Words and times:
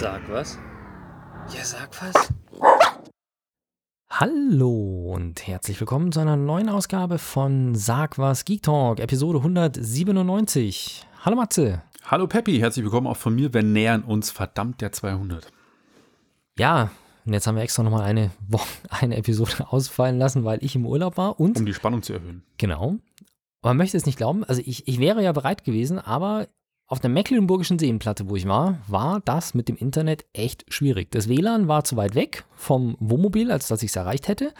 Sag 0.00 0.30
was. 0.30 0.56
Ja, 1.52 1.64
sag 1.64 1.90
was. 2.00 2.32
Hallo 4.08 5.12
und 5.12 5.44
herzlich 5.44 5.80
willkommen 5.80 6.12
zu 6.12 6.20
einer 6.20 6.36
neuen 6.36 6.68
Ausgabe 6.68 7.18
von 7.18 7.74
Sag 7.74 8.16
was 8.16 8.44
Geek 8.44 8.62
Talk, 8.62 9.00
Episode 9.00 9.38
197. 9.38 11.04
Hallo 11.24 11.34
Matze. 11.34 11.82
Hallo 12.04 12.28
Peppi, 12.28 12.60
herzlich 12.60 12.84
willkommen 12.84 13.08
auch 13.08 13.16
von 13.16 13.34
mir. 13.34 13.52
Wir 13.52 13.64
nähern 13.64 14.04
uns 14.04 14.30
verdammt 14.30 14.82
der 14.82 14.92
200. 14.92 15.50
Ja, 16.56 16.92
und 17.26 17.32
jetzt 17.32 17.48
haben 17.48 17.56
wir 17.56 17.64
extra 17.64 17.82
nochmal 17.82 18.02
eine, 18.02 18.30
Woche, 18.46 18.68
eine 18.90 19.16
Episode 19.16 19.66
ausfallen 19.68 20.16
lassen, 20.16 20.44
weil 20.44 20.62
ich 20.62 20.76
im 20.76 20.86
Urlaub 20.86 21.16
war 21.16 21.40
und. 21.40 21.58
Um 21.58 21.66
die 21.66 21.74
Spannung 21.74 22.04
zu 22.04 22.12
erhöhen. 22.12 22.44
Genau. 22.56 22.98
Man 23.62 23.76
möchte 23.76 23.96
es 23.96 24.06
nicht 24.06 24.18
glauben. 24.18 24.44
Also 24.44 24.62
ich, 24.64 24.86
ich 24.86 25.00
wäre 25.00 25.24
ja 25.24 25.32
bereit 25.32 25.64
gewesen, 25.64 25.98
aber 25.98 26.46
auf 26.88 27.00
der 27.00 27.10
Mecklenburgischen 27.10 27.78
Seenplatte, 27.78 28.28
wo 28.30 28.36
ich 28.36 28.48
war, 28.48 28.78
war 28.88 29.20
das 29.20 29.52
mit 29.52 29.68
dem 29.68 29.76
Internet 29.76 30.24
echt 30.32 30.64
schwierig. 30.72 31.10
Das 31.10 31.28
WLAN 31.28 31.68
war 31.68 31.84
zu 31.84 31.96
weit 31.96 32.14
weg 32.14 32.44
vom 32.56 32.96
Wohnmobil, 32.98 33.52
als 33.52 33.68
dass 33.68 33.82
ich 33.82 33.90
es 33.90 33.96
erreicht 33.96 34.26
hätte. 34.26 34.54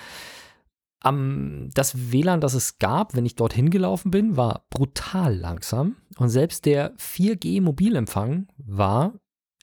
Um, 1.02 1.70
das 1.72 2.12
WLAN, 2.12 2.42
das 2.42 2.52
es 2.52 2.78
gab, 2.78 3.14
wenn 3.14 3.24
ich 3.24 3.36
dorthin 3.36 3.70
gelaufen 3.70 4.10
bin, 4.10 4.36
war 4.36 4.66
brutal 4.68 5.34
langsam. 5.34 5.96
Und 6.18 6.28
selbst 6.28 6.66
der 6.66 6.94
4G-Mobilempfang 6.96 8.48
war 8.58 9.14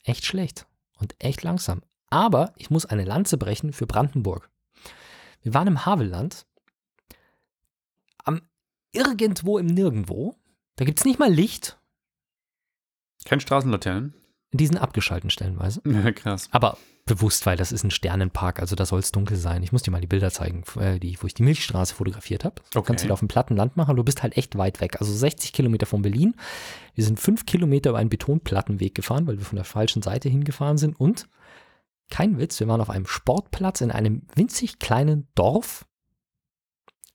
echt 0.02 0.24
schlecht 0.24 0.66
und 0.98 1.14
echt 1.20 1.44
langsam. 1.44 1.82
Aber 2.10 2.52
ich 2.56 2.70
muss 2.70 2.86
eine 2.86 3.04
Lanze 3.04 3.38
brechen 3.38 3.72
für 3.72 3.86
Brandenburg. 3.86 4.50
Wir 5.42 5.54
waren 5.54 5.68
im 5.68 5.86
Havelland. 5.86 6.46
Am 8.24 8.40
irgendwo 8.90 9.58
im 9.58 9.66
Nirgendwo. 9.66 10.34
Da 10.74 10.84
gibt 10.84 10.98
es 10.98 11.04
nicht 11.04 11.20
mal 11.20 11.32
Licht. 11.32 11.78
Kein 13.26 13.40
Straßenlaternen? 13.40 14.14
In 14.52 14.58
diesen 14.58 14.78
abgeschalten 14.78 15.28
stellenweise. 15.28 15.82
Ja, 15.86 16.12
krass. 16.12 16.48
Aber 16.52 16.78
bewusst, 17.04 17.44
weil 17.46 17.56
das 17.56 17.72
ist 17.72 17.84
ein 17.84 17.90
Sternenpark, 17.90 18.60
also 18.60 18.74
da 18.74 18.86
soll 18.86 19.00
es 19.00 19.12
dunkel 19.12 19.36
sein. 19.36 19.62
Ich 19.62 19.70
muss 19.70 19.82
dir 19.82 19.90
mal 19.90 20.00
die 20.00 20.06
Bilder 20.06 20.30
zeigen, 20.30 20.64
äh, 20.80 20.98
die, 20.98 21.16
wo 21.20 21.26
ich 21.26 21.34
die 21.34 21.42
Milchstraße 21.42 21.94
fotografiert 21.94 22.44
habe. 22.44 22.62
Okay. 22.74 22.86
Kannst 22.86 23.04
du 23.04 23.08
da 23.08 23.14
auf 23.14 23.20
dem 23.20 23.28
platten 23.28 23.56
Land 23.56 23.76
machen, 23.76 23.96
du 23.96 24.02
bist 24.02 24.22
halt 24.22 24.36
echt 24.36 24.56
weit 24.56 24.80
weg. 24.80 24.96
Also 25.00 25.12
60 25.12 25.52
Kilometer 25.52 25.86
von 25.86 26.02
Berlin. 26.02 26.34
Wir 26.94 27.04
sind 27.04 27.20
fünf 27.20 27.46
Kilometer 27.46 27.90
über 27.90 27.98
einen 27.98 28.10
Betonplattenweg 28.10 28.94
gefahren, 28.94 29.26
weil 29.26 29.38
wir 29.38 29.44
von 29.44 29.56
der 29.56 29.64
falschen 29.64 30.02
Seite 30.02 30.28
hingefahren 30.28 30.78
sind. 30.78 30.98
Und, 30.98 31.28
kein 32.10 32.38
Witz, 32.38 32.58
wir 32.60 32.68
waren 32.68 32.80
auf 32.80 32.90
einem 32.90 33.06
Sportplatz 33.06 33.80
in 33.80 33.90
einem 33.90 34.22
winzig 34.34 34.78
kleinen 34.78 35.28
Dorf. 35.34 35.86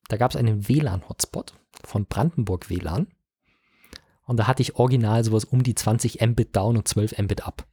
Da 0.07 0.17
gab 0.17 0.31
es 0.31 0.37
einen 0.37 0.67
WLAN-Hotspot 0.67 1.53
von 1.83 2.05
Brandenburg 2.05 2.69
WLAN. 2.69 3.07
Und 4.25 4.37
da 4.37 4.47
hatte 4.47 4.61
ich 4.61 4.75
original 4.75 5.23
sowas 5.23 5.45
um 5.45 5.63
die 5.63 5.75
20 5.75 6.21
Mbit 6.21 6.55
down 6.55 6.77
und 6.77 6.87
12 6.87 7.17
Mbit 7.17 7.45
up. 7.45 7.65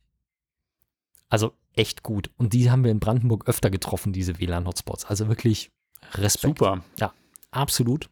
Also 1.28 1.52
echt 1.74 2.02
gut. 2.02 2.30
Und 2.36 2.52
die 2.52 2.70
haben 2.70 2.84
wir 2.84 2.90
in 2.90 3.00
Brandenburg 3.00 3.46
öfter 3.48 3.70
getroffen, 3.70 4.12
diese 4.12 4.38
WLAN-Hotspots. 4.38 5.04
Also 5.04 5.28
wirklich 5.28 5.70
Respekt. 6.14 6.58
Super. 6.58 6.82
Ja, 6.98 7.12
absolut. 7.50 8.08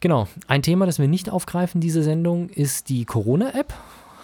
Genau. 0.00 0.28
Ein 0.48 0.62
Thema, 0.62 0.86
das 0.86 0.98
wir 0.98 1.08
nicht 1.08 1.30
aufgreifen, 1.30 1.80
diese 1.80 2.02
Sendung, 2.02 2.50
ist 2.50 2.88
die 2.88 3.04
Corona-App. 3.04 3.72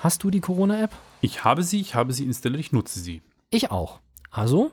Hast 0.03 0.25
du 0.25 0.31
die 0.31 0.41
Corona-App? 0.41 0.91
Ich 1.21 1.45
habe 1.45 1.63
sie, 1.63 1.81
ich 1.81 1.95
habe 1.95 2.13
sie 2.13 2.25
installiert, 2.25 2.61
ich 2.61 2.73
nutze 2.73 3.01
sie. 3.01 3.23
Ich 3.51 3.71
auch. 3.71 4.01
Also, 4.31 4.73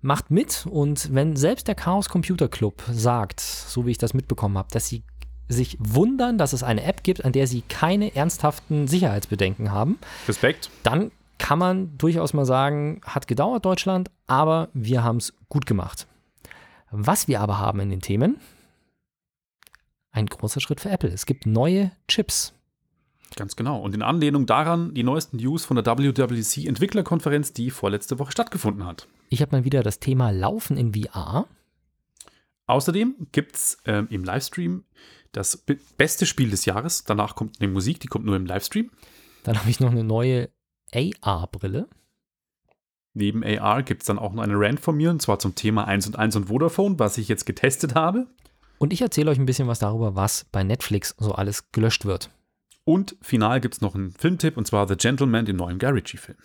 macht 0.00 0.30
mit 0.30 0.66
und 0.70 1.14
wenn 1.14 1.36
selbst 1.36 1.68
der 1.68 1.74
Chaos 1.74 2.08
Computer 2.08 2.48
Club 2.48 2.82
sagt, 2.90 3.40
so 3.40 3.86
wie 3.86 3.90
ich 3.90 3.98
das 3.98 4.14
mitbekommen 4.14 4.56
habe, 4.58 4.68
dass 4.70 4.88
sie 4.88 5.02
sich 5.48 5.76
wundern, 5.80 6.38
dass 6.38 6.52
es 6.52 6.62
eine 6.62 6.84
App 6.84 7.02
gibt, 7.02 7.24
an 7.24 7.32
der 7.32 7.46
sie 7.46 7.62
keine 7.62 8.14
ernsthaften 8.14 8.88
Sicherheitsbedenken 8.88 9.70
haben. 9.70 9.98
Respekt. 10.26 10.70
Dann 10.82 11.10
kann 11.38 11.58
man 11.58 11.96
durchaus 11.98 12.32
mal 12.32 12.46
sagen, 12.46 13.00
hat 13.04 13.28
gedauert 13.28 13.64
Deutschland, 13.64 14.10
aber 14.26 14.68
wir 14.72 15.04
haben 15.04 15.18
es 15.18 15.34
gut 15.48 15.66
gemacht. 15.66 16.06
Was 16.90 17.28
wir 17.28 17.40
aber 17.40 17.58
haben 17.58 17.80
in 17.80 17.90
den 17.90 18.00
Themen, 18.00 18.36
ein 20.12 20.26
großer 20.26 20.60
Schritt 20.60 20.80
für 20.80 20.90
Apple. 20.90 21.10
Es 21.10 21.26
gibt 21.26 21.46
neue 21.46 21.92
Chips. 22.08 22.54
Ganz 23.34 23.54
genau. 23.54 23.80
Und 23.80 23.94
in 23.94 24.02
Anlehnung 24.02 24.46
daran 24.46 24.94
die 24.94 25.02
neuesten 25.02 25.36
News 25.36 25.64
von 25.64 25.76
der 25.76 25.84
WWDC 25.84 26.66
Entwicklerkonferenz, 26.66 27.52
die 27.52 27.70
vorletzte 27.70 28.18
Woche 28.18 28.32
stattgefunden 28.32 28.86
hat. 28.86 29.08
Ich 29.28 29.42
habe 29.42 29.56
mal 29.56 29.64
wieder 29.64 29.82
das 29.82 29.98
Thema 29.98 30.30
Laufen 30.30 30.76
in 30.76 30.94
VR. 30.94 31.46
Außerdem 32.66 33.28
gibt 33.32 33.56
es 33.56 33.78
ähm, 33.84 34.08
im 34.10 34.24
Livestream 34.24 34.84
das 35.36 35.64
beste 35.96 36.26
Spiel 36.26 36.50
des 36.50 36.64
Jahres. 36.64 37.04
Danach 37.04 37.34
kommt 37.34 37.60
eine 37.60 37.70
Musik, 37.70 38.00
die 38.00 38.08
kommt 38.08 38.24
nur 38.24 38.36
im 38.36 38.46
Livestream. 38.46 38.90
Dann 39.44 39.58
habe 39.58 39.70
ich 39.70 39.80
noch 39.80 39.90
eine 39.90 40.04
neue 40.04 40.48
AR-Brille. 40.92 41.88
Neben 43.14 43.44
AR 43.44 43.82
gibt 43.82 44.02
es 44.02 44.06
dann 44.06 44.18
auch 44.18 44.32
noch 44.32 44.42
eine 44.42 44.58
Rant 44.58 44.80
von 44.80 44.96
mir, 44.96 45.10
und 45.10 45.22
zwar 45.22 45.38
zum 45.38 45.54
Thema 45.54 45.86
1 45.86 46.06
und 46.06 46.18
1 46.18 46.36
und 46.36 46.44
Vodafone, 46.46 46.98
was 46.98 47.18
ich 47.18 47.28
jetzt 47.28 47.46
getestet 47.46 47.94
habe. 47.94 48.26
Und 48.78 48.92
ich 48.92 49.00
erzähle 49.00 49.30
euch 49.30 49.38
ein 49.38 49.46
bisschen 49.46 49.68
was 49.68 49.78
darüber, 49.78 50.16
was 50.16 50.44
bei 50.52 50.62
Netflix 50.62 51.14
so 51.18 51.32
alles 51.32 51.70
gelöscht 51.72 52.04
wird. 52.04 52.30
Und 52.84 53.16
final 53.22 53.60
gibt 53.60 53.74
es 53.74 53.80
noch 53.80 53.94
einen 53.94 54.12
Filmtipp, 54.12 54.56
und 54.56 54.66
zwar 54.66 54.86
The 54.86 54.96
Gentleman, 54.96 55.46
den 55.46 55.56
neuen 55.56 55.78
Guy 55.78 55.90
Ritchie-Film. 55.90 56.38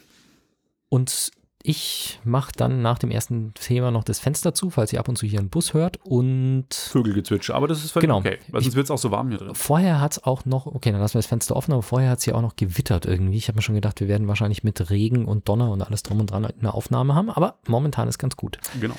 Und 0.89 1.31
ich 1.63 2.19
mache 2.23 2.51
dann 2.55 2.81
nach 2.81 2.99
dem 2.99 3.11
ersten 3.11 3.53
Thema 3.53 3.91
noch 3.91 4.03
das 4.03 4.19
Fenster 4.19 4.53
zu, 4.53 4.69
falls 4.69 4.91
ihr 4.93 4.99
ab 4.99 5.07
und 5.07 5.17
zu 5.17 5.25
hier 5.25 5.39
einen 5.39 5.49
Bus 5.49 5.73
hört 5.73 5.97
und 6.03 6.73
Vögelgezwitscher, 6.73 7.55
aber 7.55 7.67
das 7.67 7.83
ist 7.83 7.91
völlig 7.91 8.07
genau. 8.07 8.19
okay, 8.19 8.39
weil 8.49 8.61
sonst 8.61 8.75
wird 8.75 8.85
es 8.85 8.91
auch 8.91 8.97
so 8.97 9.11
warm 9.11 9.29
hier 9.29 9.37
drin. 9.37 9.55
Vorher 9.55 9.99
hat 10.01 10.13
es 10.13 10.23
auch 10.23 10.45
noch, 10.45 10.65
okay, 10.65 10.91
dann 10.91 11.01
lassen 11.01 11.15
wir 11.15 11.19
das 11.19 11.27
Fenster 11.27 11.55
offen, 11.55 11.73
aber 11.73 11.83
vorher 11.83 12.11
hat 12.11 12.19
es 12.19 12.25
ja 12.25 12.35
auch 12.35 12.41
noch 12.41 12.55
gewittert 12.55 13.05
irgendwie. 13.05 13.37
Ich 13.37 13.47
habe 13.47 13.57
mir 13.57 13.61
schon 13.61 13.75
gedacht, 13.75 13.99
wir 13.99 14.07
werden 14.07 14.27
wahrscheinlich 14.27 14.63
mit 14.63 14.89
Regen 14.89 15.25
und 15.25 15.47
Donner 15.47 15.71
und 15.71 15.81
alles 15.81 16.03
drum 16.03 16.19
und 16.19 16.31
dran 16.31 16.45
eine 16.45 16.73
Aufnahme 16.73 17.15
haben, 17.15 17.29
aber 17.29 17.59
momentan 17.67 18.07
ist 18.07 18.17
ganz 18.17 18.35
gut. 18.35 18.59
Genau. 18.79 18.95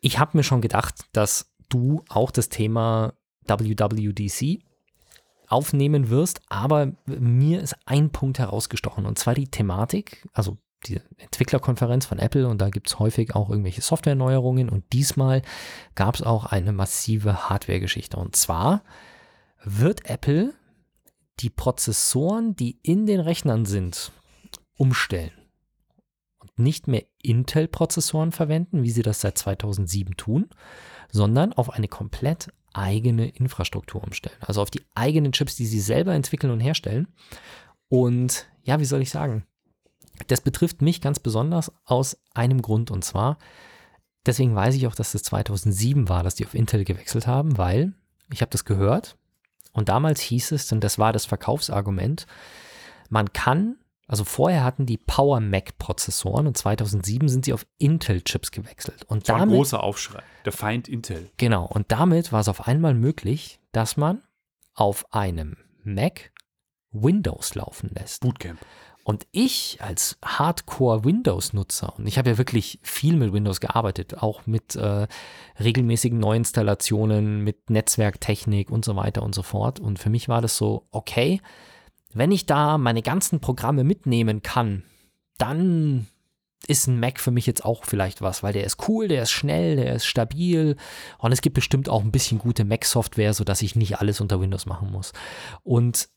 Ich 0.00 0.18
habe 0.18 0.36
mir 0.36 0.44
schon 0.44 0.60
gedacht, 0.60 1.06
dass 1.12 1.50
du 1.68 2.02
auch 2.08 2.30
das 2.30 2.48
Thema 2.48 3.14
WWDC 3.46 4.60
aufnehmen 5.48 6.10
wirst, 6.10 6.40
aber 6.48 6.92
mir 7.06 7.60
ist 7.60 7.76
ein 7.86 8.10
Punkt 8.10 8.38
herausgestochen 8.38 9.06
und 9.06 9.18
zwar 9.18 9.34
die 9.34 9.48
Thematik, 9.48 10.26
also 10.32 10.58
die 10.86 11.00
Entwicklerkonferenz 11.18 12.06
von 12.06 12.18
Apple 12.18 12.48
und 12.48 12.60
da 12.60 12.68
gibt 12.70 12.88
es 12.88 12.98
häufig 12.98 13.34
auch 13.34 13.50
irgendwelche 13.50 13.82
Softwareneuerungen 13.82 14.68
und 14.68 14.92
diesmal 14.92 15.42
gab 15.94 16.14
es 16.14 16.22
auch 16.22 16.46
eine 16.46 16.72
massive 16.72 17.48
Hardware-Geschichte. 17.48 18.16
Und 18.16 18.36
zwar 18.36 18.82
wird 19.62 20.08
Apple 20.08 20.54
die 21.40 21.50
Prozessoren, 21.50 22.54
die 22.54 22.78
in 22.82 23.06
den 23.06 23.20
Rechnern 23.20 23.64
sind, 23.64 24.12
umstellen 24.76 25.32
und 26.38 26.58
nicht 26.58 26.86
mehr 26.88 27.04
Intel-Prozessoren 27.22 28.32
verwenden, 28.32 28.82
wie 28.82 28.90
sie 28.90 29.02
das 29.02 29.20
seit 29.20 29.38
2007 29.38 30.16
tun, 30.16 30.48
sondern 31.10 31.52
auf 31.52 31.70
eine 31.70 31.88
komplett 31.88 32.48
eigene 32.72 33.28
Infrastruktur 33.28 34.02
umstellen. 34.02 34.36
Also 34.40 34.60
auf 34.60 34.70
die 34.70 34.82
eigenen 34.94 35.32
Chips, 35.32 35.56
die 35.56 35.66
sie 35.66 35.80
selber 35.80 36.12
entwickeln 36.12 36.52
und 36.52 36.60
herstellen. 36.60 37.08
Und 37.88 38.48
ja, 38.62 38.80
wie 38.80 38.84
soll 38.84 39.02
ich 39.02 39.10
sagen? 39.10 39.44
Das 40.26 40.40
betrifft 40.40 40.82
mich 40.82 41.00
ganz 41.00 41.18
besonders 41.18 41.72
aus 41.84 42.18
einem 42.34 42.62
Grund 42.62 42.90
und 42.90 43.04
zwar, 43.04 43.38
deswegen 44.26 44.54
weiß 44.54 44.74
ich 44.74 44.86
auch, 44.86 44.94
dass 44.94 45.14
es 45.14 45.22
2007 45.24 46.08
war, 46.08 46.22
dass 46.22 46.34
die 46.34 46.46
auf 46.46 46.54
Intel 46.54 46.84
gewechselt 46.84 47.26
haben, 47.26 47.58
weil 47.58 47.92
ich 48.32 48.40
habe 48.40 48.50
das 48.50 48.64
gehört 48.64 49.16
und 49.72 49.88
damals 49.88 50.20
hieß 50.20 50.52
es, 50.52 50.72
und 50.72 50.82
das 50.82 50.98
war 50.98 51.12
das 51.12 51.26
Verkaufsargument, 51.26 52.26
man 53.10 53.32
kann, 53.32 53.76
also 54.06 54.24
vorher 54.24 54.64
hatten 54.64 54.86
die 54.86 54.98
Power 54.98 55.40
Mac 55.40 55.76
Prozessoren 55.78 56.46
und 56.46 56.56
2007 56.56 57.28
sind 57.28 57.44
sie 57.44 57.52
auf 57.52 57.66
Intel 57.78 58.22
Chips 58.22 58.50
gewechselt. 58.50 59.04
Und 59.04 59.22
das 59.22 59.30
war 59.30 59.40
damit, 59.40 59.54
ein 59.54 59.58
großer 59.58 59.82
Aufschrei, 59.82 60.22
der 60.44 60.52
Feind 60.52 60.88
Intel. 60.88 61.30
Genau, 61.36 61.66
und 61.66 61.90
damit 61.90 62.32
war 62.32 62.40
es 62.40 62.48
auf 62.48 62.66
einmal 62.66 62.94
möglich, 62.94 63.60
dass 63.72 63.96
man 63.96 64.22
auf 64.74 65.12
einem 65.12 65.56
Mac 65.82 66.32
Windows 66.90 67.54
laufen 67.54 67.90
lässt. 67.94 68.22
Bootcamp. 68.22 68.60
Und 69.04 69.26
ich 69.32 69.78
als 69.80 70.16
Hardcore-Windows-Nutzer, 70.24 71.94
und 71.98 72.06
ich 72.06 72.16
habe 72.16 72.30
ja 72.30 72.38
wirklich 72.38 72.80
viel 72.82 73.16
mit 73.16 73.34
Windows 73.34 73.60
gearbeitet, 73.60 74.22
auch 74.22 74.46
mit 74.46 74.76
äh, 74.76 75.06
regelmäßigen 75.60 76.18
Neuinstallationen, 76.18 77.44
mit 77.44 77.68
Netzwerktechnik 77.68 78.70
und 78.70 78.84
so 78.84 78.96
weiter 78.96 79.22
und 79.22 79.34
so 79.34 79.42
fort. 79.42 79.78
Und 79.78 79.98
für 79.98 80.08
mich 80.08 80.28
war 80.30 80.40
das 80.40 80.56
so, 80.56 80.86
okay, 80.90 81.42
wenn 82.14 82.32
ich 82.32 82.46
da 82.46 82.78
meine 82.78 83.02
ganzen 83.02 83.40
Programme 83.40 83.84
mitnehmen 83.84 84.40
kann, 84.40 84.84
dann 85.36 86.06
ist 86.66 86.86
ein 86.86 86.98
Mac 86.98 87.20
für 87.20 87.30
mich 87.30 87.44
jetzt 87.44 87.64
auch 87.64 87.84
vielleicht 87.84 88.22
was, 88.22 88.42
weil 88.42 88.54
der 88.54 88.64
ist 88.64 88.88
cool, 88.88 89.08
der 89.08 89.22
ist 89.22 89.32
schnell, 89.32 89.76
der 89.76 89.94
ist 89.94 90.06
stabil 90.06 90.76
und 91.18 91.32
es 91.32 91.42
gibt 91.42 91.54
bestimmt 91.54 91.90
auch 91.90 92.02
ein 92.02 92.12
bisschen 92.12 92.38
gute 92.38 92.64
Mac-Software, 92.64 93.34
sodass 93.34 93.60
ich 93.60 93.76
nicht 93.76 93.98
alles 93.98 94.22
unter 94.22 94.40
Windows 94.40 94.64
machen 94.64 94.90
muss. 94.90 95.12
Und 95.62 96.08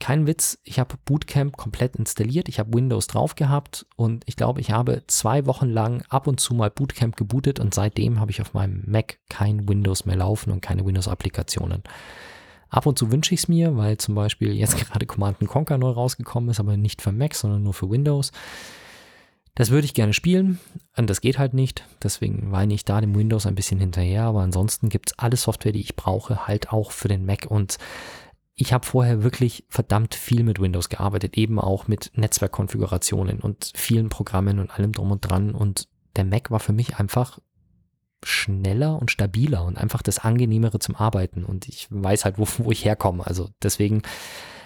kein 0.00 0.26
Witz, 0.26 0.58
ich 0.64 0.78
habe 0.78 0.96
Bootcamp 1.04 1.56
komplett 1.56 1.94
installiert, 1.96 2.48
ich 2.48 2.58
habe 2.58 2.74
Windows 2.74 3.06
drauf 3.06 3.34
gehabt 3.34 3.86
und 3.96 4.24
ich 4.26 4.34
glaube, 4.34 4.60
ich 4.60 4.70
habe 4.70 5.04
zwei 5.06 5.46
Wochen 5.46 5.68
lang 5.68 6.02
ab 6.08 6.26
und 6.26 6.40
zu 6.40 6.54
mal 6.54 6.70
Bootcamp 6.70 7.16
gebootet 7.16 7.60
und 7.60 7.74
seitdem 7.74 8.18
habe 8.18 8.30
ich 8.30 8.40
auf 8.40 8.54
meinem 8.54 8.82
Mac 8.86 9.18
kein 9.28 9.68
Windows 9.68 10.06
mehr 10.06 10.16
laufen 10.16 10.50
und 10.50 10.62
keine 10.62 10.84
Windows-Applikationen. 10.84 11.82
Ab 12.70 12.86
und 12.86 12.98
zu 12.98 13.12
wünsche 13.12 13.34
ich 13.34 13.40
es 13.40 13.48
mir, 13.48 13.76
weil 13.76 13.98
zum 13.98 14.14
Beispiel 14.14 14.54
jetzt 14.54 14.76
gerade 14.88 15.04
Command 15.04 15.38
Conquer 15.46 15.76
neu 15.76 15.90
rausgekommen 15.90 16.50
ist, 16.50 16.60
aber 16.60 16.76
nicht 16.76 17.02
für 17.02 17.12
Mac, 17.12 17.34
sondern 17.34 17.62
nur 17.62 17.74
für 17.74 17.90
Windows. 17.90 18.32
Das 19.56 19.70
würde 19.70 19.84
ich 19.84 19.94
gerne 19.94 20.14
spielen. 20.14 20.60
Und 20.96 21.10
das 21.10 21.20
geht 21.20 21.38
halt 21.38 21.52
nicht. 21.52 21.84
Deswegen 22.02 22.52
weine 22.52 22.72
ich 22.72 22.84
da 22.84 23.00
dem 23.00 23.14
Windows 23.14 23.46
ein 23.46 23.56
bisschen 23.56 23.80
hinterher. 23.80 24.22
Aber 24.22 24.40
ansonsten 24.40 24.88
gibt 24.88 25.10
es 25.10 25.18
alle 25.18 25.36
Software, 25.36 25.72
die 25.72 25.80
ich 25.80 25.96
brauche, 25.96 26.46
halt 26.46 26.72
auch 26.72 26.92
für 26.92 27.08
den 27.08 27.26
Mac. 27.26 27.46
Und 27.48 27.76
ich 28.54 28.72
habe 28.72 28.86
vorher 28.86 29.22
wirklich 29.22 29.64
verdammt 29.68 30.14
viel 30.14 30.42
mit 30.42 30.60
Windows 30.60 30.88
gearbeitet, 30.88 31.36
eben 31.36 31.58
auch 31.58 31.88
mit 31.88 32.12
Netzwerkkonfigurationen 32.14 33.40
und 33.40 33.72
vielen 33.74 34.08
Programmen 34.08 34.58
und 34.58 34.70
allem 34.70 34.92
drum 34.92 35.10
und 35.10 35.20
dran. 35.20 35.54
Und 35.54 35.88
der 36.16 36.24
Mac 36.24 36.50
war 36.50 36.60
für 36.60 36.72
mich 36.72 36.96
einfach 36.96 37.38
schneller 38.22 39.00
und 39.00 39.10
stabiler 39.10 39.64
und 39.64 39.78
einfach 39.78 40.02
das 40.02 40.18
angenehmere 40.18 40.78
zum 40.78 40.94
Arbeiten. 40.94 41.44
Und 41.44 41.68
ich 41.68 41.88
weiß 41.90 42.24
halt, 42.24 42.38
wo, 42.38 42.46
wo 42.58 42.70
ich 42.70 42.84
herkomme. 42.84 43.26
Also 43.26 43.48
deswegen 43.62 44.02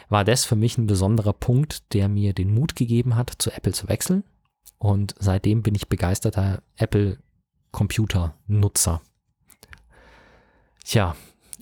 war 0.08 0.24
das 0.24 0.44
für 0.44 0.56
mich 0.56 0.76
ein 0.76 0.86
besonderer 0.86 1.32
Punkt, 1.32 1.92
der 1.94 2.08
mir 2.08 2.32
den 2.32 2.52
Mut 2.52 2.76
gegeben 2.76 3.16
hat, 3.16 3.32
zu 3.38 3.50
Apple 3.50 3.72
zu 3.72 3.88
wechseln. 3.88 4.24
Und 4.78 5.14
seitdem 5.18 5.62
bin 5.62 5.74
ich 5.74 5.88
begeisterter 5.88 6.62
Apple 6.76 7.18
Computer 7.70 8.34
Nutzer. 8.46 9.00
Tja, 10.84 11.16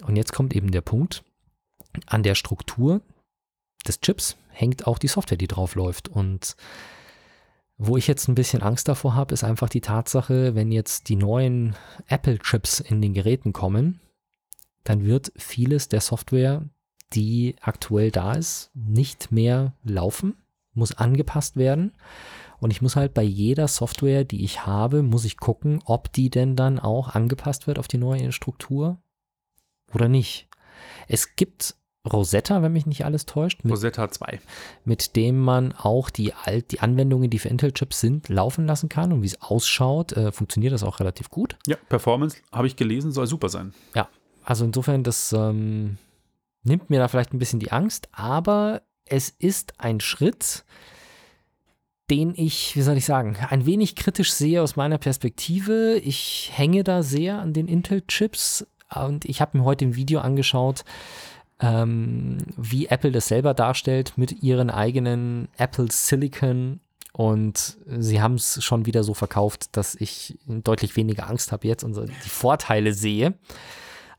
und 0.07 0.17
jetzt 0.17 0.33
kommt 0.33 0.55
eben 0.57 0.71
der 0.73 0.81
Punkt, 0.81 1.23
an 2.07 2.23
der 2.23 2.35
Struktur 2.35 3.01
des 3.87 4.01
Chips 4.01 4.37
hängt 4.51 4.87
auch 4.87 4.99
die 4.99 5.09
Software, 5.09 5.39
die 5.39 5.49
drauf 5.49 5.75
läuft. 5.75 6.09
Und 6.09 6.57
wo 7.77 7.97
ich 7.97 8.07
jetzt 8.07 8.29
ein 8.29 8.35
bisschen 8.35 8.63
Angst 8.63 8.89
davor 8.89 9.15
habe, 9.15 9.35
ist 9.35 9.45
einfach 9.45 9.69
die 9.69 9.81
Tatsache, 9.81 10.55
wenn 10.55 10.71
jetzt 10.71 11.09
die 11.09 11.17
neuen 11.17 11.75
Apple-Chips 12.07 12.81
in 12.81 13.01
den 13.03 13.15
Geräten 13.15 13.53
kommen, 13.53 14.01
dann 14.85 15.05
wird 15.05 15.33
vieles 15.37 15.89
der 15.89 16.01
Software, 16.01 16.65
die 17.13 17.57
aktuell 17.61 18.11
da 18.11 18.33
ist, 18.33 18.71
nicht 18.75 19.33
mehr 19.33 19.75
laufen, 19.85 20.37
muss 20.75 20.97
angepasst 20.97 21.57
werden. 21.57 21.93
Und 22.61 22.71
ich 22.71 22.83
muss 22.83 22.97
halt 22.97 23.15
bei 23.15 23.23
jeder 23.23 23.69
Software, 23.69 24.25
die 24.25 24.45
ich 24.45 24.67
habe, 24.67 25.03
muss 25.03 25.25
ich 25.25 25.37
gucken, 25.37 25.81
ob 25.85 26.13
die 26.13 26.31
denn 26.31 26.55
dann 26.55 26.79
auch 26.79 27.15
angepasst 27.15 27.67
wird 27.67 27.79
auf 27.79 27.89
die 27.89 27.99
neue 27.99 28.33
Struktur 28.33 29.03
oder 29.93 30.09
nicht. 30.09 30.49
Es 31.09 31.35
gibt 31.35 31.77
Rosetta, 32.11 32.63
wenn 32.63 32.73
mich 32.73 32.87
nicht 32.87 33.05
alles 33.05 33.27
täuscht. 33.27 33.63
Mit, 33.63 33.73
Rosetta 33.73 34.11
2. 34.11 34.41
Mit 34.85 35.15
dem 35.15 35.39
man 35.39 35.73
auch 35.73 36.11
die, 36.11 36.33
Alt 36.35 36.73
die 36.73 36.81
Anwendungen, 36.81 37.31
die 37.31 37.39
für 37.39 37.49
Intel-Chips 37.49 38.01
sind, 38.01 38.29
laufen 38.29 38.67
lassen 38.67 38.89
kann 38.89 39.13
und 39.13 39.23
wie 39.23 39.27
es 39.27 39.41
ausschaut, 39.41 40.13
äh, 40.13 40.33
funktioniert 40.33 40.73
das 40.73 40.83
auch 40.83 40.99
relativ 40.99 41.31
gut. 41.31 41.57
Ja, 41.67 41.77
Performance, 41.89 42.39
habe 42.51 42.67
ich 42.67 42.77
gelesen, 42.77 43.13
soll 43.13 43.27
super 43.27 43.49
sein. 43.49 43.73
Ja, 43.95 44.09
also 44.45 44.65
insofern, 44.65 45.05
das 45.05 45.33
ähm, 45.33 45.99
nimmt 46.65 46.91
mir 46.91 46.99
da 46.99 47.07
vielleicht 47.07 47.33
ein 47.33 47.39
bisschen 47.39 47.61
die 47.61 47.71
Angst, 47.71 48.09
aber 48.11 48.83
es 49.05 49.31
ist 49.31 49.79
ein 49.79 50.01
Schritt, 50.01 50.65
den 52.11 52.35
ich, 52.37 52.75
wie 52.75 52.83
soll 52.83 52.97
ich 52.97 53.05
sagen, 53.05 53.37
ein 53.49 53.65
wenig 53.65 53.95
kritisch 53.95 54.33
sehe 54.33 54.61
aus 54.61 54.75
meiner 54.75 54.99
Perspektive. 54.99 55.99
Ich 55.99 56.51
hänge 56.53 56.83
da 56.83 57.03
sehr 57.03 57.39
an 57.39 57.53
den 57.53 57.69
Intel-Chips 57.69 58.67
und 58.95 59.25
ich 59.25 59.41
habe 59.41 59.57
mir 59.57 59.65
heute 59.65 59.85
ein 59.85 59.97
Video 59.97 60.21
angeschaut, 60.21 60.85
ähm, 61.63 62.39
wie 62.57 62.87
Apple 62.87 63.13
das 63.13 63.29
selber 63.29 63.55
darstellt 63.55 64.15
mit 64.17 64.43
ihren 64.43 64.71
eigenen 64.71 65.49
Apple 65.57 65.89
Silicon. 65.91 66.81
Und 67.13 67.77
sie 67.87 68.23
haben 68.23 68.35
es 68.35 68.65
schon 68.65 68.87
wieder 68.87 69.05
so 69.05 69.15
verkauft, 69.15 69.77
dass 69.77 69.95
ich 69.95 70.39
deutlich 70.47 70.97
weniger 70.97 71.29
Angst 71.29 71.53
habe 71.53 71.69
jetzt 71.69 71.85
und 71.85 71.97
die 71.97 72.29
Vorteile 72.29 72.95
sehe. 72.95 73.35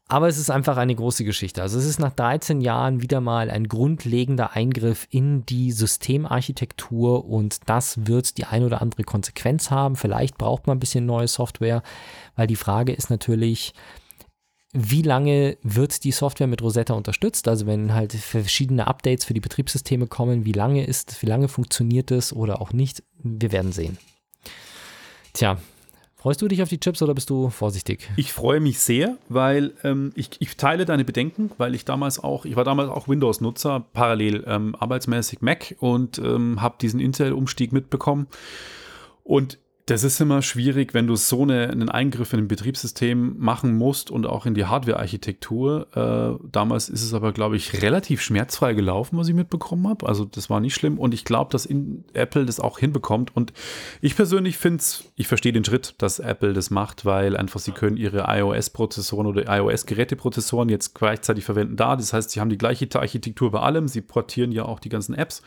Aber 0.07 0.27
es 0.27 0.37
ist 0.37 0.51
einfach 0.51 0.77
eine 0.77 0.93
große 0.93 1.23
Geschichte. 1.23 1.61
Also 1.61 1.79
es 1.79 1.85
ist 1.85 1.99
nach 1.99 2.11
13 2.11 2.61
Jahren 2.61 3.01
wieder 3.01 3.19
mal 3.19 3.49
ein 3.49 3.67
grundlegender 3.67 4.53
Eingriff 4.53 5.07
in 5.09 5.45
die 5.45 5.71
Systemarchitektur 5.71 7.25
und 7.25 7.61
das 7.67 8.05
wird 8.05 8.37
die 8.37 8.45
ein 8.45 8.63
oder 8.63 8.81
andere 8.81 9.03
Konsequenz 9.03 9.71
haben. 9.71 9.95
Vielleicht 9.95 10.37
braucht 10.37 10.67
man 10.67 10.77
ein 10.77 10.79
bisschen 10.79 11.05
neue 11.05 11.27
Software, 11.27 11.81
weil 12.35 12.47
die 12.47 12.57
Frage 12.57 12.93
ist 12.93 13.09
natürlich, 13.09 13.73
wie 14.73 15.03
lange 15.03 15.57
wird 15.61 16.03
die 16.03 16.11
Software 16.11 16.47
mit 16.47 16.63
Rosetta 16.63 16.95
unterstützt? 16.95 17.47
Also 17.47 17.67
wenn 17.67 17.93
halt 17.93 18.11
verschiedene 18.13 18.87
Updates 18.87 19.23
für 19.23 19.35
die 19.35 19.39
Betriebssysteme 19.39 20.07
kommen, 20.07 20.45
wie 20.45 20.51
lange 20.51 20.85
ist, 20.85 21.21
wie 21.21 21.27
lange 21.27 21.47
funktioniert 21.47 22.09
es 22.09 22.33
oder 22.33 22.59
auch 22.59 22.73
nicht? 22.73 23.03
Wir 23.19 23.51
werden 23.51 23.71
sehen. 23.71 23.99
Tja, 25.33 25.59
freust 26.15 26.41
du 26.41 26.47
dich 26.47 26.63
auf 26.63 26.69
die 26.69 26.79
Chips 26.79 27.03
oder 27.03 27.13
bist 27.13 27.29
du 27.29 27.51
vorsichtig? 27.51 28.09
Ich 28.15 28.33
freue 28.33 28.59
mich 28.59 28.79
sehr, 28.79 29.17
weil 29.29 29.73
ähm, 29.83 30.11
ich, 30.15 30.31
ich, 30.39 30.57
teile 30.57 30.85
deine 30.85 31.05
Bedenken, 31.05 31.51
weil 31.59 31.75
ich 31.75 31.85
damals 31.85 32.23
auch, 32.23 32.45
ich 32.45 32.55
war 32.55 32.63
damals 32.63 32.89
auch 32.89 33.07
Windows-Nutzer, 33.07 33.85
parallel 33.93 34.43
ähm, 34.47 34.75
arbeitsmäßig 34.75 35.41
Mac 35.41 35.75
und 35.79 36.17
ähm, 36.17 36.61
habe 36.61 36.77
diesen 36.81 36.99
Intel-Umstieg 36.99 37.73
mitbekommen. 37.73 38.25
Und 39.23 39.59
das 39.85 40.05
ist 40.05 40.21
immer 40.21 40.41
schwierig, 40.41 40.93
wenn 40.93 41.07
du 41.07 41.17
so 41.17 41.41
eine, 41.41 41.69
einen 41.69 41.89
Eingriff 41.89 42.31
in 42.31 42.39
ein 42.39 42.47
Betriebssystem 42.47 43.35
machen 43.37 43.75
musst 43.75 44.11
und 44.11 44.25
auch 44.25 44.45
in 44.45 44.53
die 44.53 44.63
Hardware-Architektur. 44.63 45.87
Äh, 46.41 46.47
damals 46.49 46.87
ist 46.87 47.03
es 47.03 47.13
aber, 47.13 47.33
glaube 47.33 47.57
ich, 47.57 47.81
relativ 47.81 48.21
schmerzfrei 48.21 48.75
gelaufen, 48.75 49.17
was 49.17 49.27
ich 49.27 49.33
mitbekommen 49.33 49.85
habe. 49.89 50.07
Also 50.07 50.23
das 50.23 50.49
war 50.49 50.61
nicht 50.61 50.73
schlimm 50.73 50.97
und 50.97 51.13
ich 51.13 51.25
glaube, 51.25 51.51
dass 51.51 51.67
Apple 52.13 52.45
das 52.45 52.61
auch 52.61 52.79
hinbekommt. 52.79 53.35
Und 53.35 53.51
ich 53.99 54.15
persönlich 54.15 54.57
finde 54.57 54.77
es, 54.77 55.11
ich 55.17 55.27
verstehe 55.27 55.51
den 55.51 55.65
Schritt, 55.65 55.95
dass 55.97 56.19
Apple 56.19 56.53
das 56.53 56.69
macht, 56.69 57.03
weil 57.03 57.35
einfach 57.35 57.59
sie 57.59 57.73
können 57.73 57.97
ihre 57.97 58.25
iOS-Prozessoren 58.29 59.27
oder 59.27 59.53
iOS-Geräteprozessoren 59.53 60.69
jetzt 60.69 60.95
gleichzeitig 60.95 61.43
verwenden 61.43 61.75
da. 61.75 61.97
Das 61.97 62.13
heißt, 62.13 62.29
sie 62.29 62.39
haben 62.39 62.49
die 62.49 62.57
gleiche 62.57 62.87
Architektur 62.95 63.51
bei 63.51 63.59
allem. 63.59 63.89
Sie 63.89 64.01
portieren 64.01 64.53
ja 64.53 64.63
auch 64.63 64.79
die 64.79 64.89
ganzen 64.89 65.13
Apps. 65.13 65.41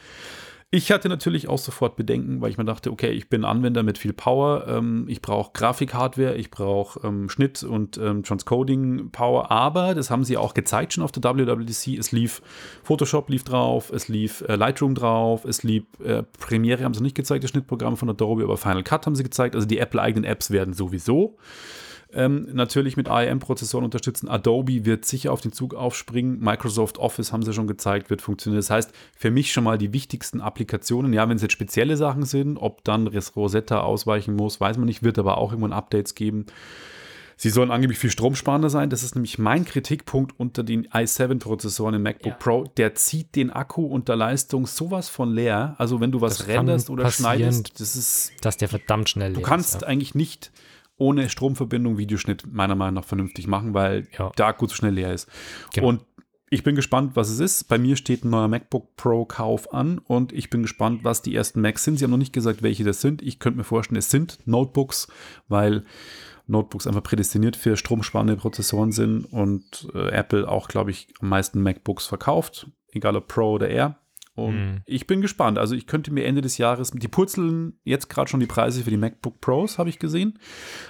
Ich 0.73 0.91
hatte 0.91 1.09
natürlich 1.09 1.47
auch 1.47 1.59
sofort 1.59 1.95
Bedenken, 1.95 2.41
weil 2.41 2.51
ich 2.51 2.59
mir 2.59 2.65
dachte, 2.65 2.91
okay, 2.91 3.11
ich 3.11 3.29
bin 3.29 3.45
Anwender 3.45 3.85
mit 3.85 3.99
viel 3.99 4.13
Power, 4.13 4.67
ähm, 4.67 5.07
ich 5.09 5.23
brauche 5.23 5.53
Grafikhardware, 5.53 6.35
ich 6.35 6.51
brauche 6.51 7.07
ähm, 7.07 7.29
Schnitt 7.29 7.63
und 7.63 7.99
ähm, 7.99 8.25
Transcoding 8.25 9.11
Power, 9.13 9.53
aber 9.53 9.95
das 9.95 10.11
haben 10.11 10.25
sie 10.25 10.37
auch 10.37 10.55
gezeigt 10.55 10.93
schon 10.93 11.05
auf 11.05 11.13
der 11.13 11.23
WWDC. 11.23 11.97
Es 11.97 12.11
lief 12.11 12.43
Photoshop 12.83 13.31
lief 13.31 13.45
drauf, 13.45 13.93
es 13.95 14.09
lief 14.09 14.41
äh, 14.49 14.57
Lightroom 14.57 14.97
drauf, 14.97 15.45
es 15.45 15.63
lief 15.63 15.85
äh, 16.05 16.25
Premiere 16.25 16.83
haben 16.83 16.95
sie 16.95 17.03
nicht 17.03 17.17
gezeigt, 17.17 17.45
das 17.45 17.53
Schnittprogramm 17.53 17.97
von 17.97 18.11
Adobe, 18.11 18.43
aber 18.43 18.57
Final 18.57 18.83
Cut 18.83 19.07
haben 19.07 19.15
sie 19.15 19.23
gezeigt. 19.23 19.55
Also 19.55 19.69
die 19.69 19.79
Apple-eigenen 19.79 20.25
Apps 20.25 20.51
werden 20.51 20.75
sowieso 20.75 21.37
ähm, 22.17 22.49
natürlich 22.53 22.97
mit 22.97 23.09
ARM-Prozessoren 23.09 23.85
unterstützen. 23.85 24.29
Adobe 24.29 24.87
wird 24.87 25.05
sicher 25.05 25.33
auf 25.33 25.43
den 25.43 25.53
Zug 25.53 25.75
aufspringen. 25.75 26.41
Microsoft 26.41 26.99
Office 26.99 27.33
haben 27.33 27.43
sie 27.43 27.53
schon 27.53 27.67
gezeigt, 27.67 28.09
wird 28.09 28.23
funktionieren. 28.23 28.59
Das 28.59 28.71
heißt, 28.71 28.93
für 29.17 29.31
mich 29.31 29.53
schon 29.53 29.65
mal 29.65 29.77
die 29.77 29.93
wichtigsten 29.93 30.41
Applikationen. 30.41 31.13
Ja, 31.13 31.29
wenn 31.29 31.37
es 31.37 31.43
jetzt 31.43 31.53
spezielle 31.53 31.97
Sachen 31.97 32.25
sind, 32.25 32.57
ob 32.57 32.83
dann 32.85 33.07
Rosetta 33.07 33.81
ausweichen 33.81 34.35
muss, 34.35 34.61
weiß 34.61 34.79
man 34.79 34.87
nicht, 34.87 35.03
wird 35.03 35.19
aber 35.19 35.37
auch 35.37 35.53
irgendwann 35.53 35.75
Updates 35.75 36.15
geben. 36.15 36.47
Sie 37.39 37.51
sollen 37.51 37.71
angeblich 37.71 37.99
viel 37.99 38.09
stromsparender 38.09 38.71
sein. 38.71 38.89
Das 38.89 39.03
ist 39.03 39.15
nämlich 39.15 39.39
mein 39.39 39.67
Kritikpunkt 39.67 40.41
unter 40.41 40.63
den 40.63 40.89
i7-Prozessoren 40.89 41.95
im 41.95 42.03
MacBook 42.03 42.33
ja. 42.33 42.39
Pro. 42.39 42.65
Der 42.79 42.95
zieht 42.95 43.37
den 43.37 43.51
Akku 43.51 43.85
unter 43.85 44.17
Leistung 44.17 44.67
sowas 44.67 45.11
von 45.11 45.35
leer. 45.35 45.75
Also 45.77 46.01
wenn 46.01 46.13
du 46.13 46.23
was 46.23 46.39
das 46.39 46.47
renderst 46.47 46.89
oder 46.89 47.11
schneidest, 47.11 47.79
das 47.79 47.95
ist. 47.95 48.33
Dass 48.41 48.57
der 48.57 48.71
verdammt 48.71 49.11
schnell 49.11 49.35
Du 49.35 49.43
kannst 49.43 49.75
ist, 49.75 49.83
ja. 49.83 49.89
eigentlich 49.89 50.15
nicht 50.15 50.51
ohne 50.99 51.29
Stromverbindung 51.29 51.99
Videoschnitt 51.99 52.45
meiner 52.53 52.75
Meinung 52.75 52.95
nach 52.95 53.05
vernünftig 53.05 53.47
machen, 53.47 53.75
weil 53.75 54.09
ja. 54.19 54.31
der 54.31 54.47
Akku 54.47 54.67
zu 54.67 54.77
schnell 54.77 54.95
leer 54.95 55.13
ist. 55.13 55.29
Genau. 55.73 55.89
Und 55.89 56.05
ich 56.49 56.63
bin 56.63 56.77
gespannt, 56.77 57.17
was 57.17 57.29
es 57.29 57.41
ist. 57.41 57.65
Bei 57.65 57.77
mir 57.77 57.97
steht 57.97 58.25
ein 58.25 58.31
neuer 58.31 58.49
MacBook 58.49 58.95
Pro 58.97 59.25
Kauf 59.25 59.75
an 59.75 59.99
und 59.99 60.33
ich 60.33 60.49
bin 60.49 60.63
gespannt, 60.63 61.03
was 61.03 61.23
die 61.23 61.35
ersten 61.35 61.61
Macs 61.61 61.83
sind. 61.83 61.99
Sie 61.99 62.05
haben 62.05 62.13
noch 62.13 62.19
nicht 62.19 62.33
gesagt, 62.33 62.63
welche 62.63 62.85
das 62.85 63.01
sind. 63.01 63.21
Ich 63.21 63.41
könnte 63.41 63.59
mir 63.59 63.65
vorstellen, 63.65 63.99
es 63.99 64.11
sind 64.11 64.39
Notebooks, 64.47 65.09
weil 65.49 65.85
Notebooks 66.47 66.87
einfach 66.87 67.03
prädestiniert 67.03 67.57
für 67.57 67.77
stromsparende 67.77 68.37
Prozessoren 68.37 68.93
sind 68.93 69.25
und 69.25 69.89
äh, 69.95 70.11
Apple 70.11 70.49
auch, 70.49 70.69
glaube 70.69 70.93
ich, 70.93 71.09
am 71.21 71.31
meisten 71.31 71.61
MacBooks 71.63 72.07
verkauft, 72.07 72.71
egal 72.93 73.17
ob 73.17 73.27
Pro 73.27 73.53
oder 73.53 73.69
Air. 73.69 73.99
Und 74.37 74.55
mhm. 74.55 74.83
ich 74.85 75.07
bin 75.07 75.23
gespannt. 75.23 75.59
Also 75.59 75.75
ich 75.75 75.87
könnte 75.87 76.13
mir 76.13 76.25
Ende 76.25 76.43
des 76.43 76.59
Jahres, 76.59 76.93
die 76.93 77.09
purzeln 77.09 77.81
jetzt 77.85 78.09
gerade 78.09 78.31
schon 78.31 78.39
die 78.39 78.47
Preise 78.47 78.85
für 78.85 78.91
die 78.91 78.99
MacBook 78.99 79.41
Pros, 79.41 79.79
habe 79.79 79.89
ich 79.89 79.99
gesehen. 79.99 80.39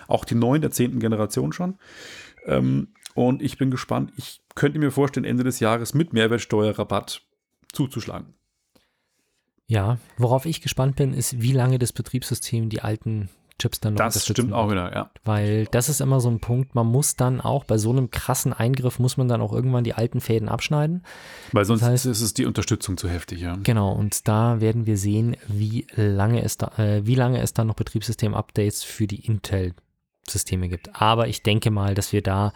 Auch 0.09 0.25
die 0.25 0.35
neuen 0.35 0.61
der 0.61 0.73
zehnten 0.73 0.99
Generation 0.99 1.53
schon. 1.53 1.79
Ähm, 2.45 2.89
und 3.15 3.41
ich 3.41 3.57
bin 3.57 3.71
gespannt. 3.71 4.13
Ich 4.17 4.43
könnte 4.57 4.79
mir 4.79 4.91
vorstellen, 4.91 5.25
Ende 5.25 5.45
des 5.45 5.61
Jahres 5.61 5.95
mit 5.95 6.13
Mehrwertsteuerrabatt 6.13 7.23
zuzuschlagen. 7.73 8.35
Ja, 9.69 9.99
worauf 10.19 10.45
ich 10.45 10.61
gespannt 10.61 10.97
bin, 10.97 11.15
ist, 11.15 11.41
wie 11.41 11.53
lange 11.53 11.79
das 11.79 11.93
Betriebssystem 11.93 12.69
die 12.69 12.83
alten 12.83 13.31
Chips 13.59 13.81
dann 13.81 13.95
noch 13.95 14.01
Das 14.01 14.23
stimmt 14.25 14.53
auch 14.53 14.71
wieder, 14.71 14.95
ja. 14.95 15.11
Weil 15.25 15.67
das 15.67 15.89
ist 15.89 16.01
immer 16.01 16.21
so 16.21 16.29
ein 16.29 16.41
Punkt, 16.41 16.75
man 16.75 16.87
muss 16.87 17.17
dann 17.17 17.41
auch 17.41 17.65
bei 17.65 17.79
so 17.79 17.91
einem 17.91 18.11
krassen 18.11 18.53
Eingriff, 18.53 18.99
muss 18.99 19.17
man 19.17 19.29
dann 19.29 19.41
auch 19.41 19.53
irgendwann 19.53 19.85
die 19.85 19.95
alten 19.95 20.21
Fäden 20.21 20.49
abschneiden. 20.49 21.05
Weil 21.53 21.65
sonst 21.65 21.81
das 21.81 21.89
heißt, 21.89 22.07
ist 22.07 22.21
es 22.21 22.35
die 22.35 22.45
Unterstützung 22.45 22.97
zu 22.97 23.09
heftig, 23.09 23.41
ja. 23.41 23.57
Genau, 23.63 23.93
und 23.93 24.29
da 24.29 24.61
werden 24.61 24.87
wir 24.87 24.99
sehen, 24.99 25.37
wie 25.47 25.87
lange 25.95 26.43
es 26.43 26.59
da, 26.59 26.73
äh, 26.77 27.07
wie 27.07 27.15
lange 27.15 27.41
es 27.41 27.55
dann 27.55 27.67
noch 27.69 27.77
Betriebssystem-Updates 27.77 28.85
für 28.85 29.07
die 29.07 29.25
Intel 29.25 29.75
Systeme 30.29 30.69
gibt. 30.69 31.01
Aber 31.01 31.29
ich 31.29 31.43
denke 31.43 31.71
mal, 31.71 31.95
dass 31.95 32.13
wir 32.13 32.23
da 32.23 32.53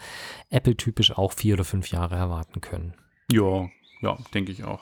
Apple-typisch 0.49 1.17
auch 1.17 1.31
vier 1.31 1.55
oder 1.55 1.63
fünf 1.63 1.89
Jahre 1.89 2.15
erwarten 2.15 2.61
können. 2.61 2.93
Ja, 3.31 3.69
ja, 4.01 4.17
denke 4.33 4.51
ich 4.51 4.63
auch. 4.63 4.81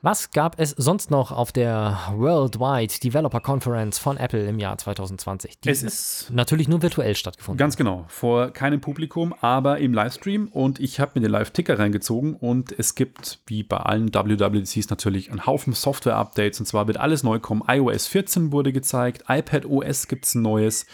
Was 0.00 0.30
gab 0.30 0.60
es 0.60 0.70
sonst 0.70 1.10
noch 1.10 1.32
auf 1.32 1.50
der 1.50 1.98
Worldwide 2.14 2.94
Developer 3.02 3.40
Conference 3.40 3.98
von 3.98 4.16
Apple 4.16 4.46
im 4.46 4.60
Jahr 4.60 4.78
2020? 4.78 5.58
Die 5.58 5.68
Es 5.68 5.82
ist 5.82 6.30
natürlich 6.30 6.68
nur 6.68 6.82
virtuell 6.82 7.16
stattgefunden. 7.16 7.58
Ganz 7.58 7.76
genau, 7.76 8.04
vor 8.06 8.52
keinem 8.52 8.80
Publikum, 8.80 9.34
aber 9.40 9.78
im 9.78 9.92
Livestream. 9.92 10.46
Und 10.52 10.78
ich 10.78 11.00
habe 11.00 11.12
mir 11.16 11.22
den 11.22 11.32
Live-Ticker 11.32 11.80
reingezogen 11.80 12.36
und 12.36 12.70
es 12.78 12.94
gibt, 12.94 13.40
wie 13.48 13.64
bei 13.64 13.78
allen 13.78 14.14
WWDCs, 14.14 14.88
natürlich 14.88 15.32
einen 15.32 15.46
Haufen 15.46 15.72
Software-Updates. 15.72 16.60
Und 16.60 16.66
zwar 16.66 16.86
wird 16.86 16.98
alles 16.98 17.24
neu 17.24 17.40
kommen. 17.40 17.64
iOS 17.66 18.06
14 18.06 18.52
wurde 18.52 18.72
gezeigt, 18.72 19.24
iPad 19.28 19.66
OS 19.66 20.06
gibt 20.06 20.26
es 20.26 20.36
ein 20.36 20.42
neues. 20.42 20.86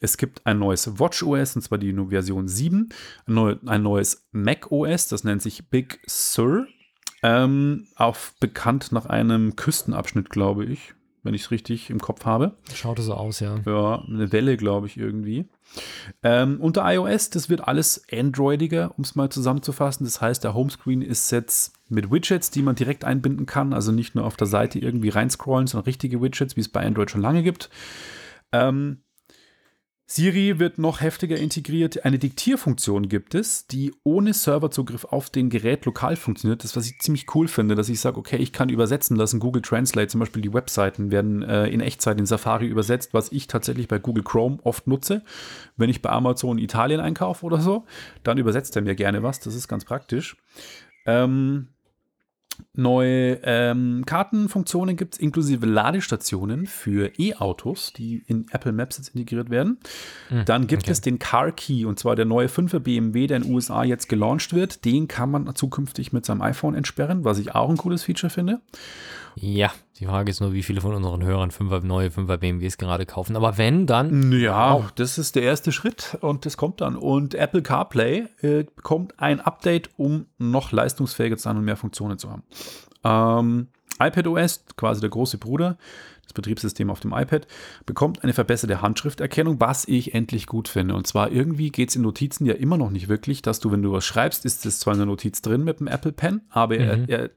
Es 0.00 0.16
gibt 0.16 0.46
ein 0.46 0.58
neues 0.58 0.98
Watch 0.98 1.22
OS, 1.22 1.54
und 1.54 1.62
zwar 1.62 1.76
die 1.76 1.92
Version 1.92 2.48
7. 2.48 2.88
Ein, 3.26 3.34
neu, 3.34 3.56
ein 3.66 3.82
neues 3.82 4.26
Mac 4.32 4.72
OS, 4.72 5.08
das 5.08 5.24
nennt 5.24 5.42
sich 5.42 5.68
Big 5.68 6.00
Sur. 6.06 6.66
Ähm, 7.22 7.86
auch 7.96 8.16
bekannt 8.40 8.92
nach 8.92 9.06
einem 9.06 9.56
Küstenabschnitt, 9.56 10.30
glaube 10.30 10.64
ich, 10.64 10.94
wenn 11.22 11.34
ich 11.34 11.42
es 11.42 11.50
richtig 11.50 11.90
im 11.90 12.00
Kopf 12.00 12.24
habe. 12.24 12.56
Schaute 12.72 13.02
so 13.02 13.14
aus, 13.14 13.40
ja. 13.40 13.58
Ja, 13.66 14.04
eine 14.06 14.32
Welle, 14.32 14.56
glaube 14.56 14.86
ich, 14.86 14.96
irgendwie. 14.96 15.48
Ähm, 16.22 16.60
unter 16.60 16.90
iOS, 16.90 17.30
das 17.30 17.50
wird 17.50 17.66
alles 17.66 18.02
Androidiger, 18.10 18.92
um 18.96 19.04
es 19.04 19.14
mal 19.14 19.30
zusammenzufassen. 19.30 20.04
Das 20.06 20.20
heißt, 20.20 20.44
der 20.44 20.54
Homescreen 20.54 21.02
ist 21.02 21.30
jetzt 21.30 21.74
mit 21.88 22.10
Widgets, 22.10 22.50
die 22.50 22.62
man 22.62 22.76
direkt 22.76 23.04
einbinden 23.04 23.46
kann, 23.46 23.72
also 23.72 23.92
nicht 23.92 24.14
nur 24.14 24.24
auf 24.24 24.36
der 24.36 24.46
Seite 24.46 24.78
irgendwie 24.78 25.08
reinscrollen, 25.08 25.66
sondern 25.66 25.86
richtige 25.86 26.22
Widgets, 26.22 26.56
wie 26.56 26.60
es 26.60 26.68
bei 26.68 26.86
Android 26.86 27.10
schon 27.10 27.22
lange 27.22 27.42
gibt. 27.42 27.68
Ähm, 28.52 29.02
Siri 30.10 30.58
wird 30.58 30.78
noch 30.78 31.02
heftiger 31.02 31.36
integriert. 31.36 32.06
Eine 32.06 32.18
Diktierfunktion 32.18 33.10
gibt 33.10 33.34
es, 33.34 33.66
die 33.66 33.94
ohne 34.04 34.32
Serverzugriff 34.32 35.04
auf 35.04 35.28
den 35.28 35.50
Gerät 35.50 35.84
lokal 35.84 36.16
funktioniert. 36.16 36.64
Das, 36.64 36.74
was 36.76 36.86
ich 36.86 36.98
ziemlich 36.98 37.26
cool 37.34 37.46
finde, 37.46 37.74
dass 37.74 37.90
ich 37.90 38.00
sage, 38.00 38.16
okay, 38.16 38.38
ich 38.38 38.54
kann 38.54 38.70
übersetzen 38.70 39.18
lassen. 39.18 39.38
Google 39.38 39.60
Translate, 39.60 40.08
zum 40.08 40.20
Beispiel 40.20 40.40
die 40.40 40.54
Webseiten 40.54 41.10
werden 41.10 41.42
äh, 41.42 41.66
in 41.66 41.82
Echtzeit 41.82 42.18
in 42.18 42.24
Safari 42.24 42.66
übersetzt, 42.66 43.12
was 43.12 43.30
ich 43.32 43.48
tatsächlich 43.48 43.86
bei 43.86 43.98
Google 43.98 44.24
Chrome 44.24 44.56
oft 44.64 44.86
nutze. 44.86 45.22
Wenn 45.76 45.90
ich 45.90 46.00
bei 46.00 46.08
Amazon 46.08 46.56
Italien 46.56 47.00
einkaufe 47.00 47.44
oder 47.44 47.60
so, 47.60 47.84
dann 48.22 48.38
übersetzt 48.38 48.76
er 48.76 48.82
mir 48.82 48.94
gerne 48.94 49.22
was. 49.22 49.40
Das 49.40 49.54
ist 49.54 49.68
ganz 49.68 49.84
praktisch. 49.84 50.38
Ähm, 51.04 51.68
Neue 52.74 53.40
ähm, 53.42 54.04
Kartenfunktionen 54.06 54.96
gibt 54.96 55.14
es 55.14 55.20
inklusive 55.20 55.66
Ladestationen 55.66 56.66
für 56.66 57.10
E-Autos, 57.18 57.92
die 57.92 58.22
in 58.26 58.46
Apple 58.52 58.72
Maps 58.72 58.98
jetzt 58.98 59.14
integriert 59.14 59.50
werden. 59.50 59.78
Hm, 60.28 60.44
Dann 60.44 60.66
gibt 60.66 60.84
okay. 60.84 60.92
es 60.92 61.00
den 61.00 61.18
Car 61.18 61.50
Key, 61.52 61.84
und 61.84 61.98
zwar 61.98 62.14
der 62.14 62.24
neue 62.24 62.46
5er 62.46 62.78
BMW, 62.78 63.26
der 63.26 63.38
in 63.38 63.42
den 63.44 63.54
USA 63.54 63.82
jetzt 63.82 64.08
gelauncht 64.08 64.54
wird. 64.54 64.84
Den 64.84 65.08
kann 65.08 65.30
man 65.30 65.54
zukünftig 65.54 66.12
mit 66.12 66.24
seinem 66.24 66.42
iPhone 66.42 66.74
entsperren, 66.74 67.24
was 67.24 67.38
ich 67.38 67.54
auch 67.54 67.68
ein 67.68 67.76
cooles 67.76 68.04
Feature 68.04 68.30
finde. 68.30 68.60
Ja, 69.34 69.72
die 69.98 70.06
Frage 70.06 70.30
ist 70.30 70.40
nur, 70.40 70.52
wie 70.52 70.62
viele 70.62 70.80
von 70.80 70.94
unseren 70.94 71.24
Hörern 71.24 71.50
5er, 71.50 71.84
neue 71.84 72.08
5er 72.08 72.36
BMWs 72.36 72.78
gerade 72.78 73.04
kaufen. 73.06 73.34
Aber 73.36 73.58
wenn, 73.58 73.86
dann 73.86 74.32
Ja, 74.32 74.74
Wow. 74.74 74.92
das 74.94 75.18
ist 75.18 75.34
der 75.34 75.42
erste 75.42 75.72
Schritt 75.72 76.16
und 76.20 76.46
das 76.46 76.56
kommt 76.56 76.80
dann. 76.80 76.96
Und 76.96 77.34
Apple 77.34 77.62
CarPlay 77.62 78.26
äh, 78.42 78.64
bekommt 78.64 79.18
ein 79.18 79.40
Update, 79.40 79.90
um 79.96 80.26
noch 80.38 80.70
leistungsfähiger 80.72 81.36
zu 81.36 81.42
sein 81.44 81.56
und 81.56 81.64
mehr 81.64 81.76
Funktionen 81.76 82.18
zu 82.18 82.30
haben. 82.30 82.42
Ähm, 83.04 83.68
iPadOS, 84.00 84.64
quasi 84.76 85.00
der 85.00 85.10
große 85.10 85.38
Bruder, 85.38 85.76
das 86.22 86.32
Betriebssystem 86.32 86.90
auf 86.90 87.00
dem 87.00 87.12
iPad, 87.12 87.46
bekommt 87.86 88.22
eine 88.22 88.32
verbesserte 88.34 88.80
Handschrifterkennung, 88.82 89.58
was 89.60 89.88
ich 89.88 90.14
endlich 90.14 90.46
gut 90.46 90.68
finde. 90.68 90.94
Und 90.94 91.06
zwar 91.06 91.32
irgendwie 91.32 91.70
geht 91.70 91.88
es 91.88 91.96
in 91.96 92.02
Notizen 92.02 92.46
ja 92.46 92.54
immer 92.54 92.76
noch 92.76 92.90
nicht 92.90 93.08
wirklich, 93.08 93.42
dass 93.42 93.58
du, 93.60 93.72
wenn 93.72 93.82
du 93.82 93.90
was 93.92 94.04
schreibst, 94.04 94.44
ist 94.44 94.64
es 94.66 94.78
zwar 94.78 94.92
in 94.94 94.98
der 95.00 95.06
Notiz 95.06 95.42
drin 95.42 95.64
mit 95.64 95.80
dem 95.80 95.88
Apple 95.88 96.12
Pen, 96.12 96.42
aber 96.50 96.74
Mhm. 96.76 97.06
er, 97.08 97.08
er 97.22 97.30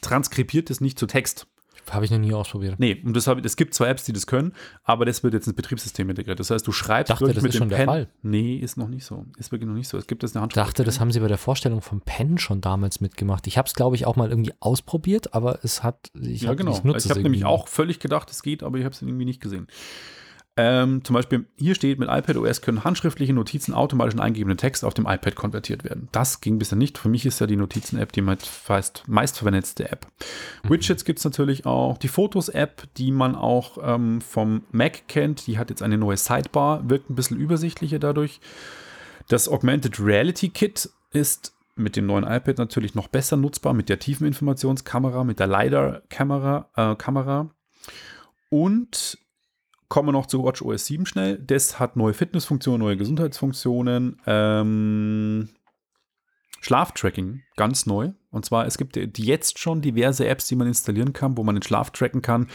transkribiert 0.00 0.70
es 0.70 0.80
nicht 0.80 0.98
zu 0.98 1.06
Text. 1.06 1.46
Habe 1.94 2.04
ich 2.04 2.10
noch 2.10 2.18
nie 2.18 2.32
ausprobiert. 2.32 2.76
Nee, 2.78 3.00
und 3.04 3.14
das 3.16 3.26
hab, 3.26 3.44
es 3.44 3.56
gibt 3.56 3.74
zwei 3.74 3.88
Apps, 3.88 4.04
die 4.04 4.12
das 4.12 4.26
können, 4.26 4.52
aber 4.84 5.04
das 5.04 5.22
wird 5.22 5.34
jetzt 5.34 5.46
ins 5.46 5.56
Betriebssystem 5.56 6.08
integriert. 6.10 6.38
Das 6.40 6.50
heißt, 6.50 6.66
du 6.66 6.72
schreibst 6.72 7.10
Dachte, 7.10 7.20
wirklich 7.22 7.34
das 7.36 7.42
mit 7.42 7.52
ist 7.52 7.56
dem 7.56 7.58
schon 7.60 7.68
der. 7.70 7.84
Fall. 7.86 8.08
Nee, 8.22 8.56
ist 8.56 8.76
noch 8.76 8.88
nicht 8.88 9.04
so. 9.04 9.24
Ist 9.38 9.52
wirklich 9.52 9.68
noch 9.68 9.74
nicht 9.76 9.88
so. 9.88 9.98
Es 9.98 10.06
gibt 10.06 10.22
jetzt 10.22 10.36
eine 10.36 10.40
Ich 10.40 10.42
Handschrift. 10.42 10.66
dachte, 10.68 10.84
das 10.84 11.00
haben 11.00 11.12
sie 11.12 11.20
bei 11.20 11.28
der 11.28 11.38
Vorstellung 11.38 11.80
vom 11.82 12.00
Pen 12.00 12.38
schon 12.38 12.60
damals 12.60 13.00
mitgemacht. 13.00 13.46
Ich 13.46 13.58
habe 13.58 13.66
es, 13.66 13.74
glaube 13.74 13.96
ich, 13.96 14.06
auch 14.06 14.16
mal 14.16 14.30
irgendwie 14.30 14.52
ausprobiert, 14.60 15.34
aber 15.34 15.58
es 15.62 15.82
hat, 15.82 16.10
ich, 16.20 16.42
ja, 16.42 16.54
genau. 16.54 16.72
ich 16.72 17.04
Ich 17.04 17.10
habe 17.10 17.22
nämlich 17.22 17.44
auch 17.44 17.68
völlig 17.68 17.98
gedacht, 18.00 18.30
es 18.30 18.42
geht, 18.42 18.62
aber 18.62 18.78
ich 18.78 18.84
habe 18.84 18.94
es 18.94 19.02
irgendwie 19.02 19.24
nicht 19.24 19.40
gesehen. 19.40 19.66
Ähm, 20.60 21.04
zum 21.04 21.14
Beispiel 21.14 21.46
hier 21.56 21.76
steht, 21.76 22.00
mit 22.00 22.08
iPadOS 22.10 22.62
können 22.62 22.82
handschriftliche 22.82 23.32
Notizen 23.32 23.72
automatisch 23.72 24.14
in 24.14 24.20
eingegebenen 24.20 24.58
Text 24.58 24.84
auf 24.84 24.92
dem 24.92 25.06
iPad 25.06 25.36
konvertiert 25.36 25.84
werden. 25.84 26.08
Das 26.10 26.40
ging 26.40 26.58
bisher 26.58 26.76
nicht. 26.76 26.98
Für 26.98 27.08
mich 27.08 27.24
ist 27.24 27.38
ja 27.38 27.46
die 27.46 27.54
Notizen-App 27.54 28.10
die 28.10 28.22
meist, 28.22 29.04
meistverwendetste 29.06 29.88
App. 29.88 30.08
Widgets 30.64 31.04
gibt 31.04 31.20
es 31.20 31.24
natürlich 31.24 31.64
auch. 31.64 31.96
Die 31.98 32.08
Fotos-App, 32.08 32.88
die 32.96 33.12
man 33.12 33.36
auch 33.36 33.78
ähm, 33.80 34.20
vom 34.20 34.64
Mac 34.72 35.06
kennt, 35.06 35.46
die 35.46 35.58
hat 35.58 35.70
jetzt 35.70 35.80
eine 35.80 35.96
neue 35.96 36.16
Sidebar, 36.16 36.90
wirkt 36.90 37.08
ein 37.08 37.14
bisschen 37.14 37.36
übersichtlicher 37.36 38.00
dadurch. 38.00 38.40
Das 39.28 39.48
Augmented 39.48 40.00
Reality 40.00 40.48
Kit 40.48 40.90
ist 41.12 41.54
mit 41.76 41.94
dem 41.94 42.06
neuen 42.06 42.24
iPad 42.24 42.58
natürlich 42.58 42.96
noch 42.96 43.06
besser 43.06 43.36
nutzbar, 43.36 43.74
mit 43.74 43.88
der 43.88 44.00
Tiefeninformationskamera, 44.00 45.22
mit 45.22 45.38
der 45.38 45.46
LiDAR-Kamera. 45.46 46.68
Äh, 46.74 46.96
Kamera. 46.96 47.48
Und 48.50 49.18
kommen 49.88 50.08
wir 50.08 50.12
noch 50.12 50.26
zu 50.26 50.42
WatchOS 50.42 50.86
7 50.86 51.06
schnell. 51.06 51.38
Das 51.38 51.78
hat 51.78 51.96
neue 51.96 52.14
Fitnessfunktionen, 52.14 52.80
neue 52.80 52.96
Gesundheitsfunktionen. 52.96 54.20
Ähm, 54.26 55.48
Schlaftracking, 56.60 57.42
ganz 57.56 57.86
neu. 57.86 58.10
Und 58.30 58.44
zwar, 58.44 58.66
es 58.66 58.78
gibt 58.78 58.96
jetzt 58.96 59.58
schon 59.58 59.80
diverse 59.80 60.26
Apps, 60.26 60.46
die 60.48 60.56
man 60.56 60.66
installieren 60.66 61.12
kann, 61.12 61.36
wo 61.36 61.44
man 61.44 61.54
den 61.54 61.62
Schlaf 61.62 61.90
tracken 61.90 62.22
kann. 62.22 62.48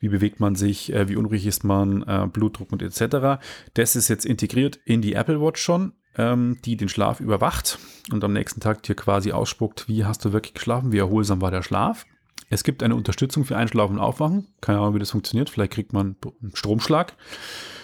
Wie 0.00 0.08
bewegt 0.08 0.40
man 0.40 0.56
sich, 0.56 0.92
äh, 0.92 1.08
wie 1.08 1.16
unruhig 1.16 1.46
ist 1.46 1.64
man, 1.64 2.02
äh, 2.02 2.26
Blutdruck 2.30 2.72
und 2.72 2.82
etc. 2.82 3.40
Das 3.74 3.96
ist 3.96 4.08
jetzt 4.08 4.26
integriert 4.26 4.78
in 4.84 5.00
die 5.00 5.14
Apple 5.14 5.40
Watch 5.40 5.62
schon, 5.62 5.92
ähm, 6.16 6.58
die 6.64 6.76
den 6.76 6.88
Schlaf 6.88 7.20
überwacht 7.20 7.78
und 8.12 8.22
am 8.24 8.32
nächsten 8.32 8.60
Tag 8.60 8.82
dir 8.82 8.94
quasi 8.94 9.32
ausspuckt, 9.32 9.88
wie 9.88 10.04
hast 10.04 10.24
du 10.24 10.32
wirklich 10.32 10.54
geschlafen, 10.54 10.92
wie 10.92 10.98
erholsam 10.98 11.40
war 11.40 11.50
der 11.50 11.62
Schlaf. 11.62 12.04
Es 12.48 12.62
gibt 12.64 12.82
eine 12.82 12.94
Unterstützung 12.94 13.44
für 13.44 13.56
Einschlafen 13.56 13.94
und 13.94 14.02
Aufwachen. 14.02 14.46
Keine 14.60 14.78
Ahnung, 14.78 14.94
wie 14.94 14.98
das 15.00 15.10
funktioniert. 15.10 15.50
Vielleicht 15.50 15.72
kriegt 15.72 15.92
man 15.92 16.16
einen 16.42 16.54
Stromschlag. 16.54 17.14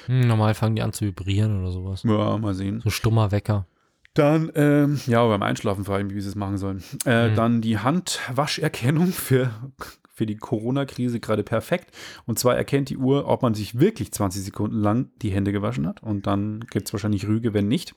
Hm, 0.06 0.26
normal 0.26 0.54
fangen 0.54 0.76
die 0.76 0.82
an 0.82 0.92
zu 0.92 1.04
vibrieren 1.04 1.60
oder 1.60 1.72
sowas. 1.72 2.02
Ja, 2.04 2.38
mal 2.38 2.54
sehen. 2.54 2.80
So 2.82 2.90
stummer 2.90 3.30
Wecker. 3.32 3.66
Dann, 4.14 4.52
ähm, 4.54 5.00
ja, 5.06 5.26
beim 5.26 5.42
Einschlafen 5.42 5.84
frage 5.84 6.02
ich 6.02 6.06
mich, 6.08 6.16
wie 6.16 6.20
sie 6.20 6.28
es 6.28 6.34
machen 6.34 6.58
sollen. 6.58 6.82
Äh, 7.06 7.30
Mhm. 7.30 7.34
Dann 7.34 7.60
die 7.62 7.78
Handwascherkennung 7.78 9.08
für, 9.08 9.50
für 10.14 10.26
die 10.26 10.36
Corona-Krise 10.36 11.18
gerade 11.18 11.42
perfekt. 11.42 11.94
Und 12.26 12.38
zwar 12.38 12.56
erkennt 12.56 12.90
die 12.90 12.98
Uhr, 12.98 13.26
ob 13.26 13.42
man 13.42 13.54
sich 13.54 13.80
wirklich 13.80 14.12
20 14.12 14.42
Sekunden 14.42 14.76
lang 14.80 15.10
die 15.22 15.30
Hände 15.30 15.50
gewaschen 15.52 15.86
hat. 15.86 16.02
Und 16.02 16.26
dann 16.26 16.60
gibt 16.70 16.88
es 16.88 16.92
wahrscheinlich 16.92 17.26
Rüge, 17.26 17.54
wenn 17.54 17.68
nicht. 17.68 17.94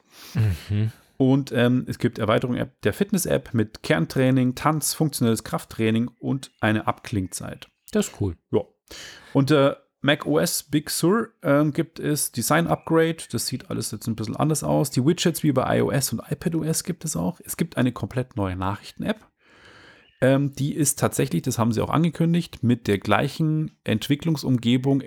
Mhm. 0.70 0.92
Und 1.18 1.52
ähm, 1.52 1.86
es 1.88 1.98
gibt 2.00 2.20
Erweiterung 2.20 2.56
App 2.56 2.82
der 2.82 2.94
Fitness-App 2.94 3.54
mit 3.54 3.84
Kerntraining, 3.84 4.56
Tanz, 4.56 4.94
funktionelles 4.94 5.44
Krafttraining 5.44 6.10
und 6.20 6.52
eine 6.60 6.88
Abklingzeit. 6.88 7.70
Das 7.92 8.08
ist 8.08 8.22
cool. 8.22 8.36
Ja. 8.52 8.62
Unter 9.34 9.86
Mac 10.02 10.26
OS 10.28 10.64
Big 10.64 10.90
Sur 10.90 11.30
ähm, 11.42 11.74
gibt 11.74 12.00
es 12.00 12.32
Design 12.32 12.68
Upgrade. 12.68 13.18
Das 13.32 13.48
sieht 13.48 13.70
alles 13.72 13.92
jetzt 13.92 14.08
ein 14.08 14.16
bisschen 14.16 14.36
anders 14.36 14.64
aus. 14.64 14.92
Die 14.92 15.04
Widgets 15.04 15.42
wie 15.42 15.52
bei 15.52 15.80
iOS 15.80 16.14
und 16.14 16.22
iPadOS 16.30 16.84
gibt 16.84 17.06
es 17.06 17.16
auch. 17.16 17.40
Es 17.44 17.58
gibt 17.58 17.78
eine 17.78 17.92
komplett 17.92 18.36
neue 18.36 18.56
Nachrichten-App. 18.56 19.26
Ähm, 20.22 20.54
die 20.54 20.76
ist 20.76 21.00
tatsächlich, 21.00 21.42
das 21.42 21.58
haben 21.58 21.72
sie 21.72 21.82
auch 21.82 21.90
angekündigt, 21.90 22.62
mit 22.62 22.88
der 22.88 23.00
gleichen 23.00 23.80
Entwicklungsumgebung 23.84 25.02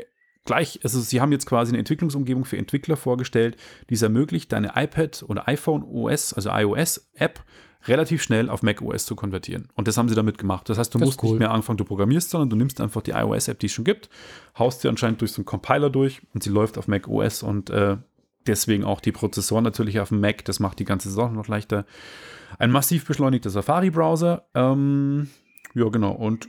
gleich, 0.48 0.80
also 0.82 1.00
sie 1.00 1.20
haben 1.20 1.30
jetzt 1.30 1.46
quasi 1.46 1.70
eine 1.70 1.78
Entwicklungsumgebung 1.78 2.44
für 2.44 2.56
Entwickler 2.56 2.96
vorgestellt, 2.96 3.56
die 3.88 3.94
es 3.94 4.02
ermöglicht, 4.02 4.50
deine 4.52 4.72
iPad 4.74 5.24
oder 5.28 5.46
iPhone 5.46 5.84
OS, 5.84 6.32
also 6.32 6.50
iOS-App, 6.50 7.40
relativ 7.86 8.22
schnell 8.22 8.50
auf 8.50 8.62
Mac 8.62 8.82
OS 8.82 9.06
zu 9.06 9.14
konvertieren. 9.14 9.68
Und 9.74 9.86
das 9.86 9.96
haben 9.96 10.08
sie 10.08 10.14
damit 10.14 10.38
gemacht. 10.38 10.68
Das 10.68 10.78
heißt, 10.78 10.92
du 10.92 10.98
Das 10.98 11.06
musst 11.06 11.22
cool. 11.22 11.30
nicht 11.30 11.38
mehr 11.38 11.52
anfangen, 11.52 11.76
du 11.76 11.84
programmierst, 11.84 12.30
sondern 12.30 12.50
du 12.50 12.56
nimmst 12.56 12.80
einfach 12.80 13.02
die 13.02 13.12
iOS-App, 13.12 13.58
die 13.60 13.66
es 13.66 13.72
schon 13.72 13.84
gibt, 13.84 14.08
haust 14.58 14.80
sie 14.80 14.88
anscheinend 14.88 15.20
durch 15.20 15.32
so 15.32 15.40
einen 15.40 15.46
Compiler 15.46 15.90
durch 15.90 16.22
und 16.34 16.42
sie 16.42 16.50
läuft 16.50 16.78
auf 16.78 16.88
Mac 16.88 17.06
OS 17.06 17.42
und 17.42 17.70
äh, 17.70 17.96
deswegen 18.46 18.84
auch 18.84 19.00
die 19.00 19.12
Prozessoren 19.12 19.64
natürlich 19.64 20.00
auf 20.00 20.08
dem 20.08 20.20
Mac. 20.20 20.44
Das 20.46 20.60
macht 20.60 20.78
die 20.78 20.84
ganze 20.84 21.10
Sache 21.10 21.32
noch 21.32 21.46
leichter. 21.46 21.84
Ein 22.58 22.70
massiv 22.70 23.06
beschleunigter 23.06 23.50
Safari-Browser. 23.50 24.48
Ähm, 24.54 25.28
ja, 25.74 25.88
genau. 25.88 26.12
Und 26.12 26.48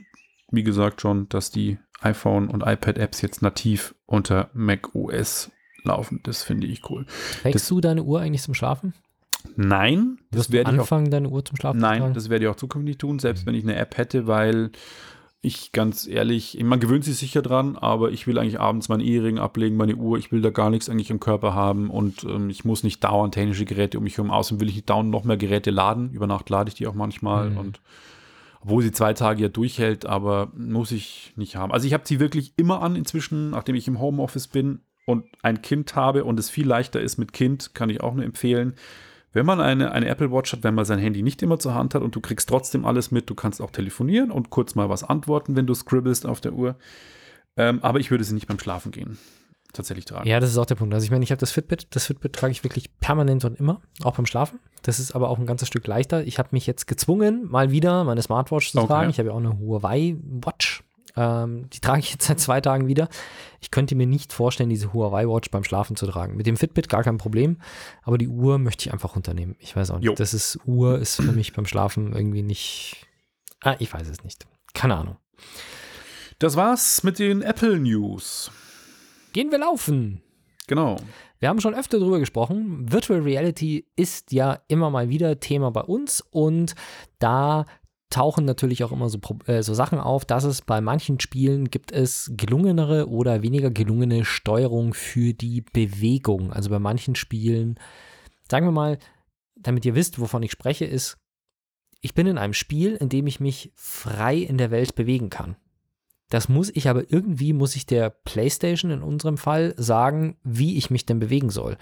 wie 0.50 0.64
gesagt 0.64 1.00
schon, 1.00 1.28
dass 1.28 1.50
die 1.50 1.78
iPhone- 2.00 2.48
und 2.48 2.62
iPad-Apps 2.66 3.20
jetzt 3.22 3.42
nativ 3.42 3.94
unter 4.06 4.50
Mac 4.54 4.94
OS 4.94 5.50
laufen. 5.84 6.20
Das 6.22 6.42
finde 6.42 6.66
ich 6.66 6.88
cool. 6.90 7.06
Trägst 7.42 7.54
Das- 7.54 7.68
du 7.68 7.80
deine 7.80 8.02
Uhr 8.02 8.20
eigentlich 8.20 8.42
zum 8.42 8.54
Schlafen? 8.54 8.94
Nein, 9.56 10.18
das 10.30 10.38
Wirst 10.40 10.48
du 10.50 10.52
werde 10.54 10.70
ich 10.72 10.76
auch 10.76 10.80
anfangen, 10.82 11.10
deine 11.10 11.28
Uhr 11.28 11.44
zum 11.44 11.56
Schlafen 11.56 11.78
zu 11.78 11.86
Nein, 11.86 12.00
tragen? 12.00 12.14
das 12.14 12.28
werde 12.28 12.44
ich 12.44 12.50
auch 12.50 12.56
zukünftig 12.56 12.98
tun, 12.98 13.18
selbst 13.18 13.46
wenn 13.46 13.54
ich 13.54 13.64
eine 13.64 13.76
App 13.76 13.96
hätte, 13.96 14.26
weil 14.26 14.70
ich 15.42 15.72
ganz 15.72 16.06
ehrlich, 16.06 16.58
man 16.62 16.80
gewöhnt 16.80 17.04
sich 17.04 17.16
sicher 17.16 17.40
dran, 17.40 17.76
aber 17.78 18.10
ich 18.10 18.26
will 18.26 18.38
eigentlich 18.38 18.60
abends 18.60 18.90
meinen 18.90 19.00
Ehering 19.00 19.38
ablegen, 19.38 19.78
meine 19.78 19.96
Uhr, 19.96 20.18
ich 20.18 20.30
will 20.30 20.42
da 20.42 20.50
gar 20.50 20.68
nichts 20.68 20.90
eigentlich 20.90 21.08
im 21.10 21.20
Körper 21.20 21.54
haben 21.54 21.88
und 21.88 22.24
ähm, 22.24 22.50
ich 22.50 22.66
muss 22.66 22.82
nicht 22.84 23.02
dauernd 23.02 23.32
technische 23.32 23.64
Geräte 23.64 23.96
um 23.96 24.04
mich 24.04 24.18
herum. 24.18 24.30
Außerdem 24.30 24.60
will 24.60 24.68
ich 24.68 24.74
nicht 24.74 24.90
dauernd 24.90 25.08
noch 25.10 25.24
mehr 25.24 25.38
Geräte 25.38 25.70
laden. 25.70 26.10
Über 26.10 26.26
Nacht 26.26 26.50
lade 26.50 26.68
ich 26.68 26.74
die 26.74 26.86
auch 26.86 26.94
manchmal 26.94 27.48
Mhm. 27.50 27.56
und 27.56 27.80
Obwohl 28.60 28.82
sie 28.82 28.92
zwei 28.92 29.14
Tage 29.14 29.42
ja 29.42 29.48
durchhält, 29.48 30.06
aber 30.06 30.52
muss 30.54 30.92
ich 30.92 31.32
nicht 31.36 31.56
haben. 31.56 31.72
Also 31.72 31.86
ich 31.86 31.94
habe 31.94 32.04
sie 32.06 32.20
wirklich 32.20 32.52
immer 32.56 32.82
an 32.82 32.94
inzwischen, 32.94 33.50
nachdem 33.50 33.74
ich 33.74 33.88
im 33.88 33.98
Homeoffice 33.98 34.48
bin 34.48 34.80
und 35.06 35.24
ein 35.42 35.62
Kind 35.62 35.96
habe 35.96 36.24
und 36.24 36.38
es 36.38 36.50
viel 36.50 36.66
leichter 36.66 37.00
ist 37.00 37.16
mit 37.16 37.32
Kind, 37.32 37.74
kann 37.74 37.88
ich 37.88 38.02
auch 38.02 38.14
nur 38.14 38.24
empfehlen. 38.24 38.74
Wenn 39.32 39.46
man 39.46 39.60
eine, 39.60 39.92
eine 39.92 40.08
Apple 40.08 40.30
Watch 40.30 40.52
hat, 40.52 40.62
wenn 40.62 40.74
man 40.74 40.84
sein 40.84 40.98
Handy 40.98 41.22
nicht 41.22 41.42
immer 41.42 41.58
zur 41.58 41.74
Hand 41.74 41.94
hat 41.94 42.02
und 42.02 42.14
du 42.14 42.20
kriegst 42.20 42.48
trotzdem 42.48 42.84
alles 42.84 43.10
mit, 43.10 43.30
du 43.30 43.34
kannst 43.34 43.62
auch 43.62 43.70
telefonieren 43.70 44.30
und 44.30 44.50
kurz 44.50 44.74
mal 44.74 44.88
was 44.88 45.04
antworten, 45.04 45.56
wenn 45.56 45.66
du 45.66 45.74
scribbelst 45.74 46.26
auf 46.26 46.40
der 46.40 46.52
Uhr. 46.52 46.76
Ähm, 47.56 47.78
aber 47.82 48.00
ich 48.00 48.10
würde 48.10 48.24
sie 48.24 48.34
nicht 48.34 48.48
beim 48.48 48.58
Schlafen 48.58 48.92
gehen 48.92 49.18
tatsächlich 49.72 50.04
tragen. 50.04 50.28
Ja, 50.28 50.40
das 50.40 50.50
ist 50.50 50.58
auch 50.58 50.66
der 50.66 50.74
Punkt. 50.74 50.92
Also 50.94 51.04
ich 51.04 51.10
meine, 51.10 51.24
ich 51.24 51.30
habe 51.30 51.40
das 51.40 51.50
Fitbit. 51.52 51.88
Das 51.94 52.06
Fitbit 52.06 52.32
trage 52.34 52.52
ich 52.52 52.64
wirklich 52.64 52.96
permanent 53.00 53.44
und 53.44 53.58
immer, 53.58 53.80
auch 54.02 54.14
beim 54.16 54.26
Schlafen. 54.26 54.58
Das 54.82 54.98
ist 54.98 55.12
aber 55.12 55.28
auch 55.28 55.38
ein 55.38 55.46
ganzes 55.46 55.68
Stück 55.68 55.86
leichter. 55.86 56.24
Ich 56.24 56.38
habe 56.38 56.48
mich 56.52 56.66
jetzt 56.66 56.86
gezwungen, 56.86 57.46
mal 57.50 57.70
wieder 57.70 58.04
meine 58.04 58.22
Smartwatch 58.22 58.72
zu 58.72 58.78
Okay. 58.78 58.86
tragen. 58.86 59.10
Ich 59.10 59.18
habe 59.18 59.28
ja 59.28 59.34
auch 59.34 59.38
eine 59.38 59.58
Huawei 59.58 60.16
Watch. 60.22 60.82
Ähm, 61.16 61.68
die 61.70 61.80
trage 61.80 61.98
ich 62.00 62.12
jetzt 62.12 62.26
seit 62.28 62.38
zwei 62.38 62.60
Tagen 62.60 62.86
wieder. 62.86 63.08
Ich 63.60 63.70
könnte 63.72 63.96
mir 63.96 64.06
nicht 64.06 64.32
vorstellen, 64.32 64.70
diese 64.70 64.92
Huawei 64.92 65.26
Watch 65.26 65.50
beim 65.50 65.64
Schlafen 65.64 65.96
zu 65.96 66.06
tragen. 66.06 66.36
Mit 66.36 66.46
dem 66.46 66.56
Fitbit 66.56 66.88
gar 66.88 67.02
kein 67.02 67.18
Problem, 67.18 67.58
aber 68.04 68.16
die 68.16 68.28
Uhr 68.28 68.58
möchte 68.58 68.86
ich 68.86 68.92
einfach 68.92 69.16
runternehmen. 69.16 69.56
Ich 69.58 69.74
weiß 69.74 69.90
auch 69.90 69.96
nicht. 69.96 70.06
Jo. 70.06 70.14
Das 70.14 70.32
ist, 70.34 70.58
Uhr 70.66 70.98
ist 70.98 71.16
für 71.16 71.32
mich 71.32 71.52
beim 71.52 71.66
Schlafen 71.66 72.12
irgendwie 72.12 72.42
nicht. 72.42 73.06
Ah, 73.60 73.74
ich 73.80 73.92
weiß 73.92 74.08
es 74.08 74.22
nicht. 74.22 74.46
Keine 74.72 74.96
Ahnung. 74.96 75.16
Das 76.38 76.56
war's 76.56 77.02
mit 77.02 77.18
den 77.18 77.42
Apple 77.42 77.78
News. 77.80 78.50
Gehen 79.32 79.50
wir 79.50 79.58
laufen. 79.58 80.22
Genau. 80.66 80.96
Wir 81.38 81.48
haben 81.48 81.60
schon 81.60 81.74
öfter 81.74 81.98
darüber 81.98 82.18
gesprochen. 82.18 82.92
Virtual 82.92 83.20
Reality 83.20 83.86
ist 83.96 84.32
ja 84.32 84.60
immer 84.68 84.90
mal 84.90 85.08
wieder 85.08 85.40
Thema 85.40 85.70
bei 85.70 85.80
uns 85.80 86.20
und 86.30 86.74
da 87.18 87.66
tauchen 88.10 88.44
natürlich 88.44 88.84
auch 88.84 88.92
immer 88.92 89.08
so, 89.08 89.18
äh, 89.46 89.62
so 89.62 89.72
Sachen 89.72 90.00
auf, 90.00 90.24
dass 90.24 90.44
es 90.44 90.62
bei 90.62 90.80
manchen 90.80 91.20
Spielen 91.20 91.70
gibt 91.70 91.92
es 91.92 92.32
gelungenere 92.36 93.08
oder 93.08 93.42
weniger 93.42 93.70
gelungene 93.70 94.24
Steuerung 94.24 94.94
für 94.94 95.32
die 95.32 95.62
Bewegung. 95.62 96.52
Also 96.52 96.70
bei 96.70 96.80
manchen 96.80 97.14
Spielen, 97.14 97.78
sagen 98.50 98.66
wir 98.66 98.72
mal, 98.72 98.98
damit 99.56 99.84
ihr 99.84 99.94
wisst, 99.94 100.20
wovon 100.20 100.42
ich 100.42 100.50
spreche, 100.50 100.84
ist, 100.84 101.18
ich 102.00 102.14
bin 102.14 102.26
in 102.26 102.38
einem 102.38 102.54
Spiel, 102.54 102.96
in 102.96 103.08
dem 103.08 103.26
ich 103.26 103.40
mich 103.40 103.72
frei 103.76 104.36
in 104.36 104.58
der 104.58 104.70
Welt 104.70 104.94
bewegen 104.94 105.30
kann. 105.30 105.56
Das 106.30 106.48
muss 106.48 106.70
ich 106.74 106.88
aber 106.88 107.12
irgendwie, 107.12 107.52
muss 107.52 107.76
ich 107.76 107.86
der 107.86 108.08
PlayStation 108.08 108.90
in 108.90 109.02
unserem 109.02 109.36
Fall 109.36 109.74
sagen, 109.76 110.36
wie 110.42 110.78
ich 110.78 110.88
mich 110.88 111.04
denn 111.04 111.18
bewegen 111.18 111.50
soll. 111.50 111.76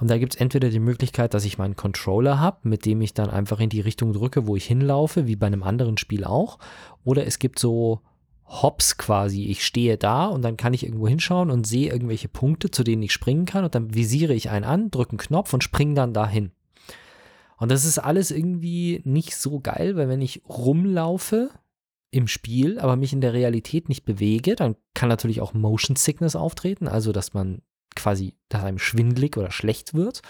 Und 0.00 0.08
da 0.08 0.18
gibt 0.18 0.34
es 0.34 0.40
entweder 0.40 0.70
die 0.70 0.78
Möglichkeit, 0.78 1.34
dass 1.34 1.44
ich 1.44 1.58
meinen 1.58 1.76
Controller 1.76 2.40
habe, 2.40 2.68
mit 2.68 2.86
dem 2.86 3.02
ich 3.02 3.12
dann 3.12 3.28
einfach 3.28 3.60
in 3.60 3.68
die 3.68 3.80
Richtung 3.80 4.12
drücke, 4.12 4.46
wo 4.46 4.56
ich 4.56 4.64
hinlaufe, 4.64 5.26
wie 5.26 5.36
bei 5.36 5.48
einem 5.48 5.64
anderen 5.64 5.98
Spiel 5.98 6.24
auch. 6.24 6.58
Oder 7.04 7.26
es 7.26 7.40
gibt 7.40 7.58
so 7.58 8.00
Hops 8.46 8.96
quasi. 8.96 9.46
Ich 9.46 9.64
stehe 9.64 9.98
da 9.98 10.26
und 10.26 10.42
dann 10.42 10.56
kann 10.56 10.74
ich 10.74 10.84
irgendwo 10.84 11.08
hinschauen 11.08 11.50
und 11.50 11.66
sehe 11.66 11.92
irgendwelche 11.92 12.28
Punkte, 12.28 12.70
zu 12.70 12.84
denen 12.84 13.02
ich 13.02 13.12
springen 13.12 13.44
kann. 13.44 13.64
Und 13.64 13.74
dann 13.74 13.94
visiere 13.94 14.32
ich 14.32 14.48
einen 14.48 14.64
an, 14.64 14.90
drücke 14.90 15.10
einen 15.10 15.18
Knopf 15.18 15.52
und 15.52 15.64
springe 15.64 15.94
dann 15.94 16.14
dahin. 16.14 16.52
Und 17.58 17.72
das 17.72 17.84
ist 17.84 17.98
alles 17.98 18.30
irgendwie 18.30 19.02
nicht 19.04 19.34
so 19.34 19.58
geil, 19.58 19.96
weil 19.96 20.08
wenn 20.08 20.22
ich 20.22 20.42
rumlaufe 20.48 21.50
im 22.10 22.26
Spiel, 22.26 22.78
aber 22.78 22.96
mich 22.96 23.12
in 23.12 23.20
der 23.20 23.32
Realität 23.34 23.88
nicht 23.88 24.04
bewege, 24.04 24.56
dann 24.56 24.76
kann 24.94 25.08
natürlich 25.08 25.40
auch 25.40 25.52
Motion 25.52 25.96
Sickness 25.96 26.36
auftreten, 26.36 26.88
also 26.88 27.12
dass 27.12 27.34
man 27.34 27.62
quasi, 27.94 28.34
dass 28.48 28.64
einem 28.64 28.78
schwindlig 28.78 29.36
oder 29.36 29.50
schlecht 29.50 29.94
wird. 29.94 30.22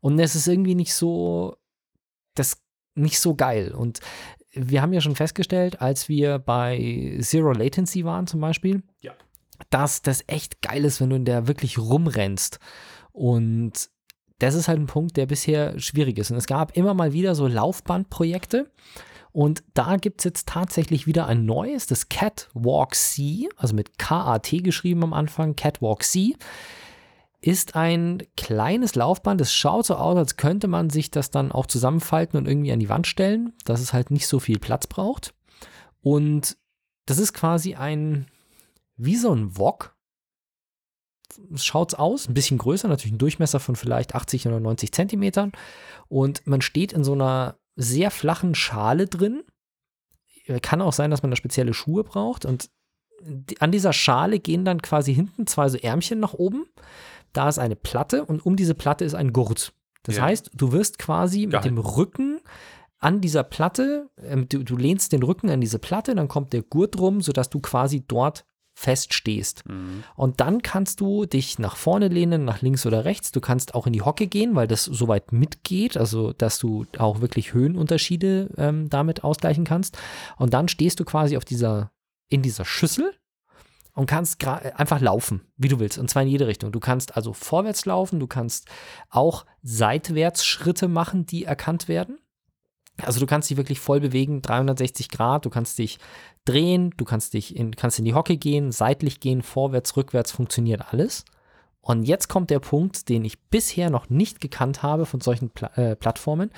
Und 0.00 0.18
es 0.18 0.34
ist 0.34 0.48
irgendwie 0.48 0.74
nicht 0.74 0.94
so, 0.94 1.56
das 2.34 2.60
nicht 2.94 3.20
so 3.20 3.34
geil. 3.36 3.72
Und 3.72 4.00
wir 4.52 4.82
haben 4.82 4.92
ja 4.92 5.00
schon 5.00 5.14
festgestellt, 5.16 5.80
als 5.80 6.08
wir 6.08 6.38
bei 6.38 7.16
Zero 7.20 7.52
Latency 7.52 8.04
waren 8.04 8.26
zum 8.26 8.40
Beispiel, 8.40 8.82
Ja. 9.00 9.12
dass 9.70 10.02
das 10.02 10.24
echt 10.26 10.60
geil 10.60 10.84
ist, 10.84 11.00
wenn 11.00 11.10
du 11.10 11.16
in 11.16 11.24
der 11.24 11.46
wirklich 11.46 11.78
rumrennst. 11.78 12.58
Und 13.12 13.90
das 14.38 14.54
ist 14.54 14.66
halt 14.66 14.80
ein 14.80 14.86
Punkt, 14.86 15.16
der 15.16 15.26
bisher 15.26 15.78
schwierig 15.78 16.18
ist. 16.18 16.32
Und 16.32 16.36
es 16.36 16.46
gab 16.46 16.76
immer 16.76 16.94
mal 16.94 17.12
wieder 17.12 17.34
so 17.36 17.46
Laufbandprojekte. 17.46 18.70
Und 19.32 19.64
da 19.72 19.96
gibt 19.96 20.20
es 20.20 20.24
jetzt 20.24 20.46
tatsächlich 20.46 21.06
wieder 21.06 21.26
ein 21.26 21.46
neues, 21.46 21.86
das 21.86 22.10
Catwalk 22.10 22.94
C, 22.94 23.48
also 23.56 23.74
mit 23.74 23.98
K-A-T 23.98 24.58
geschrieben 24.58 25.02
am 25.02 25.14
Anfang, 25.14 25.56
Catwalk 25.56 26.02
C, 26.02 26.36
ist 27.40 27.74
ein 27.74 28.22
kleines 28.36 28.94
Laufband. 28.94 29.40
Es 29.40 29.52
schaut 29.52 29.86
so 29.86 29.96
aus, 29.96 30.16
als 30.16 30.36
könnte 30.36 30.68
man 30.68 30.90
sich 30.90 31.10
das 31.10 31.30
dann 31.30 31.50
auch 31.50 31.66
zusammenfalten 31.66 32.38
und 32.38 32.46
irgendwie 32.46 32.72
an 32.72 32.78
die 32.78 32.90
Wand 32.90 33.06
stellen, 33.06 33.52
dass 33.64 33.80
es 33.80 33.92
halt 33.92 34.10
nicht 34.10 34.28
so 34.28 34.38
viel 34.38 34.58
Platz 34.58 34.86
braucht. 34.86 35.34
Und 36.02 36.56
das 37.06 37.18
ist 37.18 37.32
quasi 37.32 37.74
ein, 37.74 38.26
wie 38.96 39.16
so 39.16 39.34
ein 39.34 39.56
Wok. 39.56 39.96
Schaut's 41.54 41.94
aus, 41.94 42.28
ein 42.28 42.34
bisschen 42.34 42.58
größer, 42.58 42.86
natürlich 42.86 43.14
ein 43.14 43.18
Durchmesser 43.18 43.58
von 43.58 43.74
vielleicht 43.74 44.14
80 44.14 44.46
oder 44.46 44.60
90 44.60 44.92
Zentimetern. 44.92 45.52
Und 46.08 46.46
man 46.46 46.60
steht 46.60 46.92
in 46.92 47.02
so 47.02 47.14
einer 47.14 47.56
sehr 47.76 48.10
flachen 48.10 48.54
Schale 48.54 49.06
drin. 49.06 49.42
Kann 50.62 50.82
auch 50.82 50.92
sein, 50.92 51.10
dass 51.10 51.22
man 51.22 51.30
da 51.30 51.36
spezielle 51.36 51.74
Schuhe 51.74 52.04
braucht. 52.04 52.44
Und 52.44 52.70
an 53.60 53.70
dieser 53.72 53.92
Schale 53.92 54.38
gehen 54.40 54.64
dann 54.64 54.82
quasi 54.82 55.14
hinten 55.14 55.46
zwei 55.46 55.68
so 55.68 55.78
Ärmchen 55.78 56.18
nach 56.20 56.34
oben. 56.34 56.66
Da 57.32 57.48
ist 57.48 57.58
eine 57.58 57.76
Platte 57.76 58.24
und 58.24 58.44
um 58.44 58.56
diese 58.56 58.74
Platte 58.74 59.04
ist 59.04 59.14
ein 59.14 59.32
Gurt. 59.32 59.72
Das 60.02 60.16
Ja. 60.16 60.24
heißt, 60.24 60.50
du 60.54 60.72
wirst 60.72 60.98
quasi 60.98 61.42
mit 61.42 61.50
Gehalten. 61.52 61.76
dem 61.76 61.78
Rücken 61.78 62.40
an 62.98 63.20
dieser 63.20 63.44
Platte, 63.44 64.10
ähm, 64.18 64.48
du, 64.48 64.62
du 64.64 64.76
lehnst 64.76 65.12
den 65.12 65.22
Rücken 65.22 65.48
an 65.50 65.60
diese 65.60 65.78
Platte, 65.78 66.14
dann 66.14 66.28
kommt 66.28 66.52
der 66.52 66.62
Gurt 66.62 66.98
rum, 66.98 67.20
sodass 67.20 67.48
du 67.50 67.60
quasi 67.60 68.04
dort 68.06 68.44
feststehst. 68.82 69.68
Mhm. 69.68 70.02
Und 70.16 70.40
dann 70.40 70.62
kannst 70.62 71.00
du 71.00 71.24
dich 71.24 71.58
nach 71.58 71.76
vorne 71.76 72.08
lehnen, 72.08 72.44
nach 72.44 72.62
links 72.62 72.84
oder 72.84 73.04
rechts. 73.04 73.30
Du 73.30 73.40
kannst 73.40 73.74
auch 73.74 73.86
in 73.86 73.92
die 73.92 74.02
Hocke 74.02 74.26
gehen, 74.26 74.56
weil 74.56 74.66
das 74.66 74.84
soweit 74.84 75.32
mitgeht, 75.32 75.96
also 75.96 76.32
dass 76.32 76.58
du 76.58 76.84
auch 76.98 77.20
wirklich 77.20 77.54
Höhenunterschiede 77.54 78.50
ähm, 78.56 78.90
damit 78.90 79.22
ausgleichen 79.22 79.64
kannst. 79.64 79.98
Und 80.36 80.52
dann 80.52 80.68
stehst 80.68 80.98
du 80.98 81.04
quasi 81.04 81.36
auf 81.36 81.44
dieser, 81.44 81.92
in 82.28 82.42
dieser 82.42 82.64
Schüssel 82.64 83.14
und 83.94 84.06
kannst 84.06 84.44
einfach 84.44 85.00
laufen, 85.00 85.42
wie 85.56 85.68
du 85.68 85.78
willst, 85.78 85.98
und 85.98 86.08
zwar 86.08 86.22
in 86.22 86.28
jede 86.28 86.46
Richtung. 86.46 86.72
Du 86.72 86.80
kannst 86.80 87.16
also 87.16 87.32
vorwärts 87.32 87.84
laufen, 87.84 88.20
du 88.20 88.26
kannst 88.26 88.68
auch 89.10 89.44
seitwärts 89.62 90.44
Schritte 90.44 90.88
machen, 90.88 91.26
die 91.26 91.44
erkannt 91.44 91.88
werden. 91.88 92.18
Also 93.00 93.20
du 93.20 93.26
kannst 93.26 93.48
dich 93.50 93.56
wirklich 93.56 93.80
voll 93.80 94.00
bewegen, 94.00 94.42
360 94.42 95.08
Grad, 95.08 95.44
du 95.44 95.50
kannst 95.50 95.78
dich 95.78 95.98
drehen, 96.44 96.92
du 96.96 97.04
kannst 97.04 97.34
dich 97.34 97.56
in, 97.56 97.74
kannst 97.74 97.98
in 97.98 98.04
die 98.04 98.14
Hocke 98.14 98.36
gehen, 98.36 98.70
seitlich 98.70 99.20
gehen, 99.20 99.42
vorwärts, 99.42 99.96
rückwärts, 99.96 100.30
funktioniert 100.30 100.92
alles. 100.92 101.24
Und 101.80 102.04
jetzt 102.04 102.28
kommt 102.28 102.50
der 102.50 102.60
Punkt, 102.60 103.08
den 103.08 103.24
ich 103.24 103.40
bisher 103.40 103.90
noch 103.90 104.08
nicht 104.08 104.40
gekannt 104.40 104.84
habe 104.84 105.04
von 105.04 105.20
solchen 105.20 105.50
Pla 105.50 105.68
äh, 105.74 105.96
Plattformen. 105.96 106.50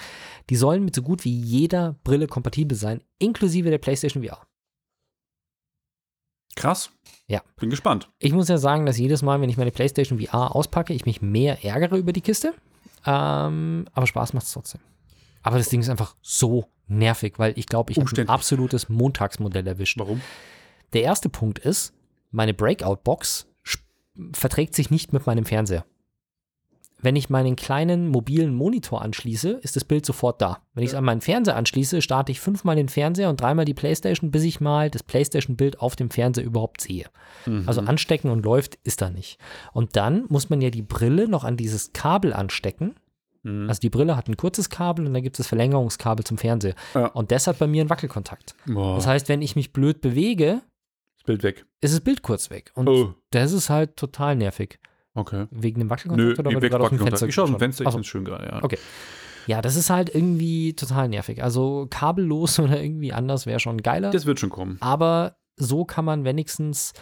Die 0.50 0.56
sollen 0.56 0.84
mit 0.84 0.94
so 0.94 1.00
gut 1.00 1.24
wie 1.24 1.34
jeder 1.34 1.96
Brille 2.04 2.26
kompatibel 2.26 2.76
sein, 2.76 3.02
inklusive 3.18 3.70
der 3.70 3.78
PlayStation 3.78 4.22
VR. 4.22 4.46
Krass. 6.56 6.90
Ja. 7.26 7.42
Bin 7.56 7.70
gespannt. 7.70 8.10
Ich 8.18 8.32
muss 8.32 8.48
ja 8.48 8.58
sagen, 8.58 8.84
dass 8.84 8.98
jedes 8.98 9.22
Mal, 9.22 9.40
wenn 9.40 9.48
ich 9.48 9.56
meine 9.56 9.70
PlayStation 9.70 10.20
VR 10.20 10.54
auspacke, 10.54 10.92
ich 10.92 11.06
mich 11.06 11.22
mehr 11.22 11.64
ärgere 11.64 11.96
über 11.96 12.12
die 12.12 12.20
Kiste. 12.20 12.54
Ähm, 13.06 13.86
aber 13.92 14.06
Spaß 14.06 14.34
macht 14.34 14.46
es 14.46 14.52
trotzdem. 14.52 14.80
Aber 15.44 15.58
das 15.58 15.68
Ding 15.68 15.80
ist 15.80 15.90
einfach 15.90 16.16
so 16.20 16.66
nervig, 16.88 17.34
weil 17.38 17.56
ich 17.56 17.66
glaube, 17.66 17.92
ich 17.92 17.98
habe 17.98 18.20
ein 18.20 18.28
absolutes 18.28 18.88
Montagsmodell 18.88 19.66
erwischt. 19.66 19.98
Warum? 19.98 20.20
Der 20.92 21.02
erste 21.02 21.28
Punkt 21.28 21.60
ist, 21.60 21.92
meine 22.32 22.54
Breakout-Box 22.54 23.46
verträgt 24.32 24.74
sich 24.74 24.90
nicht 24.90 25.12
mit 25.12 25.26
meinem 25.26 25.44
Fernseher. 25.44 25.84
Wenn 27.02 27.16
ich 27.16 27.28
meinen 27.28 27.56
kleinen 27.56 28.08
mobilen 28.08 28.54
Monitor 28.54 29.02
anschließe, 29.02 29.50
ist 29.50 29.76
das 29.76 29.84
Bild 29.84 30.06
sofort 30.06 30.40
da. 30.40 30.62
Wenn 30.72 30.84
ich 30.84 30.90
es 30.90 30.94
an 30.94 31.04
meinen 31.04 31.20
Fernseher 31.20 31.56
anschließe, 31.56 32.00
starte 32.00 32.32
ich 32.32 32.40
fünfmal 32.40 32.76
den 32.76 32.88
Fernseher 32.88 33.28
und 33.28 33.38
dreimal 33.38 33.66
die 33.66 33.74
Playstation, 33.74 34.30
bis 34.30 34.44
ich 34.44 34.60
mal 34.62 34.88
das 34.88 35.02
Playstation-Bild 35.02 35.80
auf 35.80 35.96
dem 35.96 36.08
Fernseher 36.08 36.44
überhaupt 36.44 36.80
sehe. 36.80 37.04
Also 37.66 37.82
anstecken 37.82 38.30
und 38.30 38.46
läuft 38.46 38.76
ist 38.84 39.02
da 39.02 39.10
nicht. 39.10 39.38
Und 39.74 39.96
dann 39.96 40.24
muss 40.28 40.48
man 40.48 40.62
ja 40.62 40.70
die 40.70 40.80
Brille 40.80 41.28
noch 41.28 41.44
an 41.44 41.58
dieses 41.58 41.92
Kabel 41.92 42.32
anstecken. 42.32 42.94
Mhm. 43.44 43.68
Also 43.68 43.80
die 43.80 43.90
Brille 43.90 44.16
hat 44.16 44.28
ein 44.28 44.36
kurzes 44.36 44.68
Kabel 44.70 45.06
und 45.06 45.14
dann 45.14 45.22
gibt 45.22 45.38
es 45.38 45.46
Verlängerungskabel 45.46 46.24
zum 46.24 46.36
Fernseher. 46.38 46.74
Ja. 46.94 47.06
Und 47.06 47.30
das 47.30 47.46
hat 47.46 47.58
bei 47.58 47.66
mir 47.66 47.82
einen 47.82 47.90
Wackelkontakt. 47.90 48.54
Boah, 48.66 48.96
Das 48.96 49.06
heißt, 49.06 49.28
wenn 49.28 49.40
ich 49.42 49.54
mich 49.56 49.72
blöd 49.72 50.00
bewege, 50.00 50.62
das 51.18 51.24
Bild 51.24 51.42
weg. 51.44 51.64
ist 51.80 51.94
das 51.94 52.00
Bild 52.00 52.22
kurz 52.22 52.50
weg. 52.50 52.72
Und 52.74 52.88
Oh. 52.88 53.14
das 53.30 53.52
ist 53.52 53.70
halt 53.70 53.96
total 53.96 54.34
nervig. 54.36 54.78
Okay. 55.14 55.46
Wegen 55.52 55.78
dem 55.78 55.90
Wackelkontakt 55.90 56.26
Nö, 56.26 56.34
oder 56.38 56.50
weil 56.52 56.60
du 56.60 56.68
gerade 56.68 56.84
aus 56.84 56.90
dem. 56.90 56.98
Fenster 56.98 57.26
Ich 57.28 57.34
schaue 57.34 57.44
aus 57.44 57.50
dem 57.50 57.58
Fenster, 57.60 57.82
ich 57.82 57.86
hast? 57.86 57.94
finde 57.94 58.02
es 58.04 58.08
schön 58.08 58.24
gerade, 58.24 58.46
ja. 58.46 58.62
Okay. 58.64 58.78
Ja, 59.46 59.60
das 59.62 59.76
ist 59.76 59.90
halt 59.90 60.12
irgendwie 60.14 60.74
total 60.74 61.08
nervig. 61.08 61.42
Also 61.44 61.86
kabellos 61.90 62.58
oder 62.58 62.82
irgendwie 62.82 63.12
anders 63.12 63.46
wäre 63.46 63.60
schon 63.60 63.78
geiler. 63.82 64.10
Das 64.10 64.26
wird 64.26 64.40
schon 64.40 64.50
kommen. 64.50 64.78
aber 64.80 65.36
so 65.56 65.84
kann 65.84 66.04
man 66.04 66.24
wenigstens 66.24 66.94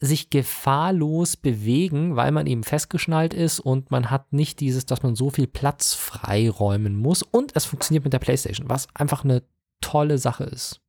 sich 0.00 0.30
gefahrlos 0.30 1.36
bewegen, 1.36 2.14
weil 2.14 2.30
man 2.30 2.46
eben 2.46 2.62
festgeschnallt 2.62 3.34
ist 3.34 3.58
und 3.58 3.90
man 3.90 4.10
hat 4.10 4.32
nicht 4.32 4.60
dieses, 4.60 4.86
dass 4.86 5.02
man 5.02 5.16
so 5.16 5.30
viel 5.30 5.48
Platz 5.48 5.94
freiräumen 5.94 6.94
muss 6.94 7.22
und 7.22 7.56
es 7.56 7.64
funktioniert 7.64 8.04
mit 8.04 8.12
der 8.12 8.20
PlayStation, 8.20 8.68
was 8.68 8.86
einfach 8.94 9.24
eine 9.24 9.42
tolle 9.80 10.18
Sache 10.18 10.44
ist. 10.44 10.80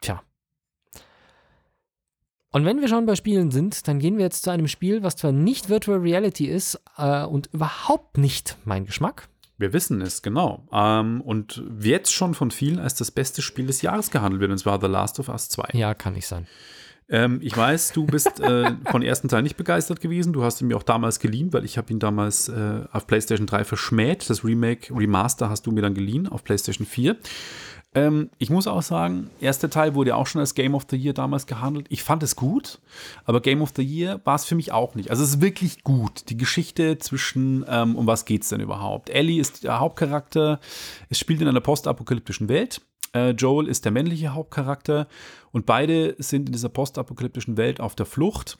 Tja. 0.00 0.22
Und 2.52 2.64
wenn 2.64 2.80
wir 2.80 2.88
schon 2.88 3.06
bei 3.06 3.14
Spielen 3.14 3.50
sind, 3.50 3.86
dann 3.86 3.98
gehen 3.98 4.16
wir 4.16 4.24
jetzt 4.24 4.42
zu 4.42 4.50
einem 4.50 4.66
Spiel, 4.66 5.02
was 5.02 5.16
zwar 5.16 5.32
nicht 5.32 5.68
Virtual 5.68 5.98
Reality 5.98 6.46
ist 6.46 6.80
äh, 6.96 7.24
und 7.24 7.48
überhaupt 7.52 8.18
nicht 8.18 8.56
mein 8.64 8.86
Geschmack. 8.86 9.28
Wir 9.56 9.74
wissen 9.74 10.00
es, 10.00 10.22
genau. 10.22 10.66
Ähm, 10.72 11.20
und 11.20 11.62
jetzt 11.80 12.12
schon 12.12 12.32
von 12.32 12.50
vielen 12.50 12.78
als 12.78 12.94
das 12.94 13.10
beste 13.10 13.42
Spiel 13.42 13.66
des 13.66 13.82
Jahres 13.82 14.10
gehandelt 14.10 14.40
wird, 14.40 14.50
und 14.50 14.58
zwar 14.58 14.80
The 14.80 14.86
Last 14.86 15.20
of 15.20 15.28
Us 15.28 15.50
2. 15.50 15.78
Ja, 15.78 15.92
kann 15.92 16.14
nicht 16.14 16.26
sein. 16.26 16.46
Ähm, 17.10 17.40
ich 17.42 17.56
weiß, 17.56 17.92
du 17.92 18.06
bist 18.06 18.40
äh, 18.40 18.70
von 18.90 19.02
ersten 19.02 19.28
Teil 19.28 19.42
nicht 19.42 19.56
begeistert 19.56 20.00
gewesen. 20.00 20.32
Du 20.32 20.44
hast 20.44 20.60
ihn 20.60 20.68
mir 20.68 20.76
auch 20.76 20.84
damals 20.84 21.18
geliehen, 21.18 21.52
weil 21.52 21.64
ich 21.64 21.76
habe 21.76 21.92
ihn 21.92 21.98
damals 21.98 22.48
äh, 22.48 22.82
auf 22.92 23.06
PlayStation 23.06 23.46
3 23.46 23.64
verschmäht. 23.64 24.30
Das 24.30 24.44
Remake, 24.44 24.94
Remaster 24.94 25.50
hast 25.50 25.66
du 25.66 25.72
mir 25.72 25.82
dann 25.82 25.94
geliehen 25.94 26.28
auf 26.28 26.44
PlayStation 26.44 26.86
4. 26.86 27.16
Ähm, 27.92 28.30
ich 28.38 28.50
muss 28.50 28.68
auch 28.68 28.82
sagen, 28.82 29.30
erster 29.40 29.68
Teil 29.68 29.96
wurde 29.96 30.10
ja 30.10 30.16
auch 30.16 30.28
schon 30.28 30.40
als 30.40 30.54
Game 30.54 30.76
of 30.76 30.86
the 30.88 30.96
Year 30.96 31.12
damals 31.12 31.46
gehandelt. 31.46 31.86
Ich 31.88 32.04
fand 32.04 32.22
es 32.22 32.36
gut, 32.36 32.78
aber 33.24 33.40
Game 33.40 33.62
of 33.62 33.72
the 33.74 33.82
Year 33.82 34.20
war 34.22 34.36
es 34.36 34.44
für 34.44 34.54
mich 34.54 34.70
auch 34.70 34.94
nicht. 34.94 35.10
Also 35.10 35.24
es 35.24 35.30
ist 35.30 35.40
wirklich 35.40 35.82
gut. 35.82 36.30
Die 36.30 36.36
Geschichte 36.36 36.98
zwischen, 36.98 37.64
ähm, 37.68 37.96
um 37.96 38.06
was 38.06 38.24
geht 38.24 38.42
es 38.42 38.50
denn 38.50 38.60
überhaupt? 38.60 39.10
Ellie 39.10 39.40
ist 39.40 39.64
der 39.64 39.80
Hauptcharakter. 39.80 40.60
Es 41.08 41.18
spielt 41.18 41.40
in 41.40 41.48
einer 41.48 41.60
postapokalyptischen 41.60 42.48
Welt. 42.48 42.80
Äh, 43.12 43.30
Joel 43.30 43.66
ist 43.66 43.84
der 43.84 43.90
männliche 43.90 44.34
Hauptcharakter 44.34 45.08
und 45.52 45.66
beide 45.66 46.14
sind 46.18 46.48
in 46.48 46.52
dieser 46.52 46.68
postapokalyptischen 46.68 47.56
Welt 47.56 47.80
auf 47.80 47.94
der 47.94 48.06
Flucht 48.06 48.58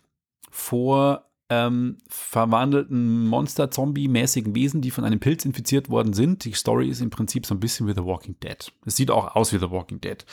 vor 0.50 1.30
ähm, 1.48 1.98
verwandelten 2.08 3.26
Monster-Zombie-mäßigen 3.26 4.54
Wesen, 4.54 4.80
die 4.80 4.90
von 4.90 5.04
einem 5.04 5.18
Pilz 5.18 5.44
infiziert 5.44 5.90
worden 5.90 6.12
sind. 6.12 6.44
Die 6.44 6.52
Story 6.52 6.88
ist 6.88 7.00
im 7.00 7.10
Prinzip 7.10 7.44
so 7.44 7.54
ein 7.54 7.60
bisschen 7.60 7.88
wie 7.88 7.92
The 7.92 8.04
Walking 8.04 8.36
Dead. 8.40 8.72
Es 8.86 8.96
sieht 8.96 9.10
auch 9.10 9.34
aus 9.34 9.52
wie 9.52 9.58
The 9.58 9.70
Walking 9.70 10.00
Dead. 10.00 10.24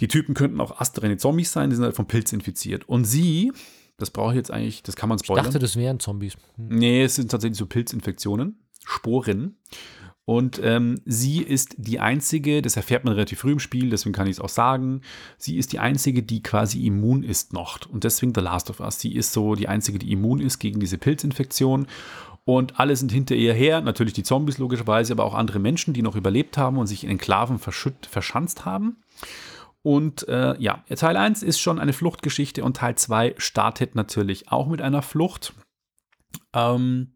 Die 0.00 0.08
Typen 0.08 0.34
könnten 0.34 0.60
auch 0.60 0.80
astreine 0.80 1.16
Zombies 1.16 1.52
sein, 1.52 1.70
die 1.70 1.76
sind 1.76 1.84
halt 1.84 1.96
vom 1.96 2.06
Pilz 2.06 2.32
infiziert. 2.32 2.88
Und 2.88 3.04
sie, 3.04 3.52
das 3.98 4.10
brauche 4.10 4.32
ich 4.32 4.36
jetzt 4.36 4.50
eigentlich, 4.50 4.82
das 4.82 4.96
kann 4.96 5.08
man 5.08 5.18
spoilern. 5.18 5.44
Ich 5.44 5.48
dachte, 5.48 5.60
das 5.60 5.76
wären 5.76 6.00
Zombies. 6.00 6.34
Hm. 6.56 6.68
Nee, 6.68 7.04
es 7.04 7.14
sind 7.14 7.30
tatsächlich 7.30 7.58
so 7.58 7.66
Pilzinfektionen, 7.66 8.58
Sporen. 8.84 9.56
Und 10.26 10.60
ähm, 10.62 11.00
sie 11.04 11.40
ist 11.40 11.76
die 11.78 12.00
einzige, 12.00 12.60
das 12.60 12.76
erfährt 12.76 13.04
man 13.04 13.14
relativ 13.14 13.38
früh 13.38 13.52
im 13.52 13.60
Spiel, 13.60 13.90
deswegen 13.90 14.12
kann 14.12 14.26
ich 14.26 14.32
es 14.32 14.40
auch 14.40 14.48
sagen, 14.48 15.02
sie 15.38 15.56
ist 15.56 15.72
die 15.72 15.78
einzige, 15.78 16.24
die 16.24 16.42
quasi 16.42 16.84
immun 16.84 17.22
ist 17.22 17.52
noch. 17.52 17.78
Und 17.88 18.02
deswegen 18.02 18.34
The 18.34 18.40
Last 18.40 18.68
of 18.68 18.80
Us. 18.80 18.98
Sie 18.98 19.14
ist 19.14 19.32
so 19.32 19.54
die 19.54 19.68
einzige, 19.68 20.00
die 20.00 20.10
immun 20.10 20.40
ist 20.40 20.58
gegen 20.58 20.80
diese 20.80 20.98
Pilzinfektion. 20.98 21.86
Und 22.44 22.80
alle 22.80 22.96
sind 22.96 23.12
hinter 23.12 23.36
ihr 23.36 23.54
her, 23.54 23.80
natürlich 23.80 24.14
die 24.14 24.24
Zombies 24.24 24.58
logischerweise, 24.58 25.12
aber 25.12 25.24
auch 25.24 25.34
andere 25.34 25.60
Menschen, 25.60 25.94
die 25.94 26.02
noch 26.02 26.16
überlebt 26.16 26.58
haben 26.58 26.76
und 26.78 26.88
sich 26.88 27.04
in 27.04 27.10
Enklaven 27.10 27.58
verschanzt 27.60 28.64
haben. 28.64 28.96
Und 29.82 30.26
äh, 30.26 30.60
ja, 30.60 30.82
Teil 30.96 31.16
1 31.16 31.44
ist 31.44 31.60
schon 31.60 31.78
eine 31.78 31.92
Fluchtgeschichte 31.92 32.64
und 32.64 32.78
Teil 32.78 32.96
2 32.96 33.36
startet 33.38 33.94
natürlich 33.94 34.50
auch 34.50 34.66
mit 34.66 34.82
einer 34.82 35.02
Flucht. 35.02 35.54
Ähm, 36.52 37.12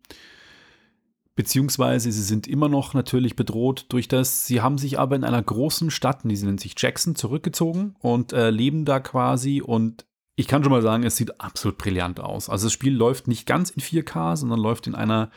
Beziehungsweise 1.40 2.12
sie 2.12 2.22
sind 2.22 2.46
immer 2.46 2.68
noch 2.68 2.92
natürlich 2.92 3.34
bedroht 3.34 3.86
durch 3.88 4.08
das, 4.08 4.44
sie 4.44 4.60
haben 4.60 4.76
sich 4.76 4.98
aber 4.98 5.16
in 5.16 5.24
einer 5.24 5.42
großen 5.42 5.90
Stadt, 5.90 6.18
die 6.22 6.36
nennt 6.36 6.60
sich 6.60 6.74
Jackson, 6.76 7.14
zurückgezogen 7.14 7.96
und 7.98 8.34
äh, 8.34 8.50
leben 8.50 8.84
da 8.84 9.00
quasi 9.00 9.62
und 9.62 10.04
ich 10.36 10.48
kann 10.48 10.62
schon 10.62 10.70
mal 10.70 10.82
sagen, 10.82 11.02
es 11.02 11.16
sieht 11.16 11.40
absolut 11.40 11.78
brillant 11.78 12.20
aus. 12.20 12.50
Also 12.50 12.66
das 12.66 12.74
Spiel 12.74 12.94
läuft 12.94 13.26
nicht 13.26 13.46
ganz 13.46 13.70
in 13.70 13.80
4K, 13.80 14.36
sondern 14.36 14.60
läuft 14.60 14.86
in 14.86 14.94
einer 14.94 15.30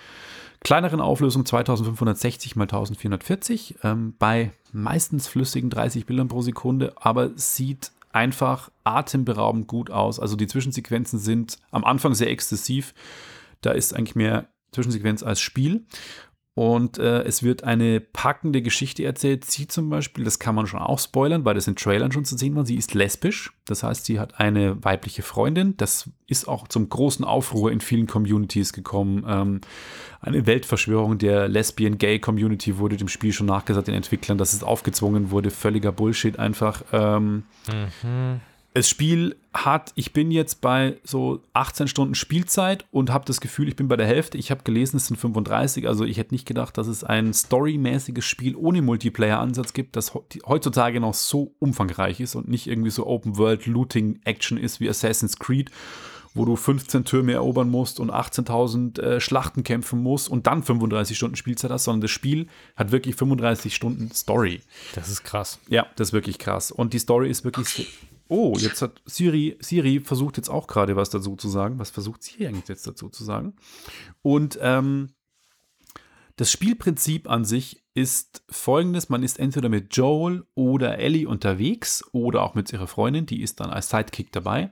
kleineren 0.59 0.99
Auflösung 0.99 1.45
2560 1.45 2.51
x 2.51 2.59
1440 2.59 3.75
ähm, 3.83 4.15
bei 4.19 4.51
meistens 4.73 5.29
flüssigen 5.29 5.69
30 5.69 6.05
Bildern 6.05 6.27
pro 6.27 6.41
Sekunde, 6.41 6.91
aber 6.97 7.29
sieht 7.37 7.93
einfach 8.11 8.71
atemberaubend 8.83 9.67
gut 9.67 9.89
aus. 9.89 10.19
Also 10.19 10.35
die 10.35 10.47
Zwischensequenzen 10.47 11.17
sind 11.17 11.59
am 11.71 11.85
Anfang 11.85 12.13
sehr 12.13 12.29
exzessiv. 12.29 12.93
Da 13.61 13.71
ist 13.71 13.95
eigentlich 13.95 14.15
mehr 14.15 14.49
Zwischensequenz 14.73 15.23
als 15.23 15.39
Spiel. 15.39 15.85
Und 16.55 16.99
äh, 16.99 17.23
es 17.23 17.41
wird 17.41 17.63
eine 17.63 17.99
packende 17.99 18.61
Geschichte 18.61 19.03
erzählt. 19.03 19.43
Sie 19.45 19.67
zum 19.67 19.89
Beispiel, 19.89 20.23
das 20.23 20.37
kann 20.37 20.53
man 20.53 20.67
schon 20.67 20.79
auch 20.79 20.99
spoilern, 20.99 21.45
weil 21.45 21.55
das 21.55 21.67
in 21.67 21.75
Trailern 21.75 22.11
schon 22.11 22.25
zu 22.25 22.37
sehen 22.37 22.55
war. 22.55 22.63
Sie 22.63 22.75
ist 22.75 22.93
lesbisch. 22.93 23.53
Das 23.65 23.81
heißt, 23.81 24.05
sie 24.05 24.19
hat 24.19 24.39
eine 24.39 24.83
weibliche 24.83 25.23
Freundin. 25.23 25.75
Das 25.77 26.11
ist 26.27 26.47
auch 26.47 26.67
zum 26.67 26.89
großen 26.89 27.25
Aufruhr 27.25 27.71
in 27.71 27.81
vielen 27.81 28.05
Communities 28.05 28.71
gekommen. 28.71 29.25
Ähm, 29.27 29.61
eine 30.21 30.45
Weltverschwörung 30.45 31.17
der 31.17 31.47
Lesbian-Gay-Community 31.47 32.77
wurde 32.77 32.97
dem 32.97 33.07
Spiel 33.07 33.33
schon 33.33 33.47
nachgesagt, 33.47 33.87
den 33.87 33.95
Entwicklern, 33.95 34.37
dass 34.37 34.53
es 34.53 34.61
aufgezwungen 34.61 35.31
wurde. 35.31 35.49
Völliger 35.49 35.91
Bullshit 35.91 36.37
einfach. 36.37 36.83
Ähm, 36.91 37.45
mhm 38.03 38.41
das 38.73 38.89
Spiel 38.89 39.35
hat, 39.53 39.91
ich 39.95 40.13
bin 40.13 40.31
jetzt 40.31 40.59
bei 40.61 40.97
so 41.03 41.41
18 41.53 41.87
Stunden 41.87 42.15
Spielzeit 42.15 42.85
und 42.91 43.11
habe 43.11 43.25
das 43.25 43.39
Gefühl, 43.39 43.67
ich 43.67 43.75
bin 43.75 43.87
bei 43.87 43.97
der 43.97 44.07
Hälfte. 44.07 44.37
Ich 44.39 44.49
habe 44.49 44.63
gelesen, 44.63 44.97
es 44.97 45.07
sind 45.07 45.17
35, 45.17 45.87
also 45.87 46.05
ich 46.05 46.17
hätte 46.17 46.33
nicht 46.33 46.47
gedacht, 46.47 46.77
dass 46.77 46.87
es 46.87 47.03
ein 47.03 47.33
storymäßiges 47.33 48.25
Spiel 48.25 48.55
ohne 48.55 48.81
Multiplayer-Ansatz 48.81 49.73
gibt, 49.73 49.95
das 49.95 50.13
heutzutage 50.47 50.99
noch 50.99 51.13
so 51.13 51.53
umfangreich 51.59 52.19
ist 52.19 52.33
und 52.33 52.47
nicht 52.47 52.65
irgendwie 52.65 52.89
so 52.89 53.05
Open-World-Looting-Action 53.05 54.57
ist 54.57 54.79
wie 54.79 54.89
Assassin's 54.89 55.37
Creed, 55.37 55.69
wo 56.33 56.45
du 56.45 56.55
15 56.55 57.05
Türme 57.05 57.33
erobern 57.33 57.69
musst 57.69 57.99
und 57.99 58.09
18.000 58.09 58.99
äh, 58.99 59.19
Schlachten 59.19 59.63
kämpfen 59.63 60.01
musst 60.01 60.29
und 60.29 60.47
dann 60.47 60.63
35 60.63 61.15
Stunden 61.15 61.35
Spielzeit 61.35 61.69
hast, 61.69 61.83
sondern 61.83 62.01
das 62.01 62.11
Spiel 62.11 62.47
hat 62.75 62.91
wirklich 62.91 63.15
35 63.17 63.75
Stunden 63.75 64.11
Story. 64.11 64.61
Das 64.95 65.09
ist 65.09 65.23
krass. 65.23 65.59
Ja, 65.69 65.85
das 65.95 66.09
ist 66.09 66.13
wirklich 66.13 66.39
krass. 66.39 66.71
Und 66.71 66.93
die 66.93 66.99
Story 66.99 67.29
ist 67.29 67.45
wirklich 67.45 67.87
Oh, 68.27 68.55
jetzt 68.57 68.81
hat 68.81 69.01
Siri, 69.05 69.57
Siri 69.59 69.99
versucht 69.99 70.37
jetzt 70.37 70.49
auch 70.49 70.67
gerade 70.67 70.95
was 70.95 71.09
dazu 71.09 71.35
zu 71.35 71.49
sagen. 71.49 71.79
Was 71.79 71.91
versucht 71.91 72.23
Siri 72.23 72.47
eigentlich 72.47 72.67
jetzt 72.67 72.87
dazu 72.87 73.09
zu 73.09 73.23
sagen? 73.23 73.53
Und 74.21 74.57
ähm, 74.61 75.09
das 76.35 76.51
Spielprinzip 76.51 77.29
an 77.29 77.45
sich 77.45 77.83
ist 77.93 78.43
folgendes: 78.49 79.09
Man 79.09 79.23
ist 79.23 79.39
entweder 79.39 79.69
mit 79.69 79.95
Joel 79.95 80.45
oder 80.55 80.97
Ellie 80.97 81.27
unterwegs 81.27 82.03
oder 82.11 82.43
auch 82.43 82.55
mit 82.55 82.71
ihrer 82.73 82.87
Freundin, 82.87 83.25
die 83.25 83.41
ist 83.41 83.59
dann 83.59 83.69
als 83.69 83.89
Sidekick 83.89 84.31
dabei 84.31 84.71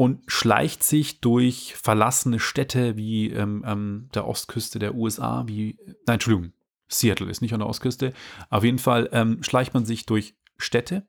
und 0.00 0.22
schleicht 0.28 0.82
sich 0.82 1.20
durch 1.20 1.74
verlassene 1.74 2.40
Städte 2.40 2.96
wie 2.96 3.30
ähm, 3.30 3.62
ähm, 3.66 4.08
der 4.14 4.26
Ostküste 4.26 4.78
der 4.78 4.94
USA, 4.94 5.44
wie, 5.46 5.76
nein, 6.06 6.14
Entschuldigung, 6.14 6.54
Seattle 6.88 7.30
ist 7.30 7.42
nicht 7.42 7.52
an 7.52 7.60
der 7.60 7.68
Ostküste. 7.68 8.14
Auf 8.48 8.64
jeden 8.64 8.78
Fall 8.78 9.10
ähm, 9.12 9.42
schleicht 9.42 9.74
man 9.74 9.84
sich 9.84 10.06
durch 10.06 10.34
Städte 10.56 11.06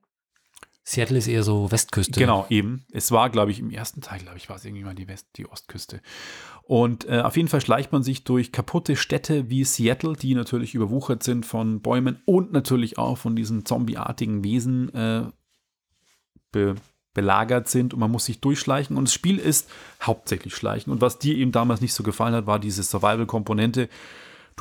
Seattle 0.91 1.17
ist 1.17 1.27
eher 1.27 1.43
so 1.43 1.71
Westküste. 1.71 2.19
Genau, 2.19 2.45
eben. 2.49 2.83
Es 2.91 3.11
war, 3.11 3.29
glaube 3.29 3.51
ich, 3.51 3.59
im 3.59 3.69
ersten 3.69 4.01
Teil, 4.01 4.19
glaube 4.19 4.37
ich, 4.37 4.49
war 4.49 4.57
es 4.57 4.65
irgendwie 4.65 4.83
mal 4.83 4.93
die 4.93 5.07
West-, 5.07 5.29
die 5.37 5.47
Ostküste. 5.47 6.01
Und 6.63 7.07
äh, 7.07 7.21
auf 7.21 7.37
jeden 7.37 7.47
Fall 7.47 7.61
schleicht 7.61 7.93
man 7.93 8.03
sich 8.03 8.25
durch 8.25 8.51
kaputte 8.51 8.97
Städte 8.97 9.49
wie 9.49 9.63
Seattle, 9.63 10.17
die 10.17 10.35
natürlich 10.35 10.75
überwuchert 10.75 11.23
sind 11.23 11.45
von 11.45 11.81
Bäumen 11.81 12.21
und 12.25 12.51
natürlich 12.51 12.97
auch 12.97 13.17
von 13.17 13.37
diesen 13.37 13.65
zombieartigen 13.65 14.43
Wesen 14.43 14.93
äh, 14.93 15.23
be 16.51 16.75
belagert 17.13 17.67
sind 17.67 17.93
und 17.93 17.99
man 17.99 18.09
muss 18.09 18.23
sich 18.23 18.39
durchschleichen. 18.39 18.95
Und 18.95 19.05
das 19.05 19.13
Spiel 19.13 19.37
ist 19.37 19.69
hauptsächlich 20.01 20.55
Schleichen. 20.55 20.93
Und 20.93 21.01
was 21.01 21.19
dir 21.19 21.35
eben 21.35 21.51
damals 21.51 21.81
nicht 21.81 21.93
so 21.93 22.03
gefallen 22.03 22.33
hat, 22.33 22.47
war 22.47 22.57
diese 22.57 22.83
Survival-Komponente 22.83 23.89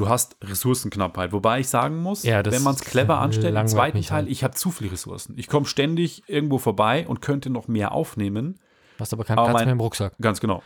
du 0.00 0.08
hast 0.08 0.36
Ressourcenknappheit. 0.42 1.32
Wobei 1.32 1.60
ich 1.60 1.68
sagen 1.68 2.02
muss, 2.02 2.22
ja, 2.22 2.44
wenn 2.44 2.62
man 2.62 2.74
es 2.74 2.80
clever 2.80 3.18
anstellt, 3.18 3.54
im 3.54 3.68
zweiten 3.68 4.00
Teil, 4.00 4.28
ich 4.28 4.42
habe 4.42 4.54
zu 4.54 4.70
viele 4.70 4.92
Ressourcen. 4.92 5.34
Ich 5.36 5.46
komme 5.46 5.66
ständig 5.66 6.22
irgendwo 6.26 6.58
vorbei 6.58 7.06
und 7.06 7.20
könnte 7.20 7.50
noch 7.50 7.68
mehr 7.68 7.92
aufnehmen. 7.92 8.58
Hast 8.98 9.12
aber 9.12 9.24
keinen 9.24 9.38
aber 9.38 9.48
Platz 9.48 9.60
mein, 9.60 9.66
mehr 9.66 9.72
im 9.72 9.80
Rucksack. 9.80 10.14
Ganz 10.20 10.40
genau. 10.40 10.62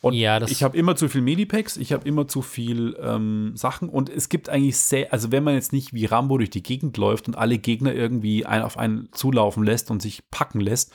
Und 0.00 0.14
ja, 0.14 0.40
ich 0.40 0.62
habe 0.62 0.78
immer 0.78 0.96
zu 0.96 1.10
viel 1.10 1.20
Medipacks, 1.20 1.76
ich 1.76 1.92
habe 1.92 2.08
immer 2.08 2.26
zu 2.26 2.40
viel 2.40 2.96
ähm, 3.02 3.52
Sachen 3.54 3.90
und 3.90 4.08
es 4.08 4.30
gibt 4.30 4.48
eigentlich 4.48 4.78
sehr, 4.78 5.12
also 5.12 5.30
wenn 5.30 5.44
man 5.44 5.52
jetzt 5.52 5.74
nicht 5.74 5.92
wie 5.92 6.06
Rambo 6.06 6.38
durch 6.38 6.48
die 6.48 6.62
Gegend 6.62 6.96
läuft 6.96 7.28
und 7.28 7.36
alle 7.36 7.58
Gegner 7.58 7.92
irgendwie 7.92 8.46
ein 8.46 8.62
auf 8.62 8.78
einen 8.78 9.10
zulaufen 9.12 9.62
lässt 9.62 9.90
und 9.90 10.00
sich 10.00 10.30
packen 10.30 10.60
lässt, 10.60 10.90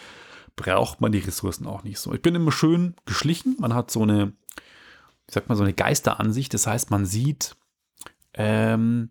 braucht 0.55 1.01
man 1.01 1.11
die 1.11 1.19
Ressourcen 1.19 1.67
auch 1.67 1.83
nicht 1.83 1.99
so. 1.99 2.15
Ich 2.15 2.21
bin 2.23 2.33
immer 2.33 2.51
schön 2.51 2.95
geschlichen, 3.05 3.55
man 3.59 3.75
hat 3.75 3.91
so 3.91 4.01
eine, 4.01 4.33
ich 5.27 5.35
sag 5.35 5.49
mal, 5.49 5.55
so 5.55 5.63
eine 5.63 5.73
Geisteransicht, 5.73 6.51
das 6.55 6.65
heißt, 6.65 6.89
man 6.89 7.05
sieht 7.05 7.55
ähm, 8.35 9.09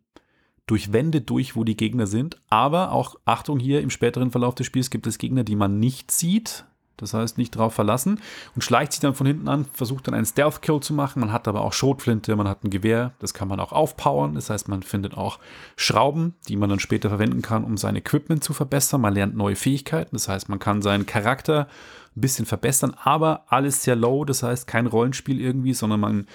durch 0.67 0.93
Wände 0.93 1.21
durch, 1.21 1.57
wo 1.57 1.65
die 1.65 1.77
Gegner 1.77 2.07
sind. 2.07 2.41
Aber 2.49 2.93
auch, 2.93 3.17
Achtung, 3.25 3.59
hier 3.59 3.81
im 3.81 3.91
späteren 3.91 4.31
Verlauf 4.31 4.55
des 4.55 4.67
Spiels 4.67 4.91
gibt 4.91 5.07
es 5.07 5.19
Gegner, 5.19 5.45
die 5.45 5.57
man 5.57 5.79
nicht 5.79 6.11
sieht. 6.11 6.65
Das 6.97 7.13
heißt, 7.13 7.39
nicht 7.39 7.51
drauf 7.51 7.75
verlassen 7.75 8.21
und 8.55 8.63
schleicht 8.63 8.93
sich 8.93 9.01
dann 9.01 9.15
von 9.15 9.27
hinten 9.27 9.49
an, 9.49 9.65
versucht 9.65 10.07
dann 10.07 10.15
einen 10.15 10.27
Stealth-Kill 10.27 10.79
zu 10.79 10.95
machen. 10.95 11.19
Man 11.21 11.33
hat 11.33 11.49
aber 11.49 11.63
auch 11.63 11.73
Schrotflinte, 11.73 12.37
man 12.37 12.47
hat 12.47 12.63
ein 12.63 12.71
Gewehr, 12.71 13.15
das 13.19 13.35
kann 13.35 13.49
man 13.49 13.59
auch 13.59 13.73
aufpowern. 13.73 14.37
Das 14.37 14.49
heißt, 14.49 14.69
man 14.69 14.85
findet 14.85 15.17
auch 15.17 15.41
Schrauben, 15.75 16.35
die 16.49 16.57
man 16.57 16.71
dann 16.71 16.79
später 16.79 17.09
verwenden 17.09 17.43
kann, 17.43 17.65
um 17.65 17.77
sein 17.77 17.97
Equipment 17.97 18.45
zu 18.45 18.53
verbessern. 18.53 19.01
Man 19.01 19.13
lernt 19.13 19.35
neue 19.35 19.57
Fähigkeiten, 19.57 20.15
das 20.15 20.29
heißt, 20.29 20.49
man 20.49 20.61
kann 20.61 20.83
seinen 20.83 21.05
Charakter 21.05 21.67
ein 22.17 22.21
bisschen 22.21 22.47
verbessern, 22.47 22.95
aber 23.03 23.45
alles 23.49 23.83
sehr 23.83 23.97
low, 23.97 24.25
das 24.25 24.45
heißt, 24.45 24.69
kein 24.69 24.87
Rollenspiel 24.87 25.41
irgendwie, 25.41 25.75
sondern 25.75 25.99
man 25.99 26.27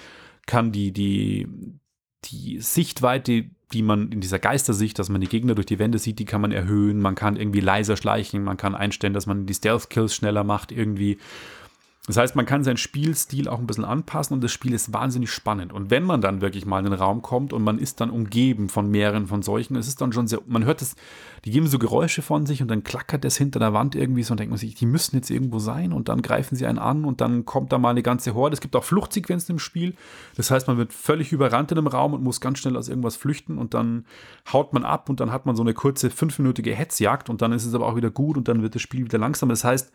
kann 0.46 0.72
die, 0.72 0.92
die, 0.92 1.48
die 2.24 2.60
Sichtweite, 2.60 3.46
die 3.72 3.82
man 3.82 4.10
in 4.10 4.20
dieser 4.20 4.38
Geistersicht, 4.38 4.98
dass 4.98 5.08
man 5.08 5.20
die 5.20 5.28
Gegner 5.28 5.54
durch 5.54 5.66
die 5.66 5.78
Wände 5.78 5.98
sieht, 5.98 6.18
die 6.18 6.24
kann 6.24 6.40
man 6.40 6.52
erhöhen. 6.52 7.00
Man 7.00 7.14
kann 7.14 7.36
irgendwie 7.36 7.60
leiser 7.60 7.96
schleichen, 7.96 8.42
man 8.42 8.56
kann 8.56 8.74
einstellen, 8.74 9.14
dass 9.14 9.26
man 9.26 9.46
die 9.46 9.54
Stealth-Kills 9.54 10.14
schneller 10.14 10.44
macht 10.44 10.72
irgendwie. 10.72 11.18
Das 12.10 12.16
heißt, 12.16 12.34
man 12.34 12.44
kann 12.44 12.64
seinen 12.64 12.76
Spielstil 12.76 13.46
auch 13.46 13.60
ein 13.60 13.68
bisschen 13.68 13.84
anpassen 13.84 14.34
und 14.34 14.42
das 14.42 14.50
Spiel 14.50 14.72
ist 14.72 14.92
wahnsinnig 14.92 15.30
spannend. 15.30 15.72
Und 15.72 15.90
wenn 15.90 16.02
man 16.02 16.20
dann 16.20 16.40
wirklich 16.40 16.66
mal 16.66 16.80
in 16.80 16.86
den 16.86 16.94
Raum 16.94 17.22
kommt 17.22 17.52
und 17.52 17.62
man 17.62 17.78
ist 17.78 18.00
dann 18.00 18.10
umgeben 18.10 18.68
von 18.68 18.90
mehreren 18.90 19.28
von 19.28 19.42
solchen, 19.42 19.76
es 19.76 19.86
ist 19.86 20.00
dann 20.00 20.12
schon 20.12 20.26
sehr, 20.26 20.40
man 20.48 20.64
hört 20.64 20.82
es, 20.82 20.96
die 21.44 21.52
geben 21.52 21.68
so 21.68 21.78
Geräusche 21.78 22.22
von 22.22 22.46
sich 22.46 22.62
und 22.62 22.68
dann 22.68 22.82
klackert 22.82 23.24
es 23.24 23.36
hinter 23.36 23.60
der 23.60 23.74
Wand 23.74 23.94
irgendwie 23.94 24.24
so 24.24 24.32
und 24.32 24.40
denkt 24.40 24.50
man 24.50 24.58
sich, 24.58 24.74
die 24.74 24.86
müssen 24.86 25.14
jetzt 25.14 25.30
irgendwo 25.30 25.60
sein 25.60 25.92
und 25.92 26.08
dann 26.08 26.20
greifen 26.20 26.56
sie 26.56 26.66
einen 26.66 26.80
an 26.80 27.04
und 27.04 27.20
dann 27.20 27.44
kommt 27.46 27.70
da 27.70 27.78
mal 27.78 27.90
eine 27.90 28.02
ganze 28.02 28.34
Horde. 28.34 28.54
Es 28.54 28.60
gibt 28.60 28.74
auch 28.74 28.82
Fluchtsequenzen 28.82 29.52
im 29.52 29.58
Spiel. 29.60 29.94
Das 30.34 30.50
heißt, 30.50 30.66
man 30.66 30.78
wird 30.78 30.92
völlig 30.92 31.30
überrannt 31.30 31.70
in 31.70 31.78
einem 31.78 31.86
Raum 31.86 32.12
und 32.12 32.24
muss 32.24 32.40
ganz 32.40 32.58
schnell 32.58 32.76
aus 32.76 32.88
irgendwas 32.88 33.14
flüchten 33.14 33.56
und 33.56 33.72
dann 33.72 34.04
haut 34.52 34.72
man 34.72 34.84
ab 34.84 35.08
und 35.08 35.20
dann 35.20 35.30
hat 35.30 35.46
man 35.46 35.54
so 35.54 35.62
eine 35.62 35.74
kurze 35.74 36.10
fünfminütige 36.10 36.74
Hetzjagd 36.74 37.30
und 37.30 37.40
dann 37.40 37.52
ist 37.52 37.66
es 37.66 37.72
aber 37.72 37.86
auch 37.86 37.94
wieder 37.94 38.10
gut 38.10 38.36
und 38.36 38.48
dann 38.48 38.62
wird 38.62 38.74
das 38.74 38.82
Spiel 38.82 39.04
wieder 39.04 39.18
langsamer. 39.18 39.52
Das 39.52 39.62
heißt, 39.62 39.92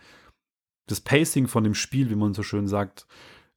das 0.88 1.02
Pacing 1.02 1.48
von 1.48 1.64
dem 1.64 1.74
Spiel, 1.74 2.10
wie 2.10 2.16
man 2.16 2.34
so 2.34 2.44
schön 2.44 2.68
sagt, 2.68 3.08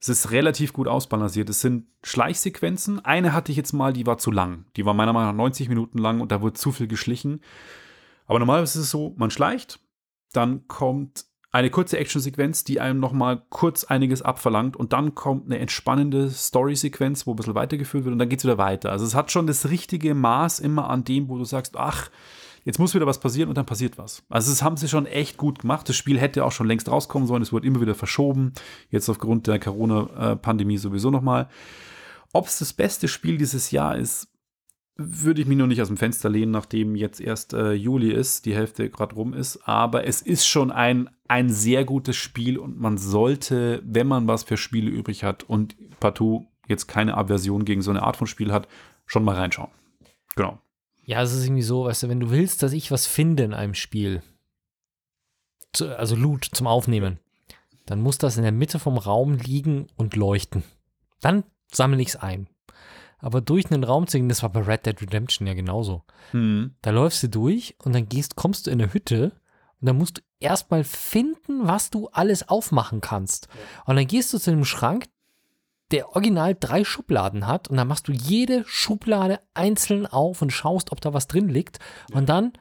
es 0.00 0.08
ist 0.08 0.30
relativ 0.30 0.72
gut 0.72 0.86
ausbalanciert. 0.86 1.50
Es 1.50 1.60
sind 1.60 1.86
Schleichsequenzen. 2.04 3.04
Eine 3.04 3.32
hatte 3.32 3.50
ich 3.50 3.56
jetzt 3.56 3.72
mal, 3.72 3.92
die 3.92 4.06
war 4.06 4.18
zu 4.18 4.30
lang. 4.30 4.64
Die 4.76 4.84
war 4.84 4.94
meiner 4.94 5.12
Meinung 5.12 5.30
nach 5.30 5.36
90 5.36 5.68
Minuten 5.68 5.98
lang 5.98 6.20
und 6.20 6.30
da 6.30 6.40
wurde 6.40 6.54
zu 6.54 6.70
viel 6.70 6.86
geschlichen. 6.86 7.40
Aber 8.26 8.38
normalerweise 8.38 8.78
ist 8.78 8.84
es 8.84 8.90
so, 8.90 9.14
man 9.16 9.30
schleicht, 9.30 9.80
dann 10.32 10.68
kommt 10.68 11.24
eine 11.50 11.70
kurze 11.70 11.98
Actionsequenz, 11.98 12.62
die 12.64 12.78
einem 12.78 13.00
nochmal 13.00 13.42
kurz 13.48 13.84
einiges 13.84 14.22
abverlangt 14.22 14.76
und 14.76 14.92
dann 14.92 15.14
kommt 15.14 15.46
eine 15.46 15.58
entspannende 15.58 16.30
Story-Sequenz, 16.30 17.26
wo 17.26 17.32
ein 17.32 17.36
bisschen 17.36 17.54
weitergeführt 17.54 18.04
wird 18.04 18.12
und 18.12 18.18
dann 18.18 18.28
geht 18.28 18.40
es 18.40 18.44
wieder 18.44 18.58
weiter. 18.58 18.92
Also 18.92 19.06
es 19.06 19.14
hat 19.14 19.32
schon 19.32 19.46
das 19.46 19.70
richtige 19.70 20.14
Maß 20.14 20.60
immer 20.60 20.90
an 20.90 21.04
dem, 21.04 21.28
wo 21.28 21.38
du 21.38 21.44
sagst, 21.44 21.76
ach, 21.76 22.10
jetzt 22.64 22.78
muss 22.78 22.94
wieder 22.94 23.06
was 23.06 23.20
passieren 23.20 23.48
und 23.48 23.56
dann 23.56 23.66
passiert 23.66 23.98
was. 23.98 24.22
Also 24.28 24.50
das 24.50 24.62
haben 24.62 24.76
sie 24.76 24.88
schon 24.88 25.06
echt 25.06 25.36
gut 25.36 25.60
gemacht. 25.60 25.88
Das 25.88 25.96
Spiel 25.96 26.18
hätte 26.18 26.44
auch 26.44 26.52
schon 26.52 26.66
längst 26.66 26.90
rauskommen 26.90 27.26
sollen. 27.28 27.42
Es 27.42 27.52
wurde 27.52 27.66
immer 27.66 27.80
wieder 27.80 27.94
verschoben. 27.94 28.52
Jetzt 28.90 29.08
aufgrund 29.08 29.46
der 29.46 29.58
Corona-Pandemie 29.58 30.78
sowieso 30.78 31.10
nochmal. 31.10 31.48
Ob 32.32 32.46
es 32.46 32.58
das 32.58 32.72
beste 32.72 33.08
Spiel 33.08 33.38
dieses 33.38 33.70
Jahr 33.70 33.96
ist, 33.96 34.28
würde 34.96 35.40
ich 35.40 35.46
mich 35.46 35.56
noch 35.56 35.68
nicht 35.68 35.80
aus 35.80 35.88
dem 35.88 35.96
Fenster 35.96 36.28
lehnen, 36.28 36.50
nachdem 36.50 36.96
jetzt 36.96 37.20
erst 37.20 37.52
äh, 37.54 37.72
Juli 37.72 38.10
ist, 38.10 38.46
die 38.46 38.54
Hälfte 38.54 38.90
gerade 38.90 39.14
rum 39.14 39.32
ist. 39.32 39.60
Aber 39.68 40.04
es 40.06 40.20
ist 40.20 40.46
schon 40.46 40.72
ein, 40.72 41.08
ein 41.28 41.50
sehr 41.50 41.84
gutes 41.84 42.16
Spiel 42.16 42.58
und 42.58 42.80
man 42.80 42.98
sollte, 42.98 43.80
wenn 43.84 44.08
man 44.08 44.26
was 44.26 44.42
für 44.42 44.56
Spiele 44.56 44.90
übrig 44.90 45.22
hat 45.22 45.44
und 45.44 45.76
partout 46.00 46.48
jetzt 46.66 46.88
keine 46.88 47.16
Aversion 47.16 47.64
gegen 47.64 47.80
so 47.80 47.90
eine 47.90 48.02
Art 48.02 48.16
von 48.16 48.26
Spiel 48.26 48.52
hat, 48.52 48.66
schon 49.06 49.24
mal 49.24 49.36
reinschauen. 49.36 49.70
Genau. 50.34 50.60
Ja, 51.08 51.22
es 51.22 51.32
ist 51.32 51.46
irgendwie 51.46 51.62
so, 51.62 51.86
weißt 51.86 52.02
du, 52.02 52.08
wenn 52.10 52.20
du 52.20 52.28
willst, 52.28 52.62
dass 52.62 52.74
ich 52.74 52.90
was 52.90 53.06
finde 53.06 53.42
in 53.42 53.54
einem 53.54 53.72
Spiel, 53.72 54.22
zu, 55.72 55.96
also 55.96 56.14
Loot 56.14 56.50
zum 56.52 56.66
Aufnehmen, 56.66 57.18
dann 57.86 58.02
muss 58.02 58.18
das 58.18 58.36
in 58.36 58.42
der 58.42 58.52
Mitte 58.52 58.78
vom 58.78 58.98
Raum 58.98 59.32
liegen 59.32 59.86
und 59.96 60.16
leuchten. 60.16 60.64
Dann 61.22 61.44
sammle 61.72 62.02
ich 62.02 62.08
es 62.08 62.16
ein. 62.16 62.46
Aber 63.20 63.40
durch 63.40 63.70
einen 63.70 63.84
Raum 63.84 64.06
zu 64.06 64.18
gehen, 64.18 64.28
das 64.28 64.42
war 64.42 64.50
bei 64.50 64.60
Red 64.60 64.84
Dead 64.84 65.00
Redemption 65.00 65.46
ja 65.46 65.54
genauso. 65.54 66.02
Hm. 66.32 66.74
Da 66.82 66.90
läufst 66.90 67.22
du 67.22 67.30
durch 67.30 67.74
und 67.82 67.94
dann 67.94 68.10
gehst, 68.10 68.36
kommst 68.36 68.66
du 68.66 68.70
in 68.70 68.82
eine 68.82 68.92
Hütte 68.92 69.32
und 69.80 69.86
dann 69.86 69.96
musst 69.96 70.18
du 70.18 70.22
erstmal 70.40 70.84
finden, 70.84 71.66
was 71.66 71.88
du 71.88 72.08
alles 72.08 72.50
aufmachen 72.50 73.00
kannst. 73.00 73.48
Und 73.86 73.96
dann 73.96 74.06
gehst 74.06 74.34
du 74.34 74.38
zu 74.38 74.50
einem 74.50 74.66
Schrank, 74.66 75.06
der 75.90 76.10
original 76.10 76.56
drei 76.58 76.84
Schubladen 76.84 77.46
hat 77.46 77.68
und 77.68 77.76
dann 77.76 77.88
machst 77.88 78.08
du 78.08 78.12
jede 78.12 78.64
Schublade 78.66 79.40
einzeln 79.54 80.06
auf 80.06 80.42
und 80.42 80.52
schaust, 80.52 80.92
ob 80.92 81.00
da 81.00 81.14
was 81.14 81.28
drin 81.28 81.48
liegt. 81.48 81.78
Und 82.12 82.28
dann 82.28 82.52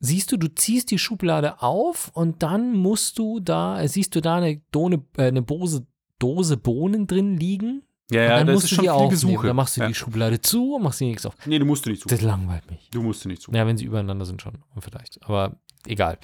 siehst 0.00 0.32
du, 0.32 0.36
du 0.36 0.52
ziehst 0.52 0.90
die 0.90 0.98
Schublade 0.98 1.62
auf 1.62 2.10
und 2.14 2.42
dann 2.42 2.72
musst 2.72 3.18
du 3.18 3.38
da, 3.38 3.80
äh, 3.80 3.88
siehst 3.88 4.14
du 4.14 4.20
da 4.20 4.36
eine, 4.36 4.60
Done, 4.72 5.04
äh, 5.16 5.24
eine 5.24 5.42
Bose, 5.42 5.86
Dose 6.18 6.56
Bohnen 6.56 7.06
drin 7.06 7.36
liegen. 7.36 7.82
Ja, 8.10 8.22
und 8.22 8.28
ja, 8.28 8.38
dann 8.38 8.46
das 8.48 8.54
musst 8.54 8.64
ist 8.64 8.70
du 8.72 8.74
schon 8.76 8.82
die 8.84 8.90
aufnehmen. 8.90 9.10
Gesuche. 9.10 9.46
Dann 9.46 9.56
machst 9.56 9.76
du 9.76 9.80
ja. 9.82 9.86
die 9.86 9.94
Schublade 9.94 10.40
zu 10.40 10.74
und 10.74 10.82
machst 10.82 11.00
die 11.00 11.04
nichts 11.04 11.26
auf. 11.26 11.34
Nee, 11.46 11.60
du 11.60 11.64
musst 11.64 11.86
nicht 11.86 12.02
zu. 12.02 12.08
Das 12.08 12.22
langweilt 12.22 12.68
mich. 12.68 12.88
Du 12.90 13.02
musst 13.02 13.24
nicht 13.26 13.42
zu. 13.42 13.52
Ja, 13.52 13.66
wenn 13.66 13.76
sie 13.76 13.84
übereinander 13.84 14.24
sind 14.24 14.42
schon, 14.42 14.58
vielleicht. 14.80 15.22
Aber 15.22 15.60
egal. 15.86 16.18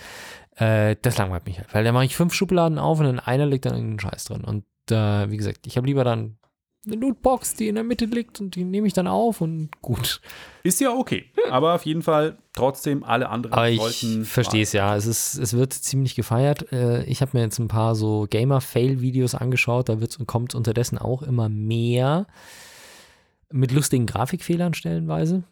Äh, 0.57 0.96
das 1.01 1.16
langweilt 1.16 1.46
mich 1.46 1.59
halt. 1.59 1.72
Weil 1.72 1.85
da 1.85 1.92
mache 1.92 2.07
ich 2.07 2.16
fünf 2.16 2.35
Schubladen 2.35 2.79
auf 2.79 2.99
und 2.99 3.07
in 3.07 3.20
einer 3.20 3.46
liegt 3.46 3.66
dann 3.66 3.75
irgendein 3.75 4.01
Scheiß 4.01 4.25
drin. 4.25 4.42
Und 4.42 4.64
äh, 4.90 5.31
wie 5.31 5.37
gesagt, 5.37 5.66
ich 5.66 5.77
habe 5.77 5.87
lieber 5.87 6.05
dann 6.05 6.37
eine 6.87 6.96
Lootbox, 6.96 7.55
die 7.55 7.68
in 7.68 7.75
der 7.75 7.85
Mitte 7.85 8.05
liegt 8.05 8.40
und 8.40 8.55
die 8.55 8.64
nehme 8.64 8.87
ich 8.87 8.92
dann 8.92 9.07
auf 9.07 9.40
und 9.40 9.70
gut. 9.83 10.20
Ist 10.62 10.81
ja 10.81 10.90
okay. 10.90 11.27
Aber 11.51 11.75
auf 11.75 11.85
jeden 11.85 12.03
Fall 12.03 12.38
trotzdem 12.53 13.03
alle 13.03 13.29
anderen 13.29 13.55
Aber 13.55 13.68
ich 13.68 13.81
verstehe 14.25 14.62
es 14.62 14.72
ja. 14.72 14.94
Es, 14.96 15.07
ist, 15.07 15.37
es 15.37 15.55
wird 15.55 15.72
ziemlich 15.72 16.14
gefeiert. 16.14 16.70
Äh, 16.72 17.05
ich 17.05 17.22
habe 17.22 17.33
mir 17.35 17.42
jetzt 17.42 17.59
ein 17.59 17.68
paar 17.68 17.94
so 17.94 18.27
Gamer-Fail-Videos 18.31 19.35
angeschaut. 19.35 19.88
Da 19.88 19.99
kommt 20.27 20.55
unterdessen 20.55 20.99
auch 20.99 21.22
immer 21.22 21.49
mehr 21.49 22.27
mit 23.51 23.72
lustigen 23.72 24.07
Grafikfehlern 24.07 24.75
stellenweise. 24.75 25.44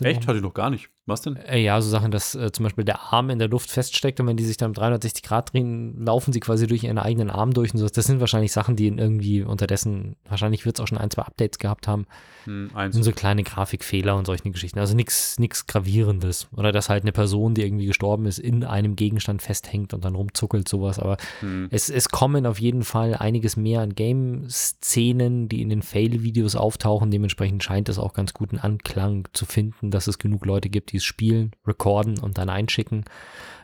Echt? 0.00 0.26
Hatte 0.26 0.38
ich 0.38 0.42
noch 0.42 0.54
gar 0.54 0.70
nicht. 0.70 0.88
Was 1.10 1.22
denn? 1.22 1.36
Äh, 1.36 1.58
Ja, 1.60 1.80
so 1.82 1.90
Sachen, 1.90 2.10
dass 2.10 2.34
äh, 2.34 2.52
zum 2.52 2.64
Beispiel 2.64 2.84
der 2.84 3.12
Arm 3.12 3.28
in 3.30 3.38
der 3.38 3.48
Luft 3.48 3.70
feststeckt 3.70 4.20
und 4.20 4.26
wenn 4.26 4.36
die 4.36 4.44
sich 4.44 4.56
dann 4.56 4.70
um 4.70 4.74
360 4.74 5.22
Grad 5.22 5.52
drehen, 5.52 6.02
laufen 6.04 6.32
sie 6.32 6.40
quasi 6.40 6.66
durch 6.66 6.84
ihren 6.84 6.98
eigenen 6.98 7.30
Arm 7.30 7.52
durch 7.52 7.72
und 7.74 7.78
so. 7.78 7.88
Das 7.88 8.06
sind 8.06 8.20
wahrscheinlich 8.20 8.52
Sachen, 8.52 8.76
die 8.76 8.86
irgendwie 8.88 9.42
unterdessen, 9.42 10.16
wahrscheinlich 10.28 10.64
wird 10.64 10.78
es 10.78 10.82
auch 10.82 10.88
schon 10.88 10.98
ein, 10.98 11.10
zwei 11.10 11.22
Updates 11.22 11.58
gehabt 11.58 11.86
haben. 11.88 12.06
Hm, 12.44 12.70
eins. 12.74 12.94
sind 12.94 13.02
so 13.04 13.12
kleine 13.12 13.42
Grafikfehler 13.42 14.16
und 14.16 14.26
solche 14.26 14.50
Geschichten. 14.50 14.78
Also 14.78 14.94
nichts 14.94 15.36
Gravierendes. 15.66 16.48
Oder 16.56 16.72
dass 16.72 16.88
halt 16.88 17.02
eine 17.02 17.12
Person, 17.12 17.54
die 17.54 17.62
irgendwie 17.62 17.84
gestorben 17.86 18.24
ist, 18.24 18.38
in 18.38 18.64
einem 18.64 18.96
Gegenstand 18.96 19.42
festhängt 19.42 19.92
und 19.92 20.04
dann 20.06 20.14
rumzuckelt, 20.14 20.66
sowas. 20.68 20.98
Aber 20.98 21.18
Hm. 21.40 21.68
es, 21.70 21.90
es 21.90 22.08
kommen 22.08 22.46
auf 22.46 22.58
jeden 22.60 22.82
Fall 22.82 23.14
einiges 23.14 23.56
mehr 23.56 23.80
an 23.82 23.94
Game-Szenen, 23.94 25.48
die 25.48 25.60
in 25.62 25.68
den 25.68 25.82
Fail-Videos 25.82 26.56
auftauchen. 26.56 27.10
Dementsprechend 27.10 27.62
scheint 27.62 27.88
es 27.88 27.98
auch 27.98 28.12
ganz 28.12 28.32
guten 28.34 28.58
Anklang 28.58 29.28
zu 29.32 29.44
finden, 29.46 29.90
dass 29.90 30.06
es 30.06 30.18
genug 30.18 30.46
Leute 30.46 30.68
gibt, 30.68 30.92
die 30.92 30.99
es 31.00 31.04
spielen, 31.04 31.52
recorden 31.66 32.18
und 32.18 32.38
dann 32.38 32.48
einschicken. 32.48 33.04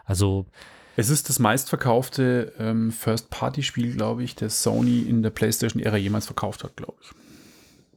Also 0.05 0.47
Es 0.97 1.09
ist 1.11 1.29
das 1.29 1.39
meistverkaufte 1.39 2.53
ähm, 2.59 2.91
First-Party-Spiel, 2.93 3.95
glaube 3.95 4.25
ich, 4.25 4.35
das 4.35 4.63
Sony 4.63 5.01
in 5.03 5.23
der 5.23 5.31
PlayStation-Ära 5.31 5.97
jemals 5.97 6.27
verkauft 6.27 6.65
hat, 6.65 6.77
glaube 6.77 6.99
ich. 7.03 7.11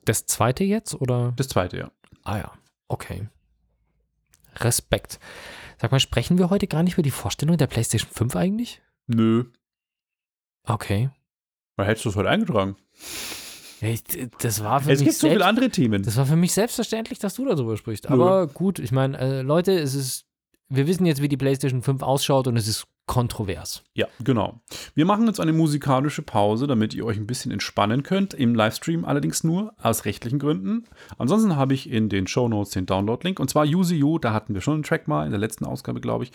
das 0.06 0.26
zweite 0.26 0.64
jetzt 0.64 0.96
oder? 0.96 1.34
Das 1.36 1.48
zweite, 1.48 1.78
ja. 1.78 1.92
Ah 2.24 2.38
ja, 2.38 2.52
okay. 2.88 3.28
Respekt. 4.58 5.20
Sag 5.80 5.92
mal, 5.92 6.00
sprechen 6.00 6.38
wir 6.38 6.50
heute 6.50 6.68
gar 6.68 6.84
nicht 6.84 6.94
über 6.94 7.04
die 7.04 7.12
Vorstellung 7.12 7.58
der 7.58 7.68
PlayStation 7.68 8.12
5 8.12 8.36
eigentlich? 8.36 8.82
Nö. 9.08 9.46
Okay. 10.64 11.10
Weil 11.78 11.88
hättest 11.88 12.06
du 12.06 12.10
es 12.10 12.16
heute 12.16 12.30
eingetragen? 12.30 12.76
Ja, 13.82 13.88
ich- 13.90 14.04
Das 14.42 14.64
war 14.64 14.82
für 14.82 14.92
Es 14.92 15.00
mich 15.00 15.10
gibt 15.10 15.20
so 15.20 15.30
viele 15.30 15.46
andere 15.46 15.70
Themen. 15.70 16.04
das 16.04 16.18
war 16.18 16.26
für 16.26 16.36
mich 16.36 16.54
selbstverständlich, 16.54 17.20
dass 17.20 17.36
du 17.36 17.46
darüber 17.46 17.78
sprichst. 17.78 18.08
Aber 18.10 18.48
gut, 18.48 18.80
ich 18.80 18.92
meine, 18.92 19.18
äh, 19.20 19.42
Leute, 19.42 19.72
es 19.78 19.94
ist, 19.96 20.26
wir 20.70 20.86
wissen 20.88 21.06
jetzt, 21.06 21.22
wie 21.22 21.30
die 21.30 21.38
PlayStation 21.38 21.82
5 21.82 22.02
ausschaut 22.04 22.48
und 22.48 22.58
es 22.58 22.68
ist 22.68 22.86
kontrovers. 23.08 23.82
Ja, 23.96 24.06
genau. 24.24 24.62
Wir 24.94 25.04
machen 25.04 25.26
jetzt 25.26 25.40
eine 25.40 25.52
musikalische 25.52 26.22
Pause, 26.22 26.68
damit 26.68 26.94
ihr 26.94 27.04
euch 27.06 27.18
ein 27.18 27.26
bisschen 27.26 27.52
entspannen 27.52 28.04
könnt. 28.04 28.36
Im 28.36 28.54
Livestream 28.54 29.04
allerdings 29.04 29.44
nur 29.44 29.74
aus 29.82 30.06
rechtlichen 30.06 30.38
Gründen. 30.38 30.84
Ansonsten 31.18 31.56
habe 31.56 31.74
ich 31.74 31.90
in 31.90 32.08
den 32.10 32.28
Shownotes 32.28 32.72
den 32.74 32.86
Download-Link. 32.86 33.40
Und 33.40 33.50
zwar 33.50 33.66
Use 33.66 33.96
You, 33.96 34.20
da 34.20 34.32
hatten 34.32 34.54
wir 34.54 34.62
schon 34.62 34.76
einen 34.76 34.84
Track 34.84 35.08
mal 35.08 35.26
in 35.26 35.32
der 35.32 35.40
letzten 35.40 35.66
Ausgabe, 35.66 36.02
glaube 36.02 36.26
ich. 36.26 36.32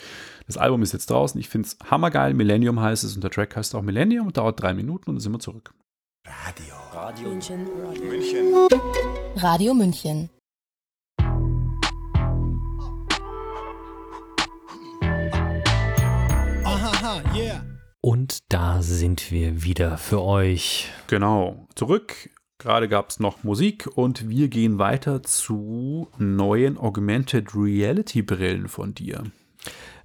Das 0.49 0.57
Album 0.57 0.83
ist 0.83 0.93
jetzt 0.93 1.11
draußen. 1.11 1.39
Ich 1.41 1.49
finde 1.49 1.69
es 1.69 1.79
hammergeil. 1.91 2.35
Millennium 2.35 2.81
heißt 2.81 3.05
es 3.05 3.15
und 3.15 3.23
der 3.23 3.31
Track 3.31 3.55
heißt 3.55 3.77
auch 3.77 3.83
Millennium 3.83 4.27
und 4.27 4.37
dauert 4.37 4.61
drei 4.61 4.75
Minuten 4.75 5.11
und 5.11 5.15
dann 5.17 5.21
sind 5.21 5.31
wir 5.33 5.39
zurück. 5.39 5.73
München. 7.45 7.67
München. 8.09 8.55
Radio 9.37 9.75
München. 9.75 10.31
Ahaha, 16.65 17.23
yeah. 17.35 17.65
Und 18.01 18.39
da 18.49 18.83
sind 18.83 19.31
wir 19.31 19.63
wieder 19.63 19.99
für 19.99 20.23
euch. 20.23 20.89
Genau. 21.09 21.67
Zurück. 21.75 22.31
Gerade 22.59 22.89
gab 22.89 23.11
es 23.11 23.21
noch 23.21 23.43
Musik 23.43 23.87
und 23.95 24.29
wir 24.29 24.49
gehen 24.49 24.79
weiter 24.79 25.23
zu 25.23 26.09
neuen 26.19 26.79
Augmented 26.79 27.55
Reality 27.55 28.23
Brillen 28.23 28.69
von 28.69 28.95
dir. 28.95 29.25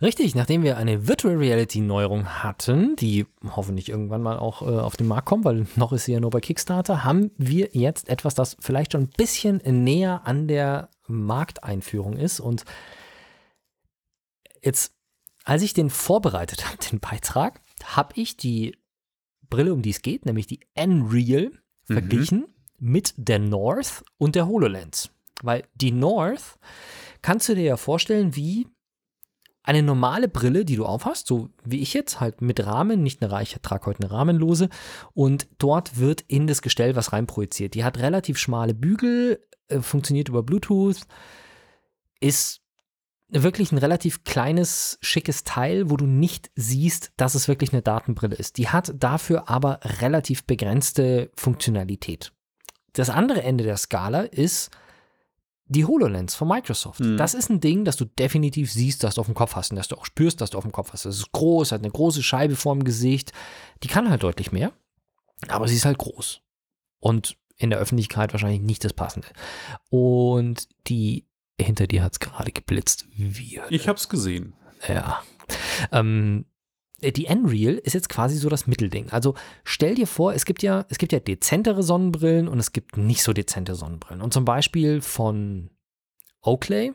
Richtig, 0.02 0.34
nachdem 0.34 0.64
wir 0.64 0.78
eine 0.78 1.08
Virtual 1.08 1.36
Reality 1.36 1.82
Neuerung 1.82 2.26
hatten, 2.26 2.96
die 2.96 3.26
hoffentlich 3.44 3.90
irgendwann 3.90 4.22
mal 4.22 4.40
auch 4.40 4.62
äh, 4.62 4.66
auf 4.66 4.96
den 4.96 5.08
Markt 5.08 5.28
kommt, 5.28 5.44
weil 5.44 5.68
noch 5.76 5.92
ist 5.92 6.06
sie 6.06 6.14
ja 6.14 6.22
nur 6.22 6.30
bei 6.30 6.40
Kickstarter, 6.40 7.04
haben 7.04 7.32
wir 7.38 7.70
jetzt 7.74 8.08
etwas, 8.08 8.34
das 8.34 8.56
vielleicht 8.62 8.94
schon 8.94 9.04
ein 9.04 9.14
bisschen 9.18 9.58
näher 9.58 10.22
an 10.24 10.48
der 10.48 10.90
Markteinführung 11.08 12.16
ist. 12.16 12.40
Und 12.40 12.64
jetzt, 14.64 14.94
als 15.44 15.64
ich 15.64 15.74
den 15.74 15.90
vorbereitet 15.90 16.66
habe, 16.70 16.78
den 16.78 17.02
Beitrag, 17.02 17.62
habe 17.84 18.14
ich 18.16 18.38
die 18.38 18.78
Brille, 19.50 19.74
um 19.74 19.82
die 19.82 19.90
es 19.90 20.02
geht, 20.02 20.26
nämlich 20.26 20.48
die 20.48 20.62
Nreal, 20.76 21.52
verglichen 21.84 22.46
mit 22.78 23.16
der 23.18 23.40
North 23.40 24.04
und 24.18 24.36
der 24.36 24.48
HoloLens. 24.48 25.10
Weil 25.42 25.64
die 25.74 25.92
North 25.92 26.58
kannst 27.22 27.50
du 27.50 27.56
dir 27.56 27.64
ja 27.64 27.78
vorstellen 27.78 28.36
wie 28.36 28.68
eine 29.70 29.84
normale 29.84 30.28
Brille, 30.28 30.66
die 30.66 30.78
du 30.78 30.86
aufhast, 30.88 31.28
so 31.28 31.50
wie 31.64 31.80
ich 31.80 31.94
jetzt, 31.94 32.20
halt 32.20 32.42
mit 32.42 32.66
Rahmen, 32.66 33.04
nicht 33.04 33.22
eine 33.22 33.32
Reiche, 33.32 33.58
ich 33.58 33.62
trage 33.62 33.86
heute 33.86 34.02
eine 34.02 34.12
rahmenlose 34.12 34.68
und 35.14 35.48
dort 35.60 36.00
wird 36.00 36.22
in 36.22 36.48
das 36.48 36.64
Gestell 36.64 36.96
was 36.96 37.14
reinprojiziert. 37.14 37.76
Die 37.76 37.84
hat 37.84 38.00
relativ 38.00 38.40
schmale 38.40 38.74
Bügel, 38.74 39.46
äh, 39.68 39.82
funktioniert 39.82 40.28
über 40.28 40.42
Bluetooth, 40.42 41.02
ist 42.20 42.62
wirklich 43.28 43.72
ein 43.72 43.78
relativ 43.78 44.24
kleines, 44.24 44.98
schickes 45.04 45.44
Teil, 45.44 45.92
wo 45.92 45.98
du 45.98 46.08
nicht 46.08 46.50
siehst, 46.56 47.12
dass 47.16 47.36
es 47.36 47.48
wirklich 47.48 47.72
eine 47.72 47.84
Datenbrille 47.84 48.36
ist. 48.36 48.58
Die 48.58 48.70
hat 48.70 48.92
dafür 48.98 49.50
aber 49.50 49.82
relativ 50.02 50.46
begrenzte 50.46 51.30
Funktionalität. 51.36 52.34
Das 52.94 53.12
andere 53.12 53.44
Ende 53.44 53.66
der 53.66 53.78
Skala 53.78 54.22
ist 54.22 54.72
die 55.70 55.86
HoloLens 55.86 56.36
von 56.36 56.48
Microsoft. 56.48 57.00
Mhm. 57.00 57.18
Das 57.18 57.34
ist 57.34 57.50
ein 57.50 57.62
Ding, 57.62 57.86
das 57.86 57.96
du 57.96 58.06
definitiv 58.06 58.72
siehst, 58.72 59.04
dass 59.04 59.16
du 59.16 59.22
auf 59.22 59.28
dem 59.28 59.36
Kopf 59.36 59.56
hast 59.56 59.72
und 59.72 59.78
dass 59.78 59.88
du 59.88 59.96
auch 59.96 60.06
spürst, 60.06 60.42
dass 60.42 60.50
du 60.50 60.58
auf 60.58 60.64
dem 60.64 60.72
Kopf 60.72 60.92
hast. 60.92 61.06
Es 61.06 61.18
ist 61.18 61.32
groß, 61.32 61.72
hat 61.72 61.82
eine 61.82 61.92
große 61.92 62.24
Scheibe 62.24 62.56
vorm 62.56 62.84
Gesicht. 62.84 63.32
Die 63.84 63.88
kann 63.88 64.10
halt 64.10 64.24
deutlich 64.24 64.52
mehr, 64.52 64.74
aber 65.48 65.68
sie 65.68 65.76
ist 65.76 65.86
halt 65.86 66.00
groß. 66.00 66.42
Und 67.00 67.38
in 67.56 67.70
der 67.70 67.80
Öffentlichkeit 67.80 68.34
wahrscheinlich 68.34 68.62
nicht 68.62 68.84
das 68.84 68.94
Passende. 68.94 69.28
Und 69.90 70.68
die 70.88 71.26
hinter 71.62 71.88
dir 71.88 72.04
hat 72.04 72.14
es 72.14 72.20
gerade 72.20 72.52
geblitzt. 72.52 73.08
Wie? 73.16 73.62
Ich 73.70 73.88
habe 73.88 73.98
es 73.98 74.10
gesehen. 74.10 74.54
Ja. 74.88 75.22
Ähm, 75.92 76.46
die 77.02 77.26
Unreal 77.26 77.76
ist 77.76 77.94
jetzt 77.94 78.10
quasi 78.10 78.38
so 78.38 78.50
das 78.50 78.68
Mittelding. 78.68 79.10
Also 79.10 79.36
stell 79.64 79.96
dir 79.96 80.08
vor, 80.08 80.34
es 80.34 80.46
gibt 80.46 80.64
ja, 80.64 80.86
es 80.90 80.98
gibt 80.98 81.12
ja 81.12 81.20
dezentere 81.20 81.84
Sonnenbrillen 81.84 82.48
und 82.48 82.60
es 82.60 82.72
gibt 82.72 82.98
nicht 82.98 83.24
so 83.24 83.34
dezente 83.34 83.76
Sonnenbrillen. 83.76 84.22
Und 84.22 84.34
zum 84.34 84.46
Beispiel 84.46 85.02
von 85.02 85.70
Oakley 86.42 86.94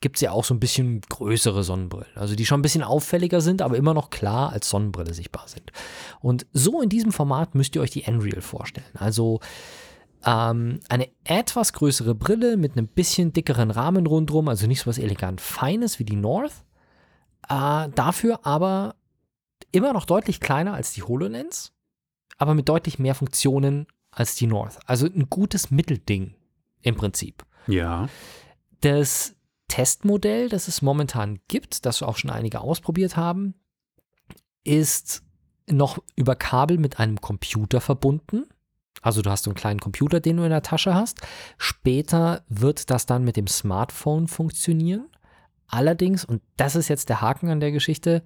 gibt 0.00 0.16
es 0.16 0.20
ja 0.20 0.32
auch 0.32 0.44
so 0.44 0.54
ein 0.54 0.60
bisschen 0.60 1.00
größere 1.00 1.64
Sonnenbrillen. 1.64 2.16
Also 2.16 2.34
die 2.34 2.46
schon 2.46 2.60
ein 2.60 2.62
bisschen 2.62 2.82
auffälliger 2.82 3.40
sind, 3.40 3.62
aber 3.62 3.76
immer 3.76 3.94
noch 3.94 4.10
klar 4.10 4.52
als 4.52 4.68
Sonnenbrille 4.68 5.14
sichtbar 5.14 5.48
sind. 5.48 5.72
Und 6.20 6.46
so 6.52 6.82
in 6.82 6.88
diesem 6.88 7.12
Format 7.12 7.54
müsst 7.54 7.74
ihr 7.76 7.82
euch 7.82 7.90
die 7.90 8.04
Unreal 8.06 8.42
vorstellen. 8.42 8.94
Also 8.94 9.40
ähm, 10.24 10.80
eine 10.88 11.08
etwas 11.24 11.72
größere 11.72 12.14
Brille 12.14 12.56
mit 12.56 12.72
einem 12.72 12.88
bisschen 12.88 13.32
dickeren 13.32 13.70
Rahmen 13.70 14.06
rundherum, 14.06 14.48
also 14.48 14.66
nicht 14.66 14.80
so 14.80 14.86
was 14.86 14.98
elegant 14.98 15.40
Feines 15.40 15.98
wie 15.98 16.04
die 16.04 16.16
North. 16.16 16.64
Äh, 17.48 17.88
dafür 17.94 18.40
aber 18.44 18.96
immer 19.72 19.92
noch 19.92 20.04
deutlich 20.04 20.40
kleiner 20.40 20.74
als 20.74 20.92
die 20.92 21.02
HoloLens, 21.02 21.72
aber 22.38 22.54
mit 22.54 22.68
deutlich 22.68 22.98
mehr 22.98 23.14
Funktionen 23.14 23.86
als 24.10 24.34
die 24.34 24.46
North. 24.46 24.78
Also 24.86 25.06
ein 25.06 25.28
gutes 25.28 25.70
Mittelding 25.70 26.34
im 26.82 26.94
Prinzip. 26.94 27.44
Ja. 27.66 28.08
Das 28.80 29.34
Testmodell, 29.68 30.48
das 30.48 30.68
es 30.68 30.82
momentan 30.82 31.40
gibt, 31.48 31.86
das 31.86 32.02
auch 32.02 32.16
schon 32.16 32.30
einige 32.30 32.60
ausprobiert 32.60 33.16
haben, 33.16 33.54
ist 34.64 35.22
noch 35.68 35.98
über 36.14 36.36
Kabel 36.36 36.78
mit 36.78 36.98
einem 37.00 37.20
Computer 37.20 37.80
verbunden. 37.80 38.44
Also 39.02 39.22
du 39.22 39.30
hast 39.30 39.44
so 39.44 39.50
einen 39.50 39.56
kleinen 39.56 39.80
Computer, 39.80 40.20
den 40.20 40.36
du 40.36 40.44
in 40.44 40.50
der 40.50 40.62
Tasche 40.62 40.94
hast. 40.94 41.20
Später 41.58 42.44
wird 42.48 42.90
das 42.90 43.06
dann 43.06 43.24
mit 43.24 43.36
dem 43.36 43.46
Smartphone 43.46 44.28
funktionieren. 44.28 45.08
Allerdings, 45.68 46.24
und 46.24 46.42
das 46.56 46.76
ist 46.76 46.88
jetzt 46.88 47.08
der 47.08 47.20
Haken 47.20 47.50
an 47.50 47.60
der 47.60 47.72
Geschichte, 47.72 48.24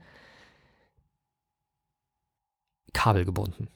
kabelgebunden. 2.92 3.68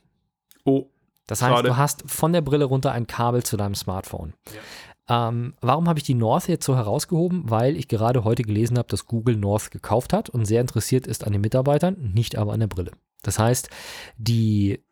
Oh, 0.64 0.86
Das 1.26 1.42
heißt, 1.42 1.54
Schade. 1.56 1.68
du 1.68 1.76
hast 1.76 2.02
von 2.10 2.32
der 2.32 2.40
Brille 2.42 2.64
runter 2.64 2.92
ein 2.92 3.06
Kabel 3.06 3.42
zu 3.42 3.56
deinem 3.56 3.74
Smartphone. 3.74 4.34
Ähm, 5.08 5.54
warum 5.60 5.88
habe 5.88 5.98
ich 5.98 6.04
die 6.04 6.14
North 6.14 6.48
jetzt 6.48 6.64
so 6.64 6.76
herausgehoben? 6.76 7.50
Weil 7.50 7.76
ich 7.76 7.88
gerade 7.88 8.24
heute 8.24 8.42
gelesen 8.42 8.78
habe, 8.78 8.88
dass 8.88 9.06
Google 9.06 9.36
North 9.36 9.70
gekauft 9.70 10.12
hat 10.12 10.30
und 10.30 10.46
sehr 10.46 10.60
interessiert 10.62 11.06
ist 11.06 11.24
an 11.24 11.32
den 11.32 11.42
Mitarbeitern, 11.42 12.12
nicht 12.14 12.36
aber 12.36 12.52
an 12.54 12.60
der 12.60 12.66
Brille. 12.68 12.92
Das 13.22 13.38
heißt, 13.38 13.68
die 14.16 14.82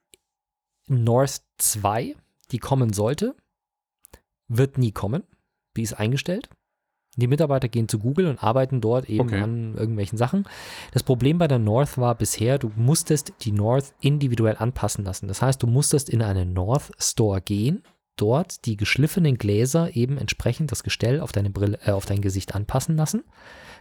North 0.86 1.42
2, 1.58 2.14
die 2.50 2.58
kommen 2.58 2.92
sollte, 2.92 3.34
wird 4.48 4.76
nie 4.76 4.92
kommen. 4.92 5.22
Die 5.76 5.82
ist 5.82 5.94
eingestellt. 5.94 6.50
Die 7.16 7.26
Mitarbeiter 7.26 7.68
gehen 7.68 7.88
zu 7.88 7.98
Google 7.98 8.26
und 8.26 8.42
arbeiten 8.42 8.80
dort 8.80 9.08
eben 9.10 9.28
Okay. 9.28 9.40
an 9.42 9.74
irgendwelchen 9.76 10.16
Sachen. 10.16 10.46
Das 10.92 11.02
Problem 11.02 11.38
bei 11.38 11.46
der 11.46 11.58
North 11.58 11.98
war 11.98 12.14
bisher, 12.14 12.58
du 12.58 12.72
musstest 12.74 13.34
die 13.42 13.52
North 13.52 13.92
individuell 14.00 14.56
anpassen 14.58 15.04
lassen. 15.04 15.28
Das 15.28 15.42
heißt, 15.42 15.62
du 15.62 15.66
musstest 15.66 16.08
in 16.08 16.22
einen 16.22 16.54
North 16.54 16.90
Store 16.98 17.42
gehen, 17.42 17.82
dort 18.16 18.64
die 18.64 18.76
geschliffenen 18.76 19.36
Gläser 19.36 19.94
eben 19.94 20.16
entsprechend 20.16 20.70
das 20.72 20.82
Gestell 20.82 21.20
auf 21.20 21.32
deine 21.32 21.50
Brille, 21.50 21.78
äh, 21.84 21.90
auf 21.90 22.06
dein 22.06 22.22
Gesicht 22.22 22.54
anpassen 22.54 22.96
lassen. 22.96 23.24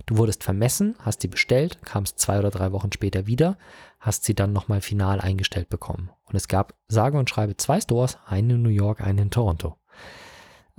Du 0.08 0.18
wurdest 0.18 0.44
vermessen, 0.44 0.96
hast 1.00 1.24
die 1.24 1.28
bestellt, 1.28 1.80
kamst 1.86 2.20
zwei 2.20 2.40
oder 2.40 2.50
drei 2.50 2.72
Wochen 2.72 2.92
später 2.92 3.28
wieder, 3.28 3.58
hast 4.00 4.24
sie 4.24 4.34
dann 4.34 4.52
nochmal 4.52 4.82
final 4.82 5.22
eingestellt 5.22 5.70
bekommen. 5.70 6.10
Und 6.26 6.36
es 6.36 6.48
gab 6.48 6.74
sage 6.88 7.18
und 7.18 7.30
schreibe 7.30 7.56
zwei 7.56 7.80
Stores, 7.80 8.18
einen 8.26 8.50
in 8.52 8.62
New 8.64 8.70
York, 8.70 9.02
einen 9.02 9.20
in 9.20 9.30
Toronto. 9.30 9.78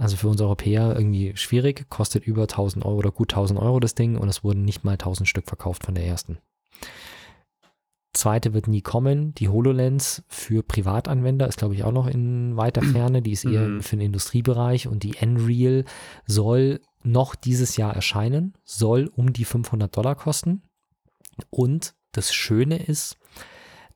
Also 0.03 0.17
für 0.17 0.29
uns 0.29 0.41
Europäer 0.41 0.95
irgendwie 0.97 1.37
schwierig, 1.37 1.88
kostet 1.88 2.27
über 2.27 2.43
1000 2.43 2.85
Euro 2.85 2.97
oder 2.97 3.12
gut 3.12 3.33
1000 3.33 3.59
Euro 3.61 3.79
das 3.79 3.95
Ding 3.95 4.17
und 4.17 4.29
es 4.29 4.43
wurden 4.43 4.65
nicht 4.65 4.85
mal 4.85 4.93
1000 4.93 5.29
Stück 5.29 5.47
verkauft 5.47 5.85
von 5.85 5.95
der 5.95 6.05
ersten. 6.05 6.38
Zweite 8.12 8.53
wird 8.53 8.69
nie 8.69 8.83
kommen. 8.83 9.33
Die 9.35 9.49
HoloLens 9.49 10.23
für 10.29 10.62
Privatanwender 10.62 11.47
ist, 11.49 11.59
glaube 11.59 11.75
ich, 11.75 11.85
auch 11.85 11.93
noch 11.93 12.07
in 12.07 12.57
weiter 12.57 12.83
Ferne. 12.83 13.23
Die 13.23 13.33
ist 13.33 13.45
eher 13.45 13.62
Mhm. 13.69 13.81
für 13.83 13.97
den 13.97 14.07
Industriebereich 14.07 14.87
und 14.87 15.03
die 15.03 15.15
Nreal 15.25 15.85
soll 16.27 16.81
noch 17.05 17.35
dieses 17.35 17.77
Jahr 17.77 17.95
erscheinen, 17.95 18.55
soll 18.65 19.11
um 19.17 19.33
die 19.33 19.45
500 19.45 19.97
Dollar 19.97 20.15
kosten. 20.15 20.62
Und 21.49 21.95
das 22.12 22.35
Schöne 22.35 22.77
ist, 22.83 23.17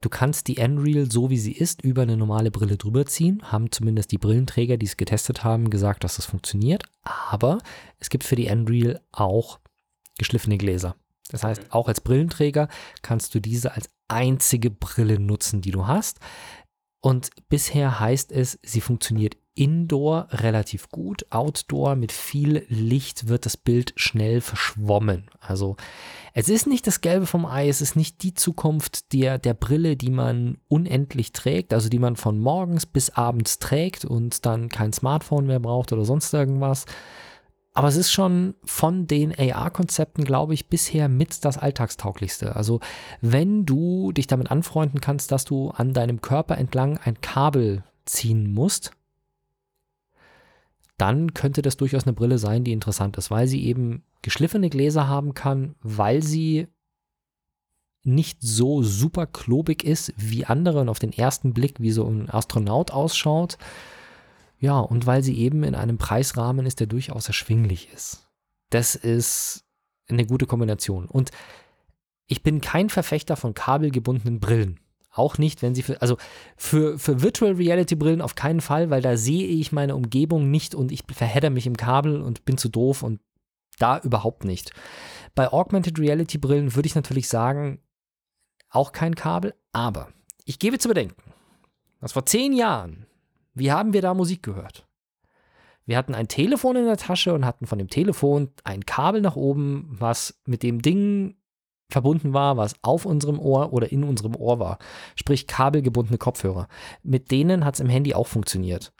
du 0.00 0.08
kannst 0.08 0.48
die 0.48 0.56
Nreal 0.56 1.10
so 1.10 1.30
wie 1.30 1.38
sie 1.38 1.52
ist 1.52 1.82
über 1.82 2.02
eine 2.02 2.16
normale 2.16 2.50
Brille 2.50 2.76
drüber 2.76 3.06
ziehen. 3.06 3.42
Haben 3.50 3.70
zumindest 3.72 4.12
die 4.12 4.18
Brillenträger, 4.18 4.76
die 4.76 4.86
es 4.86 4.96
getestet 4.96 5.44
haben, 5.44 5.70
gesagt, 5.70 6.04
dass 6.04 6.16
das 6.16 6.26
funktioniert. 6.26 6.84
Aber 7.02 7.58
es 7.98 8.10
gibt 8.10 8.24
für 8.24 8.36
die 8.36 8.48
Nreal 8.54 9.00
auch 9.12 9.58
geschliffene 10.18 10.58
Gläser. 10.58 10.96
Das 11.30 11.42
heißt, 11.42 11.72
auch 11.72 11.88
als 11.88 12.00
Brillenträger 12.00 12.68
kannst 13.02 13.34
du 13.34 13.40
diese 13.40 13.74
als 13.74 13.90
einzige 14.08 14.70
Brille 14.70 15.18
nutzen, 15.18 15.60
die 15.60 15.72
du 15.72 15.86
hast. 15.86 16.18
Und 17.00 17.30
bisher 17.48 18.00
heißt 18.00 18.32
es, 18.32 18.58
sie 18.62 18.80
funktioniert 18.80 19.36
indoor 19.56 20.28
relativ 20.30 20.90
gut. 20.90 21.26
Outdoor 21.30 21.96
mit 21.96 22.12
viel 22.12 22.64
Licht 22.68 23.26
wird 23.26 23.46
das 23.46 23.56
Bild 23.56 23.92
schnell 23.96 24.40
verschwommen. 24.40 25.28
Also 25.40 25.76
es 26.34 26.48
ist 26.48 26.66
nicht 26.66 26.86
das 26.86 27.00
Gelbe 27.00 27.26
vom 27.26 27.46
Ei, 27.46 27.68
es 27.68 27.80
ist 27.80 27.96
nicht 27.96 28.22
die 28.22 28.34
Zukunft 28.34 29.12
der, 29.12 29.38
der 29.38 29.54
Brille, 29.54 29.96
die 29.96 30.10
man 30.10 30.58
unendlich 30.68 31.32
trägt, 31.32 31.72
also 31.72 31.88
die 31.88 31.98
man 31.98 32.16
von 32.16 32.38
morgens 32.38 32.86
bis 32.86 33.10
abends 33.10 33.58
trägt 33.58 34.04
und 34.04 34.44
dann 34.46 34.68
kein 34.68 34.92
Smartphone 34.92 35.46
mehr 35.46 35.60
braucht 35.60 35.92
oder 35.92 36.04
sonst 36.04 36.32
irgendwas. 36.34 36.84
Aber 37.72 37.88
es 37.88 37.96
ist 37.96 38.10
schon 38.10 38.54
von 38.64 39.06
den 39.06 39.34
AR-Konzepten, 39.38 40.24
glaube 40.24 40.54
ich, 40.54 40.68
bisher 40.68 41.10
mit 41.10 41.44
das 41.44 41.58
alltagstauglichste. 41.58 42.56
Also 42.56 42.80
wenn 43.20 43.66
du 43.66 44.12
dich 44.12 44.26
damit 44.26 44.50
anfreunden 44.50 45.00
kannst, 45.00 45.32
dass 45.32 45.44
du 45.44 45.70
an 45.70 45.92
deinem 45.92 46.22
Körper 46.22 46.56
entlang 46.56 46.96
ein 46.98 47.20
Kabel 47.20 47.84
ziehen 48.06 48.54
musst, 48.54 48.92
dann 50.96 51.34
könnte 51.34 51.62
das 51.62 51.76
durchaus 51.76 52.04
eine 52.04 52.14
Brille 52.14 52.38
sein, 52.38 52.64
die 52.64 52.72
interessant 52.72 53.16
ist, 53.18 53.30
weil 53.30 53.46
sie 53.46 53.64
eben 53.64 54.02
geschliffene 54.22 54.70
Gläser 54.70 55.08
haben 55.08 55.34
kann, 55.34 55.74
weil 55.82 56.22
sie 56.22 56.68
nicht 58.02 58.38
so 58.40 58.82
super 58.82 59.26
klobig 59.26 59.84
ist 59.84 60.14
wie 60.16 60.46
andere 60.46 60.80
und 60.80 60.88
auf 60.88 60.98
den 60.98 61.12
ersten 61.12 61.52
Blick 61.52 61.80
wie 61.80 61.90
so 61.90 62.08
ein 62.08 62.30
Astronaut 62.30 62.92
ausschaut. 62.92 63.58
Ja, 64.58 64.78
und 64.78 65.06
weil 65.06 65.22
sie 65.22 65.36
eben 65.38 65.64
in 65.64 65.74
einem 65.74 65.98
Preisrahmen 65.98 66.64
ist, 66.64 66.80
der 66.80 66.86
durchaus 66.86 67.26
erschwinglich 67.26 67.92
ist. 67.92 68.28
Das 68.70 68.94
ist 68.94 69.64
eine 70.08 70.24
gute 70.24 70.46
Kombination. 70.46 71.06
Und 71.06 71.30
ich 72.26 72.42
bin 72.42 72.60
kein 72.60 72.88
Verfechter 72.88 73.36
von 73.36 73.54
kabelgebundenen 73.54 74.40
Brillen. 74.40 74.80
Auch 75.16 75.38
nicht, 75.38 75.62
wenn 75.62 75.74
sie 75.74 75.82
für, 75.82 76.02
also 76.02 76.18
für, 76.56 76.98
für 76.98 77.22
Virtual 77.22 77.52
Reality 77.52 77.94
Brillen 77.94 78.20
auf 78.20 78.34
keinen 78.34 78.60
Fall, 78.60 78.90
weil 78.90 79.00
da 79.00 79.16
sehe 79.16 79.46
ich 79.46 79.72
meine 79.72 79.96
Umgebung 79.96 80.50
nicht 80.50 80.74
und 80.74 80.92
ich 80.92 81.04
verhedder 81.10 81.48
mich 81.48 81.66
im 81.66 81.78
Kabel 81.78 82.20
und 82.20 82.44
bin 82.44 82.58
zu 82.58 82.68
doof 82.68 83.02
und 83.02 83.20
da 83.78 83.98
überhaupt 84.00 84.44
nicht. 84.44 84.72
Bei 85.34 85.50
Augmented 85.50 85.98
Reality 85.98 86.36
Brillen 86.36 86.74
würde 86.74 86.86
ich 86.86 86.94
natürlich 86.94 87.28
sagen, 87.28 87.80
auch 88.68 88.92
kein 88.92 89.14
Kabel, 89.14 89.54
aber 89.72 90.08
ich 90.44 90.58
gebe 90.58 90.78
zu 90.78 90.88
bedenken, 90.88 91.32
dass 92.00 92.12
vor 92.12 92.26
zehn 92.26 92.52
Jahren, 92.52 93.06
wie 93.54 93.72
haben 93.72 93.94
wir 93.94 94.02
da 94.02 94.12
Musik 94.12 94.42
gehört? 94.42 94.86
Wir 95.86 95.96
hatten 95.96 96.14
ein 96.14 96.28
Telefon 96.28 96.76
in 96.76 96.84
der 96.84 96.98
Tasche 96.98 97.32
und 97.32 97.46
hatten 97.46 97.66
von 97.66 97.78
dem 97.78 97.88
Telefon 97.88 98.50
ein 98.64 98.84
Kabel 98.84 99.22
nach 99.22 99.36
oben, 99.36 99.86
was 99.88 100.38
mit 100.44 100.62
dem 100.62 100.82
Ding 100.82 101.36
verbunden 101.88 102.32
war, 102.32 102.56
was 102.56 102.74
auf 102.82 103.06
unserem 103.06 103.38
Ohr 103.38 103.72
oder 103.72 103.92
in 103.92 104.04
unserem 104.04 104.34
Ohr 104.34 104.58
war. 104.58 104.78
Sprich 105.14 105.46
kabelgebundene 105.46 106.18
Kopfhörer. 106.18 106.68
Mit 107.02 107.30
denen 107.30 107.64
hat 107.64 107.74
es 107.74 107.80
im 107.80 107.88
Handy 107.88 108.14
auch 108.14 108.26
funktioniert. 108.26 108.92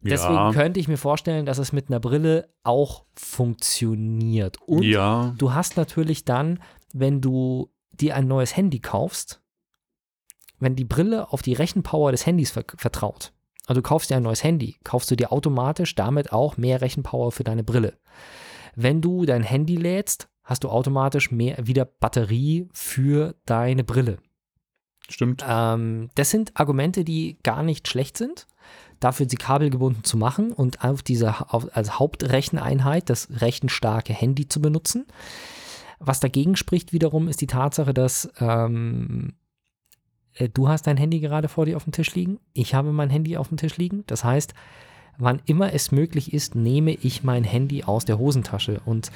Deswegen 0.00 0.34
Ja. 0.34 0.52
könnte 0.52 0.80
ich 0.80 0.86
mir 0.88 0.98
vorstellen, 0.98 1.46
dass 1.46 1.58
es 1.58 1.72
mit 1.72 1.88
einer 1.88 1.98
Brille 1.98 2.50
auch 2.62 3.04
funktioniert. 3.14 4.60
Und 4.62 4.82
ja, 4.82 5.34
du 5.38 5.54
hast 5.54 5.76
natürlich 5.76 6.24
dann, 6.26 6.62
wenn 6.92 7.20
du 7.22 7.70
dir 7.92 8.14
ein 8.14 8.28
neues 8.28 8.54
Handy 8.56 8.80
kaufst, 8.80 9.40
wenn 10.58 10.76
die 10.76 10.84
Brille 10.84 11.32
auf 11.32 11.40
die 11.42 11.54
Rechenpower 11.54 12.12
des 12.12 12.26
Handys 12.26 12.50
ver 12.50 12.64
vertraut, 12.76 13.32
also 13.66 13.80
du 13.80 13.82
kaufst 13.88 14.10
dir 14.10 14.16
ein 14.16 14.22
neues 14.22 14.44
Handy, 14.44 14.76
kaufst 14.84 15.10
du 15.10 15.16
dir 15.16 15.32
automatisch 15.32 15.94
damit 15.94 16.32
auch 16.32 16.58
mehr 16.58 16.82
Rechenpower 16.82 17.32
für 17.32 17.44
deine 17.44 17.64
Brille. 17.64 17.98
Wenn 18.76 19.00
du 19.00 19.24
dein 19.24 19.42
Handy 19.42 19.76
lädst, 19.76 20.28
hast 20.44 20.64
du 20.64 20.68
automatisch 20.68 21.30
mehr 21.30 21.66
wieder 21.66 21.84
Batterie 21.84 22.68
für 22.72 23.34
deine 23.46 23.82
Brille. 23.82 24.18
stimmt. 25.08 25.44
Ähm, 25.46 26.10
das 26.14 26.30
sind 26.30 26.52
Argumente, 26.54 27.04
die 27.04 27.38
gar 27.42 27.62
nicht 27.62 27.88
schlecht 27.88 28.16
sind, 28.16 28.46
dafür 29.00 29.28
sie 29.28 29.36
kabelgebunden 29.36 30.04
zu 30.04 30.16
machen 30.16 30.52
und 30.52 30.84
auf 30.84 31.02
dieser 31.02 31.52
auf, 31.52 31.74
als 31.76 31.98
Hauptrecheneinheit 31.98 33.10
das 33.10 33.28
rechenstarke 33.40 34.12
Handy 34.12 34.46
zu 34.46 34.60
benutzen. 34.60 35.06
Was 35.98 36.20
dagegen 36.20 36.56
spricht 36.56 36.92
wiederum, 36.92 37.28
ist 37.28 37.40
die 37.40 37.46
Tatsache, 37.46 37.94
dass 37.94 38.30
ähm, 38.38 39.34
äh, 40.34 40.48
du 40.48 40.68
hast 40.68 40.86
dein 40.86 40.98
Handy 40.98 41.20
gerade 41.20 41.48
vor 41.48 41.64
dir 41.64 41.76
auf 41.76 41.84
dem 41.84 41.92
Tisch 41.92 42.14
liegen, 42.14 42.38
ich 42.52 42.74
habe 42.74 42.92
mein 42.92 43.10
Handy 43.10 43.36
auf 43.36 43.48
dem 43.48 43.56
Tisch 43.56 43.76
liegen. 43.78 44.04
Das 44.06 44.24
heißt, 44.24 44.54
wann 45.18 45.40
immer 45.46 45.72
es 45.72 45.92
möglich 45.92 46.32
ist, 46.32 46.54
nehme 46.54 46.92
ich 46.92 47.22
mein 47.22 47.44
Handy 47.44 47.84
aus 47.84 48.04
der 48.04 48.18
Hosentasche 48.18 48.80
und 48.84 49.10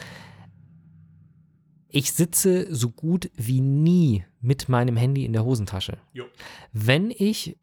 ich 1.89 2.13
sitze 2.13 2.75
so 2.75 2.91
gut 2.91 3.31
wie 3.35 3.61
nie 3.61 4.25
mit 4.41 4.69
meinem 4.69 4.97
Handy 4.97 5.25
in 5.25 5.33
der 5.33 5.45
Hosentasche. 5.45 5.99
Jo. 6.13 6.25
Wenn 6.73 7.11
ich 7.11 7.57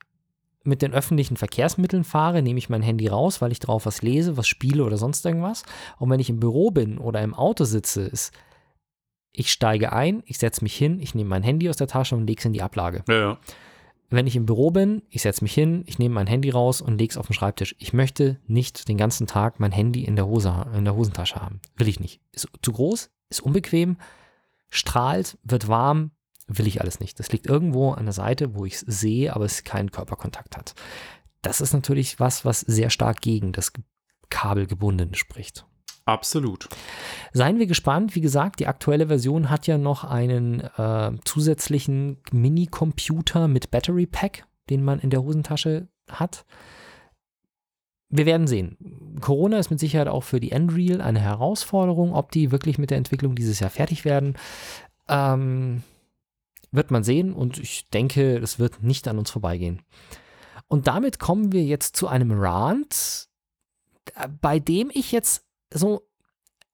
mit 0.64 0.82
den 0.82 0.94
öffentlichen 0.94 1.38
Verkehrsmitteln 1.38 2.04
fahre, 2.04 2.42
nehme 2.42 2.58
ich 2.58 2.70
mein 2.70 2.82
Handy 2.82 3.08
raus, 3.08 3.40
weil 3.40 3.52
ich 3.52 3.60
drauf 3.60 3.86
was 3.86 4.02
lese, 4.02 4.36
was 4.36 4.48
spiele 4.48 4.84
oder 4.84 4.98
sonst 4.98 5.26
irgendwas. 5.26 5.64
Und 6.00 6.10
wenn 6.10 6.20
ich 6.20 6.30
im 6.30 6.40
Büro 6.40 6.72
bin 6.72 6.98
oder 6.98 7.22
im 7.22 7.36
Auto 7.36 7.66
sitze, 7.66 8.02
ist, 8.02 8.34
ich 9.32 9.52
steige 9.52 9.94
ein, 9.94 10.24
ich 10.26 10.40
setze 10.40 10.64
mich 10.64 10.76
hin, 10.76 11.00
ich 11.00 11.14
nehme 11.14 11.30
mein 11.30 11.44
Handy 11.44 11.70
aus 11.70 11.78
der 11.78 11.88
Tasche 11.88 12.16
und 12.16 12.26
lege 12.26 12.40
es 12.40 12.46
in 12.46 12.54
die 12.54 12.64
Ablage. 12.64 13.04
Ja, 13.08 13.20
ja. 13.20 13.40
Wenn 14.10 14.28
ich 14.28 14.36
im 14.36 14.46
Büro 14.46 14.72
bin, 14.72 15.02
ich 15.10 15.24
setze 15.24 15.44
mich 15.44 15.54
hin, 15.54 15.84
ich 15.88 16.00
nehme 16.00 16.16
mein 16.16 16.28
Handy 16.28 16.50
raus 16.50 16.82
und 16.82 16.98
lege 16.98 17.12
es 17.12 17.18
auf 17.18 17.28
den 17.28 17.34
Schreibtisch. 17.34 17.76
Ich 17.80 17.92
möchte 17.92 18.40
nicht 18.48 18.88
den 18.88 18.98
ganzen 18.98 19.28
Tag 19.28 19.60
mein 19.60 19.72
Handy 19.72 20.04
in 20.04 20.16
der, 20.16 20.28
Hose, 20.28 20.68
in 20.76 20.86
der 20.86 20.96
Hosentasche 20.96 21.36
haben. 21.36 21.60
Will 21.76 21.88
ich 21.88 22.00
nicht. 22.00 22.22
Ist 22.32 22.48
zu 22.62 22.72
groß, 22.72 23.10
ist 23.36 23.42
unbequem, 23.42 23.98
strahlt, 24.70 25.38
wird 25.44 25.68
warm, 25.68 26.12
will 26.48 26.68
ich 26.68 26.82
alles 26.82 27.00
nicht. 27.00 27.20
Das 27.20 27.32
liegt 27.32 27.48
irgendwo 27.48 27.92
an 27.92 28.06
der 28.06 28.14
Seite, 28.14 28.56
wo 28.56 28.66
ich 28.66 28.76
es 28.76 28.82
sehe, 28.82 29.36
aber 29.36 29.46
es 29.46 29.64
keinen 29.64 29.92
Körperkontakt 29.92 30.58
hat. 30.58 30.76
Das 31.42 31.62
ist 31.62 31.74
natürlich 31.74 32.20
was, 32.20 32.46
was 32.46 32.62
sehr 32.62 32.90
stark 32.90 33.22
gegen 33.22 33.52
das 33.52 33.72
Kabelgebundene 34.30 35.16
spricht. 35.16 35.66
Absolut. 36.06 36.70
Seien 37.34 37.58
wir 37.58 37.66
gespannt. 37.66 38.16
Wie 38.16 38.22
gesagt, 38.22 38.60
die 38.60 38.68
aktuelle 38.68 39.08
Version 39.08 39.50
hat 39.50 39.66
ja 39.66 39.78
noch 39.78 40.04
einen 40.04 40.60
äh, 40.60 41.12
zusätzlichen 41.26 42.18
Mini-Computer 42.32 43.48
mit 43.48 43.72
Battery 43.72 44.06
Pack, 44.06 44.46
den 44.70 44.84
man 44.84 45.00
in 45.00 45.10
der 45.10 45.24
Hosentasche 45.24 45.88
hat. 46.10 46.46
Wir 48.16 48.26
werden 48.26 48.48
sehen. 48.48 48.78
Corona 49.22 49.58
ist 49.58 49.70
mit 49.70 49.80
Sicherheit 49.80 50.08
auch 50.08 50.24
für 50.24 50.40
die 50.40 50.52
Unreal 50.52 51.02
eine 51.02 51.20
Herausforderung. 51.20 52.14
Ob 52.14 52.32
die 52.32 52.52
wirklich 52.52 52.78
mit 52.78 52.90
der 52.90 52.98
Entwicklung 52.98 53.36
dieses 53.36 53.60
Jahr 53.60 53.70
fertig 53.70 54.06
werden, 54.06 54.36
ähm, 55.08 55.84
wird 56.72 56.92
man 56.92 57.04
sehen. 57.04 57.34
Und 57.34 57.58
ich 57.58 57.90
denke, 57.90 58.38
es 58.38 58.60
wird 58.60 58.84
nicht 58.84 59.08
an 59.08 59.18
uns 59.18 59.32
vorbeigehen. 59.32 59.82
Und 60.68 60.88
damit 60.88 61.20
kommen 61.20 61.52
wir 61.52 61.64
jetzt 61.64 61.96
zu 61.96 62.08
einem 62.08 62.32
Rant, 62.32 63.28
bei 64.42 64.60
dem 64.60 64.92
ich 64.94 65.12
jetzt 65.12 65.46
so 65.74 66.08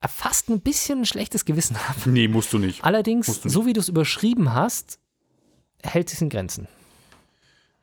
fast 0.08 0.50
ein 0.50 0.62
bisschen 0.62 1.00
ein 1.00 1.06
schlechtes 1.06 1.46
Gewissen 1.46 1.78
habe. 1.88 2.10
Nee, 2.10 2.28
musst 2.28 2.54
du 2.54 2.58
nicht. 2.58 2.84
Allerdings, 2.84 3.28
du 3.28 3.48
nicht. 3.48 3.54
so 3.54 3.66
wie 3.66 3.74
du 3.74 3.80
es 3.80 3.90
überschrieben 3.90 4.54
hast, 4.54 5.00
hält 5.84 6.10
sich 6.10 6.22
in 6.22 6.30
Grenzen. 6.30 6.68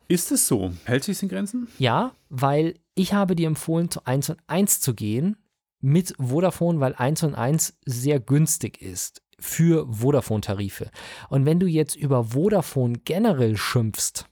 Ist 0.09 0.33
es 0.33 0.49
so? 0.49 0.73
Hält 0.85 1.05
sich 1.05 1.23
in 1.23 1.29
Grenzen? 1.29 1.69
Ja, 1.79 2.13
weil 2.31 2.75
ich 2.95 3.13
habe 3.13 3.37
dir 3.37 3.47
empfohlen, 3.47 3.91
zu 3.91 4.05
1 4.07 4.31
und 4.31 4.39
1 4.47 4.81
zu 4.81 4.95
gehen 4.95 5.37
mit 5.81 6.15
Vodafone, 6.19 6.81
weil 6.81 6.95
1 6.95 7.23
und 7.25 7.35
1 7.35 7.79
sehr 7.85 8.19
günstig 8.19 8.81
ist 8.83 9.23
für 9.39 9.87
Vodafone-Tarife. 9.93 10.91
Und 11.29 11.45
wenn 11.47 11.61
du 11.61 11.67
jetzt 11.67 11.95
über 11.95 12.25
Vodafone 12.33 12.99
generell 13.05 13.57
schimpfst, 13.57 14.25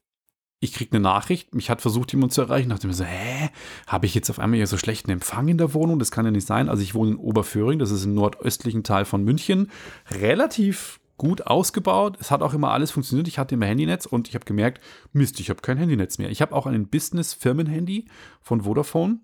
ich 0.58 0.72
kriege 0.72 0.92
eine 0.92 1.02
Nachricht, 1.02 1.54
mich 1.54 1.68
hat 1.68 1.82
versucht, 1.82 2.12
jemand 2.12 2.32
zu 2.32 2.40
erreichen, 2.40 2.70
dachte 2.70 2.86
mir 2.86 2.94
so, 2.94 3.04
hä, 3.04 3.50
habe 3.86 4.06
ich 4.06 4.14
jetzt 4.14 4.30
auf 4.30 4.38
einmal 4.38 4.56
hier 4.56 4.66
so 4.66 4.78
schlechten 4.78 5.10
Empfang 5.10 5.46
in 5.48 5.58
der 5.58 5.74
Wohnung? 5.74 5.98
Das 5.98 6.10
kann 6.10 6.24
ja 6.24 6.30
nicht 6.30 6.46
sein. 6.46 6.70
Also 6.70 6.82
ich 6.82 6.94
wohne 6.94 7.10
in 7.10 7.16
Oberföhring, 7.18 7.78
das 7.78 7.90
ist 7.90 8.06
im 8.06 8.14
nordöstlichen 8.14 8.82
Teil 8.82 9.04
von 9.04 9.22
München, 9.22 9.70
relativ 10.10 11.00
gut 11.18 11.46
ausgebaut. 11.48 12.16
Es 12.18 12.30
hat 12.30 12.40
auch 12.40 12.54
immer 12.54 12.70
alles 12.70 12.92
funktioniert. 12.92 13.28
Ich 13.28 13.38
hatte 13.38 13.56
immer 13.56 13.66
Handynetz 13.66 14.06
und 14.06 14.26
ich 14.26 14.34
habe 14.36 14.46
gemerkt, 14.46 14.80
Mist, 15.12 15.38
ich 15.38 15.50
habe 15.50 15.60
kein 15.60 15.76
Handynetz 15.76 16.16
mehr. 16.16 16.30
Ich 16.30 16.40
habe 16.40 16.54
auch 16.54 16.64
ein 16.64 16.88
Business-Firmen-Handy 16.88 18.06
von 18.40 18.62
Vodafone. 18.62 19.20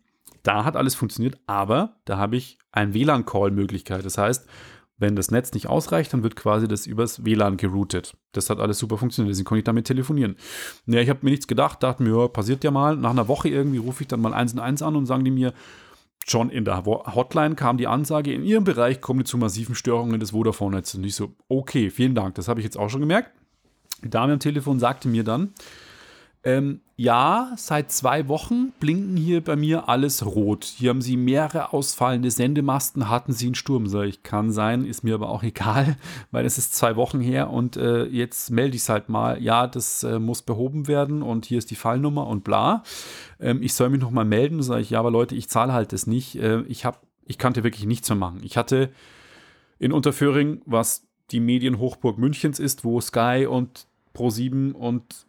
Da 0.47 0.65
hat 0.65 0.77
alles 0.77 0.95
funktioniert, 0.95 1.41
aber 1.49 1.97
da 2.05 2.19
habe 2.19 2.37
ich 2.37 2.59
eine 2.71 2.95
WLAN-Call-Möglichkeit. 2.95 4.05
Das 4.05 4.17
heißt, 4.17 4.47
wenn 4.97 5.17
das 5.17 5.33
Netz 5.33 5.53
nicht 5.53 5.67
ausreicht, 5.67 6.13
dann 6.13 6.23
wird 6.23 6.37
quasi 6.37 6.69
das 6.69 6.87
übers 6.87 7.25
WLAN 7.25 7.57
geroutet. 7.57 8.17
Das 8.31 8.49
hat 8.49 8.61
alles 8.61 8.79
super 8.79 8.97
funktioniert, 8.97 9.33
deswegen 9.33 9.45
konnte 9.45 9.59
ich 9.59 9.65
damit 9.65 9.89
telefonieren. 9.89 10.37
Ja, 10.87 11.01
ich 11.01 11.09
habe 11.09 11.19
mir 11.23 11.31
nichts 11.31 11.49
gedacht, 11.49 11.83
dachte 11.83 12.05
mir, 12.05 12.17
ja, 12.17 12.29
passiert 12.29 12.63
ja 12.63 12.71
mal. 12.71 12.97
Nach 12.97 13.11
einer 13.11 13.27
Woche 13.27 13.49
irgendwie 13.49 13.79
rufe 13.79 14.05
ich 14.05 14.09
dann 14.09 14.21
mal 14.21 14.33
eins 14.33 14.53
und 14.53 14.61
eins 14.61 14.83
an 14.83 14.95
und 14.95 15.07
sagen 15.07 15.25
die 15.25 15.33
mir, 15.33 15.53
schon 16.25 16.49
in 16.51 16.65
der 16.65 16.85
Hotline 16.85 17.57
kam 17.57 17.77
die 17.77 17.89
Ansage, 17.89 18.33
in 18.33 18.45
Ihrem 18.45 18.63
Bereich 18.63 19.01
kommen 19.01 19.25
zu 19.25 19.39
massiven 19.39 19.75
Störungen 19.75 20.21
des 20.21 20.31
Vodafone-Netzes. 20.31 20.95
Und 20.95 21.05
ich 21.05 21.17
so, 21.17 21.35
okay, 21.49 21.91
vielen 21.91 22.15
Dank, 22.15 22.37
das 22.37 22.47
habe 22.47 22.61
ich 22.61 22.65
jetzt 22.65 22.79
auch 22.79 22.89
schon 22.89 23.01
gemerkt. 23.01 23.33
Die 24.05 24.11
Dame 24.11 24.35
am 24.35 24.39
Telefon 24.39 24.79
sagte 24.79 25.09
mir 25.09 25.25
dann, 25.25 25.55
ähm, 26.45 26.83
ja, 26.99 27.53
seit 27.59 27.93
zwei 27.93 28.27
Wochen 28.27 28.73
blinken 28.81 29.19
hier 29.19 29.45
bei 29.45 29.55
mir 29.55 29.87
alles 29.87 30.25
rot. 30.25 30.65
Hier 30.65 30.89
haben 30.89 31.03
sie 31.03 31.19
mehrere 31.19 31.75
ausfallende 31.75 32.31
Sendemasten, 32.31 33.11
hatten 33.11 33.35
sie 33.35 33.47
einen 33.47 33.55
Sturm. 33.55 33.87
Sag 33.87 34.05
ich, 34.05 34.23
kann 34.23 34.51
sein, 34.51 34.87
ist 34.87 35.05
mir 35.05 35.15
aber 35.15 35.29
auch 35.29 35.43
egal, 35.43 35.97
weil 36.31 36.47
es 36.47 36.57
ist 36.57 36.75
zwei 36.75 36.97
Wochen 36.97 37.21
her 37.21 37.51
und 37.51 37.77
äh, 37.77 38.05
jetzt 38.07 38.51
melde 38.51 38.77
ich 38.77 38.83
es 38.83 38.89
halt 38.89 39.11
mal. 39.11 39.43
Ja, 39.43 39.67
das 39.67 40.05
äh, 40.05 40.19
muss 40.19 40.41
behoben 40.41 40.89
werden 40.89 41.21
und 41.23 41.45
hier 41.45 41.59
ist 41.59 41.71
die 41.71 41.77
Fallnummer 41.77 42.27
und 42.27 42.45
bla. 42.45 42.83
Ähm, 43.41 43.63
ich 43.63 43.75
soll 43.75 43.91
mich 43.91 44.01
nochmal 44.01 44.25
melden. 44.25 44.63
Sag 44.63 44.81
ich, 44.81 44.89
ja, 44.89 44.99
aber 44.99 45.11
Leute, 45.11 45.35
ich 45.35 45.51
zahle 45.51 45.75
halt 45.75 45.93
das 45.93 46.07
nicht. 46.07 46.37
Äh, 46.37 46.63
ich, 46.63 46.87
hab, 46.87 47.03
ich 47.27 47.37
kannte 47.37 47.63
wirklich 47.63 47.85
nichts 47.85 48.09
mehr 48.09 48.17
machen. 48.17 48.41
Ich 48.43 48.57
hatte 48.57 48.91
in 49.79 49.93
Unterföhring, 49.93 50.63
was 50.65 51.07
die 51.31 51.41
Medienhochburg 51.41 52.17
Münchens 52.17 52.59
ist, 52.59 52.85
wo 52.85 53.03
Sky 53.03 53.47
und 53.47 53.87
Pro7 54.15 54.73
und 54.73 55.26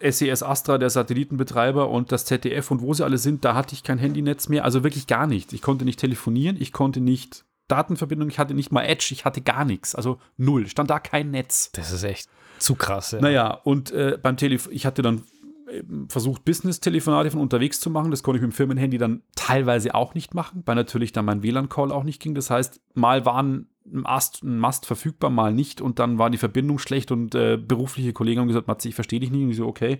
SES 0.00 0.42
Astra, 0.42 0.78
der 0.78 0.90
Satellitenbetreiber 0.90 1.88
und 1.88 2.10
das 2.10 2.24
ZDF 2.24 2.70
und 2.70 2.80
wo 2.80 2.94
sie 2.94 3.04
alle 3.04 3.18
sind, 3.18 3.44
da 3.44 3.54
hatte 3.54 3.74
ich 3.74 3.82
kein 3.82 3.98
Handynetz 3.98 4.48
mehr, 4.48 4.64
also 4.64 4.82
wirklich 4.82 5.06
gar 5.06 5.26
nichts. 5.26 5.52
Ich 5.52 5.62
konnte 5.62 5.84
nicht 5.84 6.00
telefonieren, 6.00 6.56
ich 6.58 6.72
konnte 6.72 7.00
nicht 7.00 7.44
Datenverbindung, 7.68 8.28
ich 8.28 8.38
hatte 8.38 8.54
nicht 8.54 8.72
mal 8.72 8.82
Edge, 8.82 9.08
ich 9.10 9.24
hatte 9.24 9.40
gar 9.40 9.64
nichts, 9.64 9.94
also 9.94 10.18
null, 10.36 10.68
stand 10.68 10.90
da 10.90 10.98
kein 10.98 11.30
Netz. 11.30 11.70
Das 11.72 11.90
ist 11.90 12.02
echt 12.02 12.28
zu 12.58 12.74
krass. 12.74 13.12
Ja. 13.12 13.20
Naja, 13.20 13.60
und 13.64 13.90
äh, 13.90 14.18
beim 14.20 14.36
Telefon, 14.36 14.72
ich 14.72 14.86
hatte 14.86 15.02
dann 15.02 15.22
ähm, 15.70 16.08
versucht, 16.08 16.44
Business-Telefonate 16.44 17.30
von 17.30 17.40
unterwegs 17.40 17.80
zu 17.80 17.90
machen. 17.90 18.10
Das 18.10 18.22
konnte 18.22 18.38
ich 18.38 18.42
mit 18.42 18.52
dem 18.52 18.54
Firmenhandy 18.54 18.98
dann 18.98 19.22
teilweise 19.34 19.94
auch 19.94 20.14
nicht 20.14 20.34
machen, 20.34 20.62
weil 20.66 20.74
natürlich 20.74 21.12
dann 21.12 21.24
mein 21.24 21.42
WLAN-Call 21.42 21.92
auch 21.92 22.04
nicht 22.04 22.20
ging. 22.20 22.34
Das 22.34 22.50
heißt, 22.50 22.80
mal 22.94 23.24
waren 23.24 23.68
Ein 23.92 24.58
Mast 24.58 24.86
verfügbar, 24.86 25.30
mal 25.30 25.52
nicht 25.52 25.80
und 25.80 25.98
dann 25.98 26.18
war 26.18 26.30
die 26.30 26.38
Verbindung 26.38 26.78
schlecht 26.78 27.10
und 27.10 27.34
äh, 27.34 27.56
berufliche 27.56 28.12
Kollegen 28.12 28.40
haben 28.40 28.48
gesagt, 28.48 28.66
Matze, 28.66 28.88
ich 28.88 28.94
verstehe 28.94 29.20
dich 29.20 29.30
nicht. 29.30 29.42
Und 29.42 29.50
ich 29.50 29.56
so, 29.56 29.66
okay, 29.66 29.98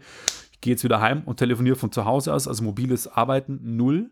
ich 0.53 0.61
gehe 0.61 0.72
jetzt 0.72 0.85
wieder 0.85 1.01
heim 1.01 1.22
und 1.26 1.37
telefoniere 1.37 1.76
von 1.76 1.93
zu 1.93 2.05
Hause 2.05 2.32
aus, 2.32 2.49
also 2.49 2.64
mobiles 2.64 3.07
Arbeiten 3.07 3.76
null. 3.76 4.11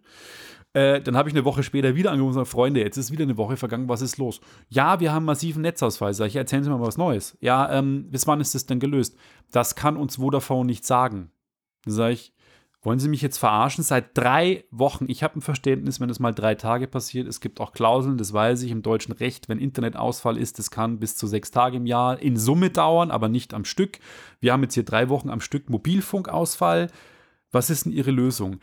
Äh, 0.74 1.02
dann 1.02 1.16
habe 1.16 1.28
ich 1.28 1.34
eine 1.34 1.44
Woche 1.44 1.62
später 1.62 1.94
wieder 1.94 2.12
angerufen 2.12 2.36
und 2.36 2.40
gesagt, 2.44 2.52
Freunde, 2.52 2.80
jetzt 2.80 2.96
ist 2.96 3.12
wieder 3.12 3.24
eine 3.24 3.36
Woche 3.36 3.56
vergangen, 3.56 3.88
was 3.88 4.00
ist 4.00 4.16
los? 4.16 4.40
Ja, 4.68 5.00
wir 5.00 5.12
haben 5.12 5.24
massiven 5.24 5.62
Netzausfall. 5.62 6.14
Sag 6.14 6.28
ich, 6.28 6.36
erzählen 6.36 6.64
Sie 6.64 6.70
mal 6.70 6.80
was 6.80 6.96
Neues. 6.96 7.36
Ja, 7.40 7.70
ähm, 7.70 8.10
bis 8.10 8.26
wann 8.26 8.40
ist 8.40 8.54
das 8.54 8.66
denn 8.66 8.80
gelöst? 8.80 9.16
Das 9.50 9.74
kann 9.74 9.96
uns 9.96 10.16
Vodafone 10.16 10.66
nicht 10.66 10.86
sagen. 10.86 11.30
Dann 11.84 11.94
sage 11.94 12.14
ich, 12.14 12.31
wollen 12.82 12.98
Sie 12.98 13.08
mich 13.08 13.22
jetzt 13.22 13.38
verarschen? 13.38 13.84
Seit 13.84 14.16
drei 14.18 14.64
Wochen. 14.72 15.04
Ich 15.08 15.22
habe 15.22 15.38
ein 15.38 15.40
Verständnis, 15.40 16.00
wenn 16.00 16.08
das 16.08 16.18
mal 16.18 16.32
drei 16.32 16.56
Tage 16.56 16.88
passiert. 16.88 17.28
Es 17.28 17.40
gibt 17.40 17.60
auch 17.60 17.72
Klauseln, 17.72 18.18
das 18.18 18.32
weiß 18.32 18.62
ich 18.62 18.72
im 18.72 18.82
deutschen 18.82 19.12
Recht. 19.12 19.48
Wenn 19.48 19.60
Internetausfall 19.60 20.36
ist, 20.36 20.58
das 20.58 20.72
kann 20.72 20.98
bis 20.98 21.16
zu 21.16 21.28
sechs 21.28 21.52
Tage 21.52 21.76
im 21.76 21.86
Jahr 21.86 22.20
in 22.20 22.36
Summe 22.36 22.70
dauern, 22.70 23.12
aber 23.12 23.28
nicht 23.28 23.54
am 23.54 23.64
Stück. 23.64 24.00
Wir 24.40 24.52
haben 24.52 24.64
jetzt 24.64 24.74
hier 24.74 24.84
drei 24.84 25.08
Wochen 25.08 25.30
am 25.30 25.40
Stück 25.40 25.70
Mobilfunkausfall. 25.70 26.88
Was 27.52 27.70
ist 27.70 27.84
denn 27.84 27.92
Ihre 27.92 28.10
Lösung? 28.10 28.58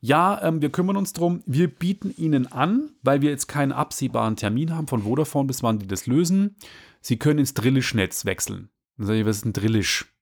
Ja, 0.00 0.42
ähm, 0.42 0.60
wir 0.60 0.70
kümmern 0.70 0.96
uns 0.96 1.12
drum. 1.12 1.44
Wir 1.46 1.68
bieten 1.68 2.12
Ihnen 2.16 2.50
an, 2.50 2.90
weil 3.02 3.20
wir 3.22 3.30
jetzt 3.30 3.46
keinen 3.46 3.70
absehbaren 3.70 4.34
Termin 4.34 4.74
haben 4.74 4.88
von 4.88 5.02
Vodafone, 5.02 5.46
bis 5.46 5.62
wann 5.62 5.78
die 5.78 5.86
das 5.86 6.08
lösen. 6.08 6.56
Sie 7.00 7.16
können 7.16 7.38
ins 7.38 7.54
Drillisch-Netz 7.54 8.24
wechseln. 8.24 8.70
Dann 8.96 9.06
sage 9.06 9.20
ich, 9.20 9.26
was 9.26 9.36
ist 9.36 9.44
ein 9.44 9.52
Drillisch? 9.52 10.12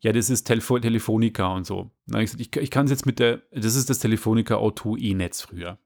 Ja, 0.00 0.12
das 0.12 0.30
ist 0.30 0.44
Telefo 0.44 0.78
Telefonica 0.78 1.54
und 1.54 1.66
so. 1.66 1.90
Dann 2.06 2.22
ich, 2.22 2.38
ich, 2.38 2.56
ich 2.56 2.70
kann 2.70 2.86
es 2.86 2.90
jetzt 2.90 3.06
mit 3.06 3.18
der, 3.18 3.42
das 3.52 3.74
ist 3.74 3.90
das 3.90 3.98
Telefonica 3.98 4.56
O2 4.56 4.98
E-Netz 4.98 5.42
früher. 5.42 5.78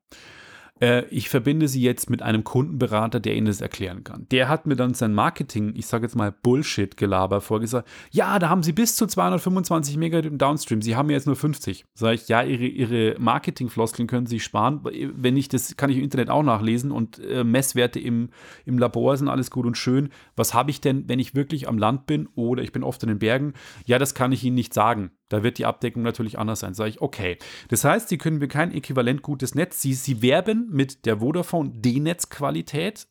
Äh, 0.81 1.05
ich 1.07 1.29
verbinde 1.29 1.69
sie 1.69 1.81
jetzt 1.81 2.11
mit 2.11 2.23
einem 2.23 2.43
Kundenberater, 2.43 3.21
der 3.21 3.37
Ihnen 3.37 3.47
das 3.47 3.61
erklären 3.61 4.03
kann. 4.03 4.27
Der 4.31 4.49
hat 4.49 4.67
mir 4.67 4.77
dann 4.77 4.95
sein 4.95 5.15
Marketing, 5.15 5.73
ich 5.77 5.87
sage 5.87 6.05
jetzt 6.05 6.17
mal 6.17 6.33
Bullshit-Gelaber 6.33 7.41
vorgesagt. 7.41 7.89
Ja, 8.11 8.39
da 8.39 8.49
haben 8.49 8.63
Sie 8.63 8.73
bis 8.73 8.97
zu 8.97 9.07
225 9.07 9.97
Megabit 9.97 10.27
im 10.27 10.39
Downstream. 10.39 10.83
Sie 10.83 10.97
haben 10.97 11.11
jetzt 11.11 11.27
nur 11.27 11.37
50. 11.37 11.85
Sag 11.95 12.15
ich, 12.15 12.29
ja, 12.29 12.43
Ihre, 12.43 12.65
Ihre 12.65 13.17
Marketing-Floskeln 13.21 14.09
können 14.09 14.27
Sie 14.27 14.41
sparen. 14.41 14.81
Wenn 14.83 15.37
ich 15.37 15.49
das, 15.49 15.77
kann 15.77 15.91
ich 15.91 15.99
im 15.99 16.05
Internet 16.05 16.29
auch 16.29 16.43
nachlesen 16.43 16.91
und 16.91 17.21
äh, 17.21 17.45
Messwerte 17.45 18.01
im, 18.01 18.31
im 18.65 18.79
Labor 18.79 19.17
sind 19.17 19.29
alles 19.29 19.51
gut 19.51 19.67
und 19.67 19.79
schön. 19.79 20.09
Was 20.35 20.55
habe 20.55 20.71
ich 20.71 20.81
denn, 20.81 21.09
wenn 21.09 21.21
ich 21.21 21.37
wirklich 21.37 21.69
am 21.69 21.79
Land 21.79 22.07
bin 22.07 22.29
oder 22.35 22.63
ich 22.63 22.73
bin 22.73 22.83
oft 22.83 23.03
in 23.05 23.09
den 23.09 23.19
Bergen? 23.21 23.55
Ja, 23.87 23.99
das 23.99 24.15
kann 24.15 24.33
ich 24.33 24.43
Ihnen 24.43 24.57
nicht 24.57 24.75
sagen. 24.75 25.13
Da 25.29 25.43
wird 25.43 25.59
die 25.59 25.67
Abdeckung 25.67 26.03
natürlich 26.03 26.39
anders 26.39 26.61
sein. 26.61 26.75
Sage 26.75 26.91
ich, 26.91 27.01
okay. 27.01 27.39
Das 27.69 27.85
heißt, 27.85 28.09
Sie 28.09 28.19
können 28.19 28.39
mir 28.39 28.49
kein 28.49 28.73
äquivalent 28.73 29.23
gutes 29.23 29.55
Netz. 29.55 29.81
Sie, 29.81 29.95
Sie 29.95 30.23
werben 30.23 30.69
mit 30.71 31.07
der 31.07 31.19
Vodafone 31.19 31.71
D-Netz-Qualität 31.75 33.07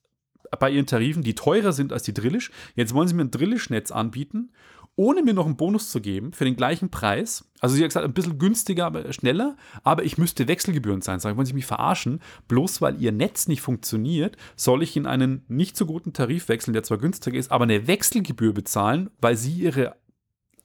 bei 0.60 0.70
Ihren 0.70 0.86
Tarifen, 0.86 1.24
die 1.24 1.36
teurer 1.36 1.74
sind 1.74 1.92
als 1.92 2.04
die 2.04 2.14
Drillisch. 2.14 2.52
Jetzt 2.76 2.94
wollen 2.94 3.08
Sie 3.08 3.16
mir 3.16 3.24
ein 3.24 3.32
Drillisch-Netz 3.32 3.92
anbieten, 3.92 4.52
ohne 4.96 5.24
mir 5.24 5.34
noch 5.34 5.48
einen 5.48 5.58
Bonus 5.58 5.90
zu 5.90 6.02
geben 6.02 6.34
für 6.34 6.46
den 6.46 6.56
gleichen 6.56 6.92
Preis. 6.92 7.50
Also 7.60 7.76
Sie 7.76 7.82
haben 7.82 7.90
gesagt, 7.90 8.06
ein 8.06 8.14
bisschen 8.14 8.38
günstiger, 8.38 8.86
aber 8.86 9.12
schneller, 9.12 9.58
aber 9.84 10.04
ich 10.04 10.20
müsste 10.20 10.48
Wechselgebühren 10.48 11.02
sein. 11.02 11.20
Sagen, 11.20 11.38
wollen 11.38 11.48
Sie 11.48 11.54
mich 11.54 11.66
verarschen? 11.66 12.22
Bloß 12.48 12.82
weil 12.82 13.02
Ihr 13.02 13.12
Netz 13.12 13.48
nicht 13.48 13.62
funktioniert, 13.62 14.38
soll 14.56 14.84
ich 14.84 14.96
in 14.96 15.08
einen 15.08 15.44
nicht 15.48 15.76
so 15.76 15.88
guten 15.88 16.14
Tarif 16.14 16.48
wechseln, 16.50 16.74
der 16.74 16.84
zwar 16.84 17.00
günstiger 17.00 17.38
ist, 17.38 17.52
aber 17.52 17.64
eine 17.64 17.88
Wechselgebühr 17.88 18.54
bezahlen, 18.54 19.10
weil 19.20 19.36
Sie 19.36 19.54
Ihre 19.54 19.96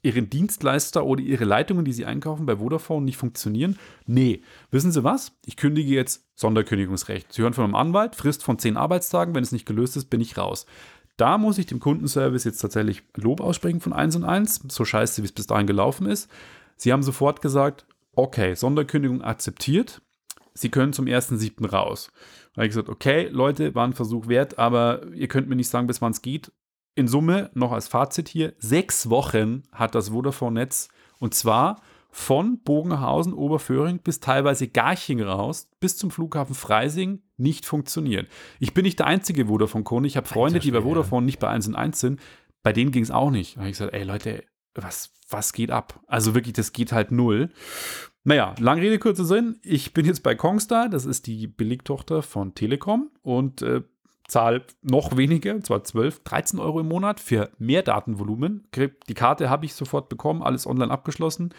ihren 0.03 0.30
Dienstleister 0.30 1.05
oder 1.05 1.20
ihre 1.20 1.44
Leitungen, 1.44 1.84
die 1.84 1.92
sie 1.92 2.05
einkaufen, 2.05 2.46
bei 2.46 2.57
Vodafone 2.57 3.05
nicht 3.05 3.16
funktionieren? 3.16 3.78
Nee. 4.07 4.42
Wissen 4.70 4.92
Sie 4.92 5.05
was? 5.05 5.32
Ich 5.44 5.57
kündige 5.57 5.92
jetzt 5.92 6.26
Sonderkündigungsrecht. 6.34 7.32
Sie 7.32 7.42
hören 7.42 7.55
von 7.55 7.64
einem 7.64 7.74
Anwalt, 7.74 8.14
Frist 8.14 8.42
von 8.42 8.59
zehn 8.59 8.76
Arbeitstagen. 8.76 9.34
Wenn 9.34 9.42
es 9.42 9.53
nicht 9.53 9.66
gelöst 9.66 9.96
ist, 9.96 10.11
bin 10.11 10.20
ich 10.20 10.36
raus. 10.36 10.66
Da 11.16 11.36
muss 11.36 11.59
ich 11.59 11.66
dem 11.66 11.80
Kundenservice 11.80 12.44
jetzt 12.44 12.61
tatsächlich 12.61 13.03
Lob 13.16 13.40
aussprechen 13.40 13.80
von 13.80 13.92
1 13.92 14.16
und 14.16 14.24
1, 14.24 14.66
so 14.68 14.84
scheiße, 14.84 15.22
wie 15.22 15.26
es 15.26 15.32
bis 15.32 15.49
dahin 15.49 15.66
gelaufen 15.66 16.07
ist. 16.07 16.30
Sie 16.76 16.92
haben 16.92 17.03
sofort 17.03 17.42
gesagt, 17.42 17.86
okay, 18.12 18.55
Sonderkündigung 18.55 19.22
akzeptiert. 19.22 20.01
Sie 20.55 20.70
können 20.70 20.92
zum 20.92 21.07
1.7. 21.07 21.68
raus. 21.68 22.12
Da 22.53 22.61
habe 22.61 22.66
ich 22.66 22.70
gesagt, 22.70 22.88
okay, 22.88 23.28
Leute, 23.30 23.74
war 23.74 23.86
ein 23.86 23.94
Versuch 23.94 24.28
wert, 24.28 24.59
aber 24.59 25.07
ihr 25.12 25.28
könnt 25.28 25.49
mir 25.49 25.57
nicht 25.57 25.68
sagen, 25.68 25.88
bis 25.88 26.01
wann 26.01 26.12
es 26.12 26.22
geht 26.22 26.53
in 26.99 27.07
Summe 27.09 27.51
noch 27.55 27.70
als 27.70 27.86
Fazit 27.86 28.28
hier, 28.28 28.55
sechs 28.59 29.09
Wochen 29.09 29.62
hat 29.70 29.94
das 29.94 30.09
Vodafone-Netz 30.09 30.88
und 31.20 31.32
zwar 31.32 31.80
von 32.11 32.59
Bogenhausen, 32.64 33.32
Oberföhring 33.32 34.01
bis 34.01 34.18
teilweise 34.18 34.66
Garching 34.66 35.22
raus, 35.22 35.70
bis 35.78 35.96
zum 35.96 36.11
Flughafen 36.11 36.57
Freising 36.57 37.22
nicht 37.36 37.66
funktioniert. 37.66 38.28
Ich 38.59 38.74
bin 38.74 38.82
nicht 38.82 38.99
der 38.99 39.07
einzige 39.07 39.46
Vodafone-Kunde. 39.46 40.09
Ich 40.09 40.16
habe 40.16 40.26
Freunde, 40.26 40.59
die 40.59 40.72
bei 40.72 40.82
Vodafone 40.82 41.24
nicht 41.24 41.38
bei 41.38 41.49
1 41.49 41.68
und 41.68 41.76
1 41.76 42.01
sind. 42.01 42.20
Bei 42.64 42.72
denen 42.72 42.90
ging 42.90 43.05
es 43.05 43.12
auch 43.12 43.30
nicht. 43.30 43.57
Da 43.57 43.61
habe 43.61 43.70
ich 43.70 43.78
gesagt, 43.78 43.94
ey 43.94 44.03
Leute, 44.03 44.42
was, 44.74 45.12
was 45.30 45.53
geht 45.53 45.70
ab? 45.70 46.01
Also 46.09 46.34
wirklich, 46.34 46.55
das 46.55 46.72
geht 46.72 46.90
halt 46.90 47.12
null. 47.12 47.51
Naja, 48.24 48.57
lange 48.59 48.82
Rede, 48.82 48.99
kurzer 48.99 49.24
Sinn. 49.24 49.61
Ich 49.62 49.94
bin 49.94 50.05
jetzt 50.05 50.24
bei 50.24 50.34
Kongstar, 50.34 50.88
das 50.88 51.07
ist 51.07 51.28
die 51.28 51.46
Billigtochter 51.46 52.22
von 52.22 52.55
Telekom 52.55 53.11
und 53.22 53.62
äh, 53.62 53.82
zahle 54.29 54.62
noch 54.83 55.16
weniger, 55.16 55.55
und 55.55 55.66
zwar 55.66 55.83
12, 55.83 56.22
13 56.22 56.61
Euro 56.61 56.81
im 56.81 56.89
Monat 56.89 57.18
für 57.18 57.51
mehr 57.59 57.83
Datenvolumen. 57.83 58.68
Die 59.09 59.14
Karte 59.14 59.51
habe 59.51 59.64
ich 59.66 59.74
sofort 59.74 60.09
bekommen, 60.09 60.43
alles 60.43 60.66
online 60.66 60.93
abgeschlossen. 60.93 61.55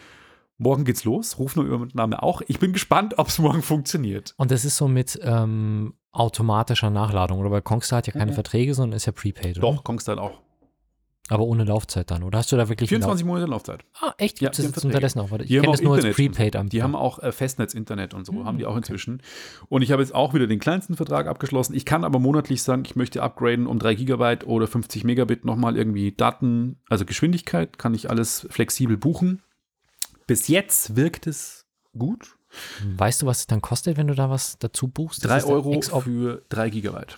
Morgen 0.56 0.84
geht's 0.84 1.04
los, 1.04 1.38
Rufnummer 1.38 2.22
auch. 2.22 2.42
Ich 2.46 2.58
bin 2.58 2.72
gespannt, 2.72 3.18
ob 3.18 3.28
es 3.28 3.38
morgen 3.38 3.62
funktioniert. 3.62 4.34
Und 4.36 4.50
das 4.50 4.64
ist 4.64 4.76
so 4.76 4.88
mit 4.88 5.18
ähm, 5.22 5.94
automatischer 6.12 6.90
Nachladung, 6.90 7.38
oder? 7.40 7.50
Weil 7.50 7.62
Kongstar 7.62 7.98
hat 7.98 8.06
ja 8.06 8.12
keine 8.12 8.32
mhm. 8.32 8.34
Verträge, 8.34 8.74
sondern 8.74 8.96
ist 8.96 9.06
ja 9.06 9.12
prepaid, 9.12 9.58
oder? 9.58 9.72
Doch, 9.72 9.84
Kongstar 9.84 10.18
auch. 10.18 10.38
Aber 11.30 11.44
ohne 11.44 11.62
Laufzeit 11.62 12.10
dann, 12.10 12.24
oder 12.24 12.38
hast 12.38 12.50
du 12.50 12.56
da 12.56 12.68
wirklich 12.68 12.88
24 12.88 13.24
Monate 13.24 13.46
Laufzeit. 13.46 13.84
Ah, 14.00 14.12
echt? 14.18 14.40
Gibt 14.40 14.58
ja, 14.58 14.64
es 14.64 14.84
unterdessen 14.84 15.20
auch? 15.20 15.30
Ich 15.38 15.48
kenne 15.48 15.68
das 15.68 15.80
nur 15.80 15.94
Internet 15.94 16.06
als 16.06 16.16
Prepaid 16.16 16.56
am 16.56 16.68
Die 16.68 16.82
haben 16.82 16.96
auch 16.96 17.20
äh, 17.20 17.30
Festnetz-Internet 17.30 18.14
und 18.14 18.26
so, 18.26 18.32
mhm, 18.32 18.46
haben 18.46 18.58
die 18.58 18.66
auch 18.66 18.76
inzwischen. 18.76 19.22
Und 19.68 19.82
ich 19.82 19.92
habe 19.92 20.02
jetzt 20.02 20.12
auch 20.12 20.34
wieder 20.34 20.48
den 20.48 20.58
kleinsten 20.58 20.96
Vertrag 20.96 21.28
abgeschlossen. 21.28 21.74
Ich 21.76 21.84
kann 21.84 22.02
aber 22.02 22.18
monatlich 22.18 22.64
sagen, 22.64 22.82
ich 22.84 22.96
möchte 22.96 23.22
upgraden 23.22 23.68
um 23.68 23.78
3 23.78 23.94
Gigabyte 23.94 24.44
oder 24.44 24.66
50 24.66 25.04
Megabit 25.04 25.44
nochmal 25.44 25.76
irgendwie 25.76 26.10
Daten, 26.10 26.80
also 26.88 27.04
Geschwindigkeit, 27.04 27.78
kann 27.78 27.94
ich 27.94 28.10
alles 28.10 28.48
flexibel 28.50 28.96
buchen. 28.96 29.40
Bis 30.26 30.48
jetzt 30.48 30.96
wirkt 30.96 31.28
es 31.28 31.64
gut. 31.96 32.36
Weißt 32.96 33.22
du, 33.22 33.26
was 33.26 33.38
es 33.38 33.46
dann 33.46 33.62
kostet, 33.62 33.96
wenn 33.96 34.08
du 34.08 34.16
da 34.16 34.30
was 34.30 34.58
dazu 34.58 34.88
buchst? 34.88 35.24
3 35.24 35.44
Euro 35.44 35.80
für 35.80 36.42
3 36.48 36.70
Gigabyte 36.70 37.16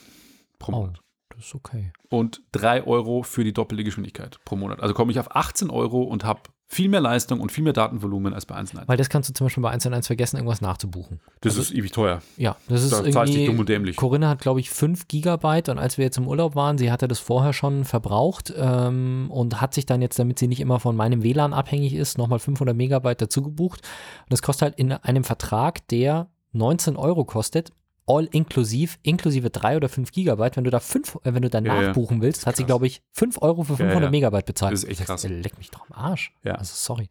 pro 0.58 0.72
Monat. 0.72 0.98
Oh. 0.98 1.11
Das 1.34 1.46
ist 1.46 1.54
okay. 1.54 1.92
Und 2.08 2.42
3 2.52 2.84
Euro 2.86 3.22
für 3.22 3.44
die 3.44 3.52
doppelte 3.52 3.84
Geschwindigkeit 3.84 4.38
pro 4.44 4.56
Monat. 4.56 4.80
Also 4.80 4.94
komme 4.94 5.12
ich 5.12 5.18
auf 5.18 5.34
18 5.34 5.70
Euro 5.70 6.02
und 6.02 6.24
habe 6.24 6.42
viel 6.72 6.88
mehr 6.88 7.02
Leistung 7.02 7.40
und 7.40 7.52
viel 7.52 7.64
mehr 7.64 7.74
Datenvolumen 7.74 8.32
als 8.32 8.46
bei 8.46 8.54
1 8.54 8.72
Weil 8.86 8.96
das 8.96 9.10
kannst 9.10 9.28
du 9.28 9.34
zum 9.34 9.46
Beispiel 9.46 9.62
bei 9.62 9.70
1 9.70 10.06
vergessen, 10.06 10.36
irgendwas 10.36 10.62
nachzubuchen. 10.62 11.20
Das 11.42 11.52
also, 11.52 11.62
ist 11.62 11.74
ewig 11.76 11.92
teuer. 11.92 12.22
Ja, 12.38 12.56
das 12.68 12.82
ist 12.82 12.92
da 12.92 13.04
irgendwie, 13.04 13.44
dumm 13.44 13.58
und 13.58 13.68
dämlich. 13.68 13.96
Corinna 13.96 14.30
hat, 14.30 14.40
glaube 14.40 14.60
ich, 14.60 14.70
5 14.70 15.06
Gigabyte 15.06 15.68
und 15.68 15.78
als 15.78 15.98
wir 15.98 16.06
jetzt 16.06 16.16
im 16.16 16.26
Urlaub 16.26 16.54
waren, 16.54 16.78
sie 16.78 16.90
hatte 16.90 17.08
das 17.08 17.18
vorher 17.18 17.52
schon 17.52 17.84
verbraucht 17.84 18.54
ähm, 18.56 19.26
und 19.30 19.60
hat 19.60 19.74
sich 19.74 19.84
dann 19.84 20.00
jetzt, 20.00 20.18
damit 20.18 20.38
sie 20.38 20.48
nicht 20.48 20.60
immer 20.60 20.80
von 20.80 20.96
meinem 20.96 21.22
WLAN 21.22 21.52
abhängig 21.52 21.94
ist, 21.94 22.16
nochmal 22.16 22.38
500 22.38 22.74
Megabyte 22.74 23.20
dazu 23.20 23.42
gebucht. 23.42 23.82
Und 24.22 24.32
das 24.32 24.40
kostet 24.40 24.62
halt 24.62 24.78
in 24.78 24.92
einem 24.92 25.24
Vertrag, 25.24 25.86
der 25.88 26.30
19 26.52 26.96
Euro 26.96 27.26
kostet, 27.26 27.72
all 28.06 28.26
inklusiv, 28.32 28.98
inklusive 29.02 29.50
3 29.50 29.76
oder 29.76 29.88
5 29.88 30.10
Gigabyte. 30.12 30.56
Wenn 30.56 30.64
du 30.64 30.70
da 30.70 30.80
fünf, 30.80 31.16
äh, 31.24 31.34
wenn 31.34 31.42
du 31.42 31.50
da 31.50 31.60
ja, 31.60 31.82
nachbuchen 31.82 32.16
ja. 32.18 32.22
willst, 32.22 32.46
hat 32.46 32.56
sie, 32.56 32.64
glaube 32.64 32.86
ich, 32.86 33.02
5 33.12 33.40
Euro 33.42 33.62
für 33.62 33.76
500 33.76 34.02
ja, 34.04 34.10
Megabyte 34.10 34.46
bezahlt. 34.46 34.72
Das 34.72 34.84
ist 34.84 34.90
echt 34.90 35.04
krass. 35.04 35.24
Leck 35.24 35.58
mich 35.58 35.70
doch 35.70 35.88
am 35.88 35.96
Arsch. 35.96 36.34
Ja. 36.42 36.54
Also 36.54 36.72
sorry. 36.74 37.08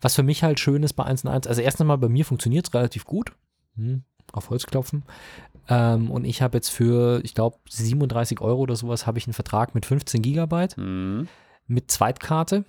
was 0.00 0.14
für 0.14 0.22
mich 0.22 0.42
halt 0.42 0.60
schön 0.60 0.82
ist 0.82 0.94
bei 0.94 1.04
1 1.04 1.24
und 1.24 1.30
1, 1.30 1.46
also 1.46 1.60
erst 1.60 1.80
einmal 1.80 1.98
bei 1.98 2.08
mir 2.08 2.24
funktioniert 2.24 2.66
es 2.66 2.74
relativ 2.74 3.04
gut. 3.04 3.32
Hm, 3.76 4.04
auf 4.32 4.50
Holz 4.50 4.66
klopfen. 4.66 5.04
Ähm, 5.68 6.10
und 6.10 6.24
ich 6.24 6.42
habe 6.42 6.56
jetzt 6.58 6.68
für, 6.68 7.20
ich 7.24 7.34
glaube, 7.34 7.56
37 7.70 8.40
Euro 8.40 8.60
oder 8.60 8.76
sowas 8.76 9.06
habe 9.06 9.18
ich 9.18 9.26
einen 9.26 9.34
Vertrag 9.34 9.74
mit 9.74 9.86
15 9.86 10.20
Gigabyte 10.22 10.76
Mhm. 10.76 11.28
mit 11.66 11.90
Zweitkarte. 11.90 12.64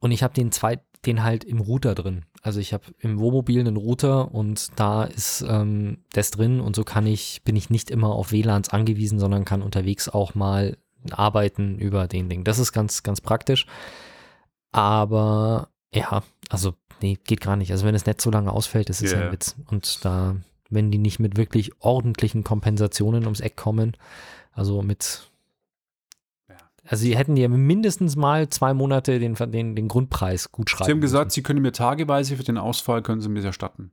Und 0.00 0.12
ich 0.12 0.22
habe 0.22 0.34
den 0.34 0.52
Zweit, 0.52 0.80
den 1.06 1.22
halt 1.22 1.44
im 1.44 1.60
Router 1.60 1.94
drin. 1.94 2.24
Also 2.42 2.60
ich 2.60 2.72
habe 2.72 2.84
im 2.98 3.18
Wohnmobil 3.18 3.60
einen 3.60 3.76
Router 3.76 4.32
und 4.34 4.68
da 4.76 5.04
ist 5.04 5.44
ähm, 5.48 5.98
das 6.12 6.30
drin 6.30 6.60
und 6.60 6.76
so 6.76 6.84
kann 6.84 7.06
ich, 7.06 7.42
bin 7.44 7.56
ich 7.56 7.70
nicht 7.70 7.90
immer 7.90 8.10
auf 8.10 8.32
WLANs 8.32 8.70
angewiesen, 8.70 9.18
sondern 9.18 9.44
kann 9.44 9.62
unterwegs 9.62 10.08
auch 10.08 10.34
mal 10.34 10.76
arbeiten 11.10 11.78
über 11.78 12.06
den 12.06 12.28
Ding. 12.28 12.44
Das 12.44 12.58
ist 12.58 12.72
ganz, 12.72 13.02
ganz 13.02 13.20
praktisch. 13.20 13.66
Aber 14.72 15.68
ja, 15.92 16.22
also 16.48 16.74
nee, 17.00 17.18
geht 17.24 17.40
gar 17.40 17.56
nicht. 17.56 17.72
Also 17.72 17.86
wenn 17.86 17.94
das 17.94 18.06
Netz 18.06 18.22
so 18.22 18.30
lange 18.30 18.52
ausfällt, 18.52 18.90
ist 18.90 19.02
es 19.02 19.12
ja. 19.12 19.20
ein 19.20 19.32
Witz. 19.32 19.56
Und 19.66 20.04
da, 20.04 20.36
wenn 20.70 20.90
die 20.90 20.98
nicht 20.98 21.18
mit 21.18 21.36
wirklich 21.36 21.72
ordentlichen 21.80 22.44
Kompensationen 22.44 23.24
ums 23.24 23.40
Eck 23.40 23.56
kommen, 23.56 23.96
also 24.52 24.82
mit. 24.82 25.30
Also 26.88 27.02
sie 27.02 27.16
hätten 27.16 27.34
dir 27.36 27.48
mindestens 27.48 28.16
mal 28.16 28.48
zwei 28.48 28.72
Monate 28.74 29.18
den, 29.18 29.34
den, 29.34 29.76
den 29.76 29.88
Grundpreis 29.88 30.50
gut 30.50 30.70
schreiben 30.70 30.84
Sie 30.86 30.90
haben 30.92 31.00
gesagt, 31.00 31.26
müssen. 31.26 31.34
Sie 31.34 31.42
können 31.42 31.62
mir 31.62 31.72
tageweise 31.72 32.36
für 32.36 32.42
den 32.44 32.58
Ausfall, 32.58 33.02
können 33.02 33.20
Sie 33.20 33.28
mir 33.28 33.44
erstatten. 33.44 33.92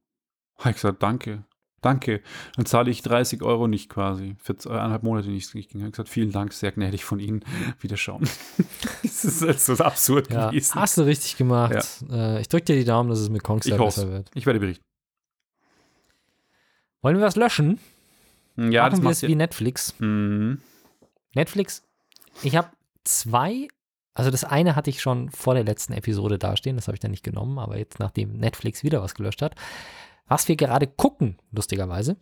Habe 0.60 0.70
ich 0.70 0.76
gesagt, 0.76 1.04
danke, 1.04 1.44
danke. 1.82 2.22
Dann 2.56 2.66
zahle 2.66 2.90
ich 2.90 3.02
30 3.02 3.42
Euro 3.44 3.68
nicht 3.68 3.90
quasi, 3.90 4.36
für 4.40 4.56
z- 4.56 4.72
eineinhalb 4.72 5.04
Monate 5.04 5.30
nicht. 5.30 5.54
Ich 5.54 5.74
habe 5.76 5.92
gesagt, 5.92 6.10
vielen 6.10 6.32
Dank, 6.32 6.54
sehr 6.54 6.72
gnädig 6.72 7.04
von 7.04 7.20
Ihnen. 7.20 7.44
Wiederschauen. 7.82 8.28
das 9.04 9.26
ist 9.26 9.42
halt 9.42 9.60
so 9.60 9.74
absurd 9.84 10.32
ja, 10.32 10.50
gewesen. 10.50 10.76
hast 10.76 10.98
du 10.98 11.02
richtig 11.02 11.36
gemacht. 11.38 12.04
Äh, 12.10 12.40
ich 12.40 12.48
drücke 12.48 12.66
dir 12.66 12.76
die 12.78 12.86
Daumen, 12.86 13.10
dass 13.10 13.20
es 13.20 13.30
mit 13.30 13.44
Kongstar 13.44 13.78
besser 13.78 14.10
wird. 14.10 14.32
Ich 14.34 14.46
werde 14.46 14.60
berichten. 14.60 14.84
Wollen 17.02 17.18
wir 17.18 17.24
was 17.26 17.36
löschen? 17.36 17.80
Ja, 18.58 18.84
Machen 18.84 18.92
das 18.92 19.04
wir 19.04 19.10
es 19.12 19.22
wie 19.24 19.36
Netflix. 19.36 19.94
Mhm. 20.00 20.62
Netflix, 21.34 21.84
ich 22.42 22.56
habe 22.56 22.70
zwei, 23.06 23.68
also 24.14 24.32
das 24.32 24.44
eine 24.44 24.76
hatte 24.76 24.90
ich 24.90 25.02
schon 25.02 25.30
vor 25.32 25.54
der 25.54 25.64
letzten 25.64 25.94
Episode 25.94 26.38
dastehen, 26.38 26.76
das 26.76 26.88
habe 26.88 26.96
ich 26.96 27.00
dann 27.00 27.12
nicht 27.12 27.24
genommen, 27.24 27.60
aber 27.60 27.78
jetzt 27.78 28.00
nachdem 28.00 28.34
Netflix 28.34 28.84
wieder 28.84 29.02
was 29.02 29.16
gelöscht 29.16 29.42
hat, 29.42 29.56
was 30.28 30.48
wir 30.48 30.56
gerade 30.56 30.88
gucken, 30.88 31.38
lustigerweise, 31.52 32.18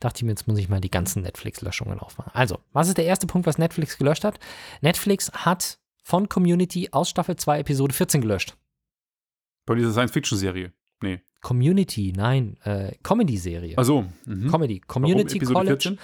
dachte 0.00 0.18
ich 0.18 0.22
mir, 0.24 0.30
jetzt 0.30 0.48
muss 0.48 0.58
ich 0.58 0.68
mal 0.68 0.80
die 0.80 0.90
ganzen 0.90 1.22
Netflix-Löschungen 1.22 1.98
aufmachen. 1.98 2.32
Also, 2.34 2.58
was 2.72 2.88
ist 2.88 2.98
der 2.98 3.04
erste 3.04 3.26
Punkt, 3.26 3.46
was 3.46 3.58
Netflix 3.58 3.98
gelöscht 3.98 4.24
hat? 4.24 4.38
Netflix 4.80 5.30
hat 5.32 5.78
von 6.02 6.28
Community 6.28 6.88
aus 6.90 7.08
Staffel 7.08 7.36
2 7.36 7.60
Episode 7.60 7.94
14 7.94 8.20
gelöscht. 8.20 8.56
Bei 9.66 9.74
dieser 9.74 9.92
Science-Fiction-Serie. 9.92 10.72
Nee. 11.02 11.20
Community, 11.40 12.12
nein, 12.14 12.56
äh, 12.64 12.94
Comedy-Serie. 13.02 13.76
Achso. 13.78 14.06
Mhm. 14.24 14.50
Comedy, 14.50 14.80
Warum 14.86 15.02
Community 15.02 15.36
Episode 15.36 15.54
College 15.54 15.70
14? 15.70 15.98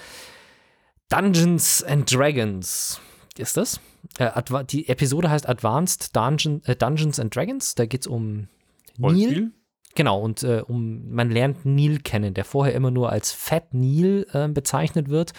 Dungeons 1.09 1.83
and 1.85 2.12
Dragons. 2.12 3.01
Ist 3.39 3.57
das? 3.57 3.80
Äh, 4.18 4.30
die 4.64 4.89
Episode 4.89 5.30
heißt 5.30 5.49
Advanced 5.49 6.14
Dungeon, 6.16 6.62
äh, 6.64 6.76
Dungeons 6.76 7.20
and 7.20 7.34
Dragons. 7.34 7.74
Da 7.74 7.86
geht 7.86 8.03
es 8.03 8.07
um 8.07 8.49
Neil. 8.97 9.11
Rollenspiel? 9.11 9.53
Genau, 9.95 10.20
und 10.20 10.45
äh, 10.45 10.62
um, 10.64 11.11
man 11.11 11.30
lernt 11.30 11.64
Neil 11.64 11.99
kennen, 11.99 12.32
der 12.32 12.45
vorher 12.45 12.74
immer 12.74 12.93
nur 12.93 13.11
als 13.11 13.32
Fat 13.32 13.74
Neil 13.74 14.26
äh, 14.32 14.47
bezeichnet 14.47 15.09
wird. 15.09 15.32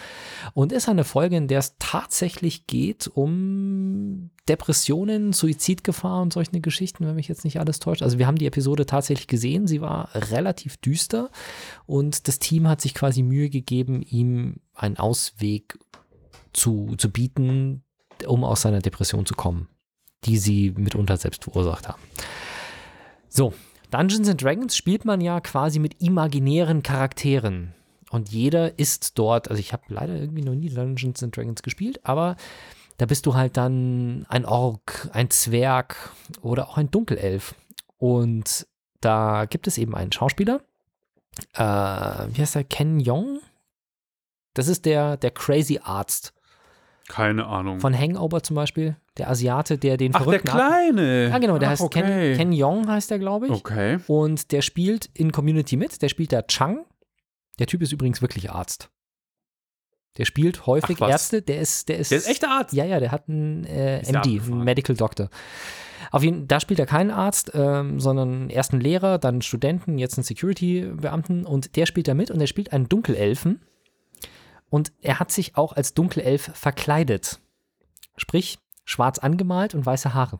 Und 0.54 0.74
ist 0.74 0.89
eine 0.89 1.06
Folge, 1.06 1.38
in 1.38 1.47
der 1.47 1.60
es 1.60 1.76
tatsächlich 1.80 2.68
geht 2.68 3.08
um 3.08 4.32
Depressionen, 4.50 5.32
Suizidgefahr 5.32 6.22
und 6.22 6.34
solche 6.34 6.60
Geschichten, 6.60 7.06
wenn 7.06 7.16
mich 7.16 7.30
jetzt 7.30 7.45
nicht 7.45 7.60
alles 7.60 7.80
täuscht. 7.80 8.02
Also 8.02 8.18
wir 8.18 8.28
haben 8.28 8.38
die 8.38 8.47
Episode 8.47 8.86
tatsächlich 8.86 9.28
gesehen, 9.28 9.66
sie 9.66 9.80
war 9.80 10.10
relativ 10.14 10.76
düster 10.76 11.30
und 11.86 12.28
das 12.28 12.39
Team 12.39 12.68
hat 12.68 12.82
sich 12.82 12.93
quasi 12.93 13.24
Mühe 13.24 13.50
gegeben, 13.50 14.02
ihm 14.02 14.58
einen 14.74 14.97
Ausweg 14.97 15.78
zu, 16.52 16.95
zu 16.97 17.12
bieten, 17.12 17.84
um 18.26 18.44
aus 18.44 18.62
seiner 18.62 18.80
Depression 18.80 19.26
zu 19.26 19.34
kommen, 19.34 19.68
die 20.26 20.38
sie 20.38 20.72
mitunter 20.72 21.18
selbst 21.18 21.44
verursacht 21.44 21.88
haben. 21.88 22.02
So, 23.28 23.54
Dungeons 23.92 24.30
and 24.30 24.42
Dragons 24.42 24.76
spielt 24.76 25.06
man 25.06 25.22
ja 25.22 25.40
quasi 25.40 25.80
mit 25.80 26.02
imaginären 26.02 26.84
Charakteren. 26.84 27.74
Und 28.12 28.30
jeder 28.30 28.80
ist 28.80 29.18
dort, 29.20 29.50
also 29.50 29.60
ich 29.60 29.72
habe 29.72 29.84
leider 29.88 30.16
irgendwie 30.16 30.42
noch 30.42 30.56
nie 30.56 30.70
Dungeons 30.70 31.22
and 31.24 31.36
Dragons 31.36 31.62
gespielt, 31.62 32.00
aber 32.04 32.38
da 32.98 33.06
bist 33.06 33.26
du 33.26 33.36
halt 33.36 33.56
dann 33.56 34.26
ein 34.30 34.46
Ork, 34.46 35.10
ein 35.14 35.30
Zwerg 35.30 36.12
oder 36.42 36.68
auch 36.70 36.78
ein 36.78 36.92
Dunkelelf. 36.92 37.56
Und 37.98 38.68
da 39.00 39.46
gibt 39.46 39.68
es 39.68 39.78
eben 39.78 39.96
einen 39.96 40.12
Schauspieler, 40.12 40.62
äh, 41.54 41.60
wie 41.62 42.42
heißt 42.42 42.56
der, 42.56 42.64
Ken 42.64 43.00
Yong? 43.00 43.40
Das 44.54 44.68
ist 44.68 44.86
der, 44.86 45.18
der 45.18 45.32
Crazy 45.32 45.80
Arzt 45.82 46.34
Keine 47.10 47.47
Ahnung. 47.47 47.80
von 47.82 47.93
Hangover 47.97 48.41
zum 48.43 48.55
Beispiel, 48.55 48.95
der 49.18 49.30
Asiate, 49.30 49.78
der 49.78 49.97
den 49.97 50.14
Ach, 50.16 50.20
der 50.20 50.24
verrückten 50.24 50.49
Arzt- 50.49 50.60
Kleine. 50.60 51.28
Ja, 51.30 51.38
genau, 51.39 51.57
der 51.57 51.68
Ach, 51.68 51.72
heißt 51.74 51.82
okay. 51.82 52.36
Ken, 52.36 52.38
Ken 52.38 52.51
Yong, 52.53 52.88
heißt 52.88 53.12
der, 53.12 53.20
glaube 53.20 53.47
ich. 53.47 53.51
Okay. 53.51 53.97
Und 54.07 54.51
der 54.53 54.62
spielt 54.62 55.10
in 55.16 55.32
Community 55.34 55.76
mit. 55.76 56.01
Der 56.01 56.07
spielt 56.07 56.32
da 56.32 56.43
Chang. 56.43 56.86
Der 57.57 57.68
Typ 57.68 57.82
ist 57.82 57.91
übrigens 57.91 58.22
wirklich 58.22 58.49
Arzt. 58.51 58.89
Der 60.18 60.26
spielt 60.26 60.66
häufig 60.66 60.97
Ach? 61.01 61.10
Ärzte. 61.10 61.41
Der 61.41 61.60
ist, 61.60 61.89
der 61.89 61.97
ist. 61.97 62.12
Der 62.12 62.20
ist 62.20 62.28
echter 62.30 62.49
Arzt. 62.49 62.74
Ja, 62.74 62.86
ja, 62.86 62.99
der 62.99 63.12
hat 63.12 63.28
einen 63.28 63.64
äh, 63.66 64.01
der 64.01 64.20
MD, 64.22 64.41
einen. 64.41 64.64
Medical 64.64 64.95
Doctor. 64.95 65.30
Auf 66.12 66.24
jeden 66.24 66.47
da 66.47 66.60
spielt 66.60 66.80
er 66.80 66.86
keinen 66.86 67.12
Arzt, 67.12 67.51
ähm, 67.53 67.99
sondern 67.99 68.49
erst 68.49 68.72
einen 68.72 68.82
Lehrer, 68.82 69.18
dann 69.18 69.36
einen 69.36 69.41
Studenten, 69.41 69.97
jetzt 69.97 70.18
einen 70.18 70.24
Security-Beamten 70.24 71.45
und 71.45 71.76
der 71.76 71.86
spielt 71.86 72.07
da 72.07 72.14
mit 72.14 72.32
und 72.32 72.39
er 72.39 72.47
spielt 72.47 72.72
einen 72.72 72.88
Dunkelelfen. 72.88 73.62
Und 74.70 74.94
er 75.02 75.20
hat 75.20 75.32
sich 75.32 75.56
auch 75.56 75.74
als 75.74 75.94
Dunkelelf 75.94 76.52
verkleidet. 76.54 77.42
Sprich, 78.18 78.60
schwarz 78.86 79.20
angemalt 79.20 79.74
und 79.76 79.86
weiße 79.86 80.14
Haare. 80.14 80.40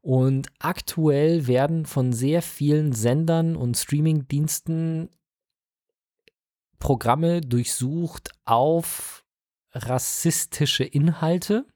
Und 0.00 0.48
aktuell 0.58 1.46
werden 1.46 1.86
von 1.86 2.12
sehr 2.12 2.42
vielen 2.42 2.92
Sendern 2.92 3.56
und 3.56 3.76
Streamingdiensten 3.76 5.08
Programme 6.78 7.40
durchsucht 7.40 8.32
auf 8.44 9.24
rassistische 9.72 10.84
Inhalte. 10.84 11.66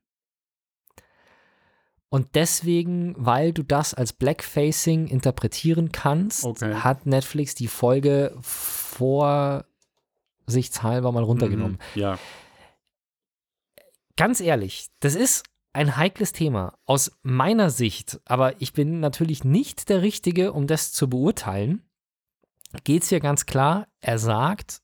Und 2.10 2.34
deswegen, 2.34 3.14
weil 3.16 3.52
du 3.52 3.62
das 3.62 3.94
als 3.94 4.12
Blackfacing 4.12 5.06
interpretieren 5.08 5.92
kannst, 5.92 6.44
Okay. 6.44 6.74
hat 6.74 7.06
Netflix 7.06 7.54
die 7.54 7.68
Folge 7.68 8.34
vorsichtshalber 10.48 11.12
mal 11.12 11.22
runtergenommen. 11.22 11.78
Mhm. 11.94 12.00
Ja. 12.00 12.18
Ganz 14.16 14.40
ehrlich, 14.40 14.88
das 15.00 15.14
ist 15.14 15.44
ein 15.74 15.98
heikles 15.98 16.32
Thema 16.32 16.78
aus 16.86 17.12
meiner 17.22 17.68
Sicht, 17.68 18.18
aber 18.24 18.60
ich 18.62 18.72
bin 18.72 18.98
natürlich 18.98 19.44
nicht 19.44 19.90
der 19.90 20.00
Richtige, 20.00 20.54
um 20.54 20.66
das 20.66 20.92
zu 20.92 21.10
beurteilen. 21.10 21.86
Geht 22.84 23.02
es 23.02 23.10
hier 23.10 23.20
ganz 23.20 23.44
klar, 23.44 23.86
er 24.00 24.18
sagt, 24.18 24.80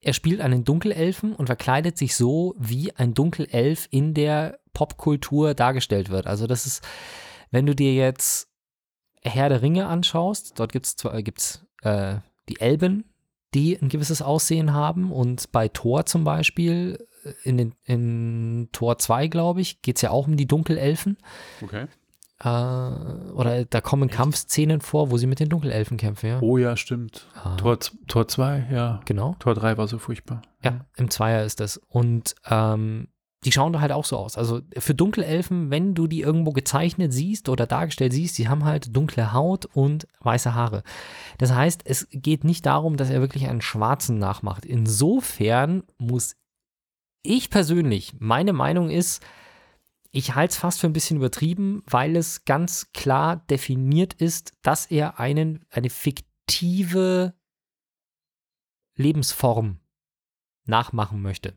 er 0.00 0.12
spielt 0.12 0.42
einen 0.42 0.64
Dunkelelfen 0.64 1.34
und 1.34 1.46
verkleidet 1.46 1.96
sich 1.96 2.14
so, 2.14 2.54
wie 2.58 2.94
ein 2.94 3.14
Dunkelelf 3.14 3.88
in 3.90 4.12
der 4.12 4.60
Popkultur 4.74 5.54
dargestellt 5.54 6.10
wird. 6.10 6.26
Also 6.26 6.46
das 6.46 6.66
ist, 6.66 6.86
wenn 7.50 7.64
du 7.64 7.74
dir 7.74 7.94
jetzt 7.94 8.48
Herr 9.22 9.48
der 9.48 9.62
Ringe 9.62 9.86
anschaust, 9.86 10.60
dort 10.60 10.72
gibt 10.72 10.86
es 10.86 10.96
gibt's, 11.24 11.66
äh, 11.82 12.18
die 12.48 12.60
Elben, 12.60 13.04
die 13.54 13.80
ein 13.80 13.88
gewisses 13.88 14.22
Aussehen 14.22 14.72
haben 14.72 15.10
und 15.12 15.50
bei 15.52 15.68
Thor 15.68 16.06
zum 16.06 16.24
Beispiel, 16.24 17.06
äh, 17.24 17.32
in, 17.44 17.56
den, 17.56 17.74
in 17.84 18.68
Tor 18.72 18.98
2, 18.98 19.28
glaube 19.28 19.60
ich, 19.60 19.82
geht 19.82 19.96
es 19.96 20.02
ja 20.02 20.10
auch 20.10 20.26
um 20.26 20.36
die 20.36 20.46
Dunkelelfen. 20.46 21.18
Okay. 21.62 21.86
Äh, 22.40 22.46
oder 22.46 23.64
da 23.64 23.80
kommen 23.80 24.10
Kampfszenen 24.10 24.80
vor, 24.80 25.10
wo 25.10 25.16
sie 25.16 25.26
mit 25.26 25.40
den 25.40 25.48
Dunkelelfen 25.48 25.96
kämpfen, 25.96 26.28
ja. 26.28 26.40
Oh 26.40 26.56
ja, 26.56 26.76
stimmt. 26.76 27.26
Ah, 27.34 27.56
Tor, 27.56 27.78
Tor 28.06 28.28
2, 28.28 28.68
ja. 28.70 29.00
Genau. 29.06 29.34
Tor 29.38 29.54
3 29.54 29.76
war 29.76 29.88
so 29.88 29.98
furchtbar. 29.98 30.42
Ja, 30.62 30.86
im 30.96 31.10
Zweier 31.10 31.44
ist 31.44 31.60
das. 31.60 31.78
Und 31.88 32.34
ähm, 32.48 33.08
die 33.48 33.52
schauen 33.52 33.72
da 33.72 33.80
halt 33.80 33.92
auch 33.92 34.04
so 34.04 34.18
aus. 34.18 34.36
Also 34.36 34.60
für 34.76 34.94
Dunkelelfen, 34.94 35.70
wenn 35.70 35.94
du 35.94 36.06
die 36.06 36.20
irgendwo 36.20 36.52
gezeichnet 36.52 37.14
siehst 37.14 37.48
oder 37.48 37.66
dargestellt 37.66 38.12
siehst, 38.12 38.36
die 38.36 38.46
haben 38.46 38.66
halt 38.66 38.94
dunkle 38.94 39.32
Haut 39.32 39.64
und 39.64 40.06
weiße 40.20 40.54
Haare. 40.54 40.82
Das 41.38 41.54
heißt, 41.54 41.80
es 41.86 42.08
geht 42.10 42.44
nicht 42.44 42.66
darum, 42.66 42.98
dass 42.98 43.08
er 43.08 43.22
wirklich 43.22 43.48
einen 43.48 43.62
Schwarzen 43.62 44.18
nachmacht. 44.18 44.66
Insofern 44.66 45.82
muss 45.96 46.36
ich 47.22 47.48
persönlich, 47.48 48.16
meine 48.18 48.52
Meinung 48.52 48.90
ist, 48.90 49.24
ich 50.10 50.34
halte 50.34 50.52
es 50.52 50.58
fast 50.58 50.80
für 50.80 50.86
ein 50.86 50.92
bisschen 50.92 51.16
übertrieben, 51.16 51.82
weil 51.86 52.14
es 52.14 52.44
ganz 52.44 52.92
klar 52.92 53.36
definiert 53.48 54.12
ist, 54.12 54.52
dass 54.60 54.84
er 54.84 55.18
einen, 55.18 55.64
eine 55.70 55.88
fiktive 55.88 57.32
Lebensform 58.94 59.80
nachmachen 60.66 61.22
möchte. 61.22 61.56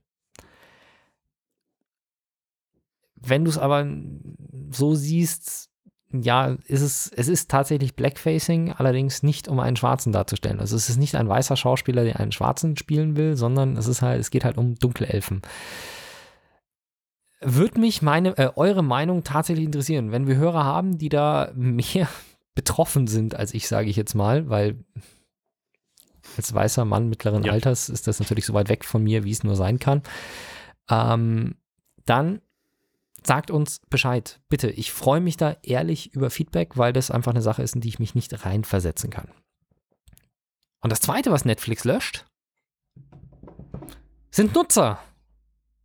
Wenn 3.26 3.44
du 3.46 3.50
es 3.52 3.58
aber 3.58 3.88
so 4.72 4.96
siehst, 4.96 5.70
ja, 6.14 6.58
ist 6.66 6.82
es, 6.82 7.12
es 7.16 7.28
ist 7.28 7.50
tatsächlich 7.50 7.96
Blackfacing, 7.96 8.74
allerdings 8.74 9.24
nicht 9.24 9.48
um 9.48 9.60
einen 9.60 9.78
Schwarzen 9.78 10.12
darzustellen. 10.12 10.60
Also 10.60 10.76
es 10.76 10.90
ist 10.90 10.98
nicht 10.98 11.16
ein 11.16 11.30
weißer 11.30 11.56
Schauspieler, 11.56 12.04
der 12.04 12.20
einen 12.20 12.32
Schwarzen 12.32 12.76
spielen 12.76 13.16
will, 13.16 13.38
sondern 13.38 13.78
es 13.78 13.88
ist 13.88 14.02
halt, 14.02 14.20
es 14.20 14.30
geht 14.30 14.44
halt 14.44 14.58
um 14.58 14.76
dunkle 14.76 15.08
Elfen. 15.08 15.42
Würde 17.40 17.80
mich 17.80 18.02
meine, 18.02 18.38
äh, 18.38 18.52
eure 18.56 18.84
Meinung 18.84 19.24
tatsächlich 19.24 19.66
interessieren, 19.66 20.12
wenn 20.12 20.28
wir 20.28 20.36
Hörer 20.36 20.64
haben, 20.64 20.98
die 20.98 21.10
da 21.10 21.52
mehr 21.56 22.08
betroffen 22.56 23.08
sind 23.08 23.36
als 23.36 23.54
ich, 23.54 23.68
sage 23.68 23.90
ich 23.90 23.96
jetzt 23.96 24.14
mal, 24.14 24.50
weil 24.50 24.84
als 26.38 26.54
weißer 26.54 26.86
Mann 26.86 27.10
mittleren 27.10 27.44
Ja. 27.44 27.54
Alters 27.54 27.90
ist 27.90 28.08
das 28.08 28.20
natürlich 28.20 28.46
so 28.46 28.54
weit 28.54 28.70
weg 28.70 28.86
von 28.86 29.04
mir, 29.04 29.24
wie 29.24 29.32
es 29.32 29.44
nur 29.44 29.56
sein 29.56 29.80
kann. 29.80 30.02
Ähm, 30.90 31.56
dann 32.06 32.42
sagt 33.26 33.52
uns 33.52 33.80
Bescheid, 33.90 34.40
bitte. 34.50 34.70
Ich 34.70 34.92
freue 34.92 35.22
mich 35.22 35.38
da 35.38 35.58
ehrlich 35.64 36.14
über 36.14 36.30
Feedback, 36.30 36.78
weil 36.78 36.94
das 36.94 37.12
einfach 37.12 37.32
eine 37.32 37.42
Sache 37.42 37.64
ist, 37.64 37.76
in 37.76 37.82
die 37.82 37.90
ich 37.90 38.00
mich 38.00 38.16
nicht 38.16 38.46
reinversetzen 38.46 39.10
kann. 39.10 39.32
Und 40.82 40.92
das 40.92 41.02
Zweite, 41.02 41.32
was 41.32 41.46
Netflix 41.46 41.84
löscht, 41.84 42.26
sind 44.32 44.56
Nutzer. 44.56 45.00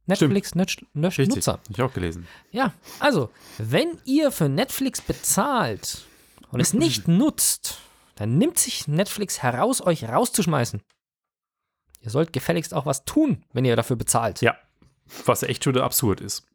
Netflix 0.07 0.55
löscht. 0.55 0.85
Nutzer. 0.95 1.53
Hab 1.55 1.71
ich 1.71 1.83
auch 1.83 1.93
gelesen. 1.93 2.27
Ja, 2.53 2.73
also, 3.01 3.31
wenn 3.59 3.99
ihr 4.05 4.31
für 4.31 4.49
Netflix 4.49 5.01
bezahlt 5.01 6.07
und 6.51 6.61
es 6.61 6.73
nicht 6.73 7.09
nutzt, 7.09 7.81
dann 8.15 8.39
nimmt 8.39 8.59
sich 8.59 8.89
Netflix 8.89 9.43
heraus, 9.43 9.83
euch 9.83 10.09
rauszuschmeißen. 10.09 10.81
Ihr 12.01 12.11
sollt 12.11 12.33
gefälligst 12.33 12.73
auch 12.73 12.87
was 12.87 13.05
tun, 13.05 13.45
wenn 13.53 13.65
ihr 13.65 13.77
dafür 13.77 13.97
bezahlt. 13.97 14.41
Ja. 14.41 14.57
Was 15.25 15.43
echt 15.43 15.65
schon 15.65 15.77
absurd 15.79 16.21
ist. 16.21 16.47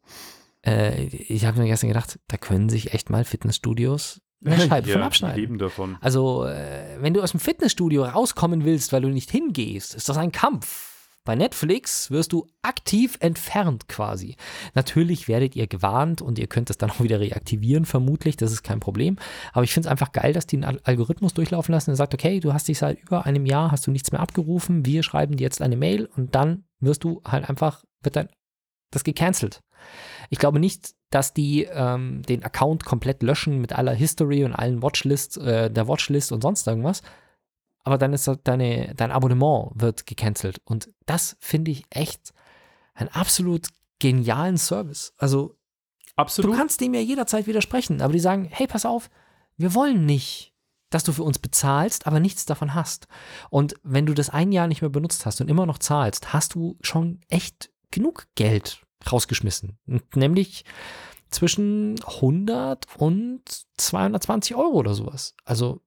Äh, 0.66 1.04
ich 1.06 1.44
habe 1.44 1.60
mir 1.60 1.66
gestern 1.66 1.88
gedacht, 1.88 2.18
da 2.28 2.36
können 2.36 2.68
sich 2.68 2.94
echt 2.94 3.10
mal 3.10 3.24
Fitnessstudios 3.24 4.20
eine 4.44 4.58
Scheibe 4.68 4.88
ja, 4.88 4.94
von 4.94 5.02
abschneiden. 5.02 5.40
leben 5.40 5.58
davon. 5.58 5.96
Also, 6.00 6.44
äh, 6.46 6.96
wenn 7.00 7.14
du 7.14 7.22
aus 7.22 7.30
dem 7.32 7.40
Fitnessstudio 7.40 8.04
rauskommen 8.04 8.64
willst, 8.64 8.92
weil 8.92 9.02
du 9.02 9.08
nicht 9.08 9.30
hingehst, 9.30 9.94
ist 9.94 10.08
das 10.08 10.16
ein 10.16 10.32
Kampf. 10.32 10.90
Bei 11.24 11.36
Netflix 11.36 12.10
wirst 12.10 12.32
du 12.32 12.48
aktiv 12.62 13.16
entfernt 13.20 13.86
quasi. 13.86 14.34
Natürlich 14.74 15.28
werdet 15.28 15.54
ihr 15.54 15.68
gewarnt 15.68 16.20
und 16.20 16.36
ihr 16.36 16.48
könnt 16.48 16.68
es 16.68 16.78
dann 16.78 16.90
auch 16.90 17.00
wieder 17.00 17.20
reaktivieren, 17.20 17.84
vermutlich, 17.84 18.36
das 18.36 18.50
ist 18.50 18.64
kein 18.64 18.80
Problem. 18.80 19.16
Aber 19.52 19.62
ich 19.62 19.72
finde 19.72 19.86
es 19.86 19.90
einfach 19.92 20.10
geil, 20.10 20.32
dass 20.32 20.48
die 20.48 20.56
einen 20.56 20.64
Al- 20.64 20.80
Algorithmus 20.82 21.32
durchlaufen 21.32 21.72
lassen 21.72 21.90
und 21.90 21.96
sagt, 21.96 22.12
okay, 22.12 22.40
du 22.40 22.52
hast 22.52 22.66
dich 22.66 22.78
seit 22.78 22.98
über 23.00 23.24
einem 23.24 23.46
Jahr, 23.46 23.70
hast 23.70 23.86
du 23.86 23.92
nichts 23.92 24.10
mehr 24.10 24.20
abgerufen, 24.20 24.84
wir 24.84 25.04
schreiben 25.04 25.36
dir 25.36 25.44
jetzt 25.44 25.62
eine 25.62 25.76
Mail 25.76 26.06
und 26.16 26.34
dann 26.34 26.64
wirst 26.80 27.04
du 27.04 27.22
halt 27.24 27.48
einfach, 27.48 27.84
wird 28.02 28.16
dann 28.16 28.28
das 28.90 29.04
gecancelt. 29.04 29.60
Ich 30.30 30.38
glaube 30.38 30.58
nicht, 30.58 30.94
dass 31.10 31.34
die 31.34 31.64
ähm, 31.64 32.22
den 32.22 32.42
Account 32.42 32.84
komplett 32.84 33.22
löschen 33.22 33.60
mit 33.60 33.72
aller 33.72 33.92
History 33.92 34.44
und 34.44 34.54
allen 34.54 34.82
Watchlist, 34.82 35.36
äh, 35.38 35.70
der 35.70 35.88
Watchlist 35.88 36.32
und 36.32 36.42
sonst 36.42 36.66
irgendwas. 36.66 37.02
Aber 37.84 37.98
dann 37.98 38.12
ist 38.12 38.30
deine, 38.44 38.94
dein 38.94 39.10
Abonnement 39.10 39.72
wird 39.74 40.06
gecancelt. 40.06 40.60
Und 40.64 40.90
das 41.06 41.36
finde 41.40 41.72
ich 41.72 41.84
echt 41.90 42.32
einen 42.94 43.08
absolut 43.10 43.68
genialen 43.98 44.56
Service. 44.56 45.12
Also 45.16 45.56
Absolut. 46.16 46.52
du 46.52 46.56
kannst 46.56 46.80
dem 46.80 46.94
ja 46.94 47.00
jederzeit 47.00 47.46
widersprechen, 47.46 48.00
aber 48.02 48.12
die 48.12 48.20
sagen, 48.20 48.48
hey, 48.50 48.66
pass 48.66 48.86
auf, 48.86 49.10
wir 49.56 49.74
wollen 49.74 50.06
nicht, 50.06 50.52
dass 50.90 51.04
du 51.04 51.12
für 51.12 51.22
uns 51.22 51.38
bezahlst, 51.38 52.06
aber 52.06 52.20
nichts 52.20 52.44
davon 52.44 52.74
hast. 52.74 53.08
Und 53.50 53.74
wenn 53.82 54.06
du 54.06 54.14
das 54.14 54.30
ein 54.30 54.52
Jahr 54.52 54.66
nicht 54.66 54.82
mehr 54.82 54.90
benutzt 54.90 55.24
hast 55.26 55.40
und 55.40 55.48
immer 55.48 55.66
noch 55.66 55.78
zahlst, 55.78 56.32
hast 56.32 56.54
du 56.54 56.76
schon 56.82 57.20
echt 57.28 57.70
genug 57.90 58.26
Geld 58.34 58.84
rausgeschmissen. 59.10 59.78
Und 59.86 60.16
nämlich 60.16 60.64
zwischen 61.30 61.96
100 62.04 62.86
und 62.98 63.42
220 63.76 64.54
Euro 64.54 64.74
oder 64.76 64.94
sowas. 64.94 65.34
Also 65.44 65.80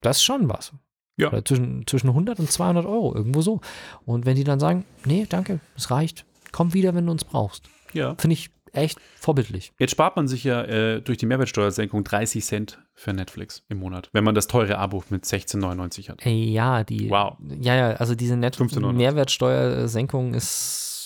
das 0.00 0.18
ist 0.18 0.24
schon 0.24 0.48
was. 0.48 0.72
Ja. 1.16 1.28
Oder 1.28 1.44
zwischen, 1.44 1.86
zwischen 1.86 2.08
100 2.08 2.38
und 2.38 2.50
200 2.50 2.86
Euro, 2.86 3.14
irgendwo 3.14 3.40
so. 3.40 3.60
Und 4.04 4.24
wenn 4.26 4.36
die 4.36 4.44
dann 4.44 4.60
sagen, 4.60 4.84
nee, 5.04 5.26
danke, 5.28 5.60
es 5.76 5.90
reicht, 5.90 6.24
komm 6.52 6.74
wieder, 6.74 6.94
wenn 6.94 7.06
du 7.06 7.12
uns 7.12 7.24
brauchst. 7.24 7.68
ja. 7.92 8.14
Finde 8.16 8.34
ich 8.34 8.50
echt 8.72 8.98
vorbildlich. 9.16 9.72
Jetzt 9.78 9.92
spart 9.92 10.16
man 10.16 10.28
sich 10.28 10.44
ja 10.44 10.62
äh, 10.62 11.00
durch 11.00 11.18
die 11.18 11.26
Mehrwertsteuersenkung 11.26 12.04
30 12.04 12.44
Cent 12.44 12.78
für 12.94 13.12
Netflix 13.12 13.64
im 13.68 13.78
Monat, 13.78 14.10
wenn 14.12 14.24
man 14.24 14.34
das 14.34 14.46
teure 14.46 14.78
Abo 14.78 15.02
mit 15.10 15.24
16,99 15.24 16.08
hat. 16.10 16.24
Ja, 16.24 16.84
die. 16.84 17.10
Wow. 17.10 17.36
Ja, 17.60 17.74
ja, 17.74 17.90
also 17.92 18.14
diese 18.14 18.36
Net 18.36 18.56
15,99. 18.56 18.92
Mehrwertsteuersenkung 18.92 20.34
ist, 20.34 20.97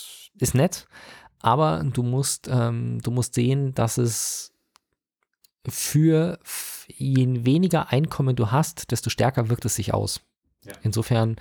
ist 0.43 0.55
nett, 0.55 0.87
aber 1.41 1.83
du 1.85 2.03
musst, 2.03 2.49
ähm, 2.51 3.01
du 3.03 3.11
musst 3.11 3.35
sehen, 3.35 3.75
dass 3.75 3.99
es 3.99 4.53
für 5.69 6.39
je 6.89 7.45
weniger 7.45 7.91
Einkommen 7.91 8.37
du 8.37 8.51
hast, 8.51 8.91
desto 8.91 9.11
stärker 9.11 9.49
wirkt 9.49 9.65
es 9.65 9.77
sich 9.77 9.95
aus. 9.95 10.21
Ja. 10.65 10.73
Insofern 10.83 11.37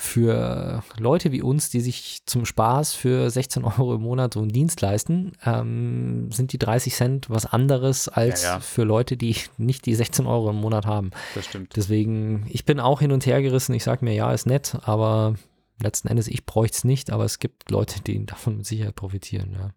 für 0.00 0.84
Leute 0.96 1.32
wie 1.32 1.42
uns, 1.42 1.70
die 1.70 1.80
sich 1.80 2.20
zum 2.24 2.46
Spaß 2.46 2.94
für 2.94 3.28
16 3.28 3.64
Euro 3.64 3.96
im 3.96 4.02
Monat 4.02 4.34
so 4.34 4.40
einen 4.40 4.50
Dienst 4.50 4.80
leisten, 4.80 5.32
ähm, 5.44 6.30
sind 6.30 6.52
die 6.52 6.58
30 6.58 6.94
Cent 6.94 7.30
was 7.30 7.46
anderes 7.46 8.08
als 8.08 8.44
Ja, 8.44 8.54
ja. 8.54 8.60
für 8.60 8.84
Leute, 8.84 9.16
die 9.16 9.34
nicht 9.56 9.86
die 9.86 9.96
16 9.96 10.24
Euro 10.26 10.50
im 10.50 10.56
Monat 10.56 10.86
haben. 10.86 11.10
Das 11.34 11.46
stimmt. 11.46 11.74
Deswegen, 11.74 12.46
ich 12.48 12.64
bin 12.64 12.78
auch 12.78 13.00
hin 13.00 13.10
und 13.10 13.26
her 13.26 13.42
gerissen. 13.42 13.74
Ich 13.74 13.82
sage 13.82 14.04
mir, 14.04 14.14
ja, 14.14 14.32
ist 14.32 14.46
nett, 14.46 14.78
aber 14.82 15.34
letzten 15.82 16.08
Endes, 16.08 16.28
ich 16.28 16.46
bräuchte 16.46 16.76
es 16.76 16.84
nicht, 16.84 17.10
aber 17.10 17.24
es 17.24 17.38
gibt 17.38 17.70
Leute, 17.70 18.00
die 18.02 18.24
davon 18.26 18.56
mit 18.56 18.66
Sicherheit 18.66 18.94
profitieren, 18.94 19.52
ja. 19.52 19.70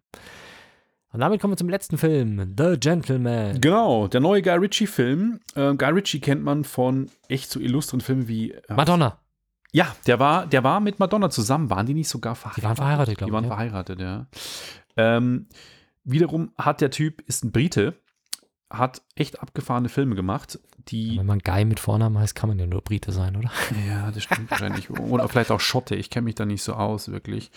Und 1.12 1.20
damit 1.20 1.40
kommen 1.40 1.52
wir 1.52 1.58
zum 1.58 1.68
letzten 1.68 1.98
Film, 1.98 2.54
The 2.56 2.78
Gentleman. 2.80 3.60
Genau, 3.60 4.08
der 4.08 4.20
neue 4.20 4.40
Guy 4.40 4.54
Ritchie-Film. 4.54 5.40
Ähm, 5.56 5.76
Guy 5.76 5.90
Ritchie 5.90 6.20
kennt 6.20 6.42
man 6.42 6.64
von 6.64 7.10
echt 7.28 7.50
so 7.50 7.60
illustren 7.60 8.00
Filmen 8.00 8.28
wie. 8.28 8.52
Äh, 8.52 8.74
Madonna. 8.74 9.18
Ja, 9.72 9.94
der 10.06 10.18
war, 10.18 10.46
der 10.46 10.64
war 10.64 10.80
mit 10.80 10.98
Madonna 10.98 11.28
zusammen. 11.28 11.68
Waren 11.68 11.84
die 11.84 11.94
nicht 11.94 12.08
sogar 12.08 12.34
verheiratet? 12.34 12.62
Die 12.62 12.66
waren 12.66 12.76
verheiratet, 12.76 13.18
glaube 13.18 13.30
Die 13.30 13.34
waren 13.34 13.44
ich, 13.44 13.50
ja. 13.50 13.56
verheiratet, 13.56 14.00
ja. 14.00 14.26
Ähm, 14.96 15.48
wiederum 16.04 16.52
hat 16.56 16.80
der 16.80 16.90
Typ, 16.90 17.20
ist 17.26 17.44
ein 17.44 17.52
Brite, 17.52 17.94
hat 18.72 19.02
echt 19.14 19.40
abgefahrene 19.40 19.88
Filme 19.88 20.14
gemacht, 20.14 20.58
die. 20.88 21.18
Wenn 21.18 21.26
man 21.26 21.38
Guy 21.38 21.64
mit 21.64 21.80
Vornamen 21.80 22.18
heißt, 22.18 22.34
kann 22.34 22.48
man 22.48 22.58
ja 22.58 22.66
nur 22.66 22.82
Brite 22.82 23.12
sein, 23.12 23.36
oder? 23.36 23.50
Ja, 23.88 24.10
das 24.10 24.22
stimmt 24.24 24.50
wahrscheinlich. 24.50 24.90
Oder 24.90 25.28
vielleicht 25.28 25.50
auch 25.50 25.60
Schotte. 25.60 25.94
Ich 25.94 26.10
kenne 26.10 26.24
mich 26.24 26.34
da 26.34 26.44
nicht 26.44 26.62
so 26.62 26.74
aus, 26.74 27.10
wirklich. 27.10 27.50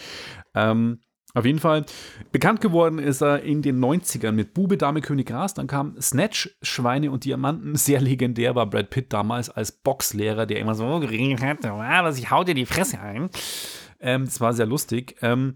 Ähm, 0.53 0.99
auf 1.34 1.45
jeden 1.45 1.59
Fall. 1.59 1.86
Bekannt 2.32 2.61
geworden 2.61 2.97
ist 2.97 3.22
er 3.22 3.41
in 3.43 3.61
den 3.61 3.84
90ern 3.84 4.32
mit 4.32 4.53
Bube, 4.53 4.78
Dame, 4.78 5.01
König, 5.01 5.28
Gras. 5.28 5.53
Dann 5.53 5.68
kam 5.68 5.99
Snatch, 5.99 6.49
Schweine 6.61 7.11
und 7.11 7.26
Diamanten. 7.26 7.76
Sehr 7.76 7.99
legendär 7.99 8.55
war 8.55 8.66
Brad 8.70 8.89
Pitt 8.89 9.11
damals 9.11 9.49
als 9.49 9.72
Boxlehrer, 9.74 10.45
der 10.45 10.59
immer 10.59 10.76
so 10.76 10.99
geredet 10.99 11.41
hat. 11.41 11.66
"Ah, 11.66 12.03
Was, 12.03 12.18
ich 12.18 12.32
hau 12.32 12.43
dir 12.43 12.53
die 12.55 12.66
Fresse 12.66 12.99
ein. 12.99 13.30
Ähm, 13.99 14.26
das 14.26 14.39
war 14.39 14.53
sehr 14.53 14.66
lustig. 14.66 15.16
Ähm, 15.22 15.55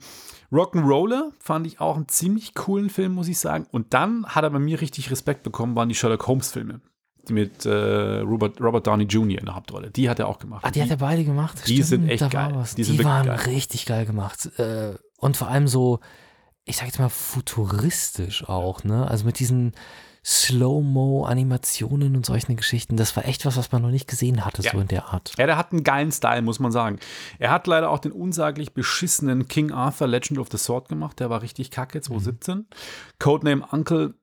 Rock'n'Roller 0.51 1.31
fand 1.39 1.67
ich 1.67 1.79
auch 1.79 1.95
einen 1.95 2.07
ziemlich 2.07 2.55
coolen 2.55 2.89
Film, 2.89 3.13
muss 3.13 3.27
ich 3.27 3.37
sagen. 3.37 3.67
Und 3.71 3.93
dann 3.93 4.25
hat 4.25 4.43
er 4.43 4.49
bei 4.49 4.59
mir 4.59 4.81
richtig 4.81 5.11
Respekt 5.11 5.43
bekommen, 5.43 5.75
waren 5.75 5.89
die 5.89 5.95
Sherlock 5.95 6.27
Holmes-Filme. 6.27 6.81
Die 7.27 7.33
mit 7.33 7.65
äh, 7.65 8.19
Robert, 8.21 8.59
Robert 8.59 8.87
Downey 8.87 9.03
Jr. 9.03 9.39
in 9.39 9.45
der 9.45 9.55
Hauptrolle. 9.55 9.91
Die 9.91 10.09
hat 10.09 10.19
er 10.19 10.27
auch 10.27 10.39
gemacht. 10.39 10.65
Ah, 10.65 10.71
die 10.71 10.81
hat 10.81 10.89
er 10.89 10.97
beide 10.97 11.23
gemacht. 11.23 11.67
die 11.67 11.83
sind 11.83 12.07
echt 12.09 12.27
geil. 12.31 12.51
Was. 12.55 12.75
Die 12.75 12.83
Die, 12.83 13.03
waren 13.03 13.27
geil. 13.27 13.35
richtig 13.45 13.85
geil 13.85 14.05
gemacht. 14.05 14.49
Äh, 14.57 14.95
und 15.17 15.37
vor 15.37 15.49
allem 15.49 15.67
so, 15.67 15.99
ich 16.65 16.77
sag 16.77 16.85
jetzt 16.87 16.97
mal, 16.99 17.09
futuristisch 17.09 18.47
auch, 18.47 18.83
ne? 18.83 19.07
Also 19.07 19.25
mit 19.25 19.37
diesen 19.39 19.73
Slow-Mo-Animationen 20.29 22.15
und 22.15 22.25
solchen 22.25 22.55
Geschichten. 22.55 22.97
Das 22.97 23.15
war 23.15 23.25
echt 23.25 23.45
was, 23.45 23.57
was 23.57 23.71
man 23.71 23.81
noch 23.81 23.89
nicht 23.89 24.07
gesehen 24.07 24.45
hatte, 24.45 24.61
Ja. 24.61 24.71
so 24.71 24.79
in 24.79 24.87
der 24.87 25.07
Art. 25.09 25.33
Ja, 25.37 25.45
der 25.45 25.57
hat 25.57 25.71
einen 25.71 25.83
geilen 25.83 26.11
Style, 26.11 26.41
muss 26.41 26.59
man 26.59 26.71
sagen. 26.71 26.99
Er 27.39 27.51
hat 27.51 27.67
leider 27.67 27.89
auch 27.89 27.99
den 27.99 28.11
unsaglich 28.11 28.73
beschissenen 28.73 29.47
King 29.47 29.71
Arthur 29.71 30.07
Legend 30.07 30.39
of 30.39 30.47
the 30.51 30.57
Sword 30.57 30.87
gemacht. 30.89 31.19
Der 31.19 31.29
war 31.29 31.41
richtig 31.41 31.71
kacke, 31.71 32.01
2017. 32.01 32.67
Codename 33.19 33.65
Uncle 33.71 34.13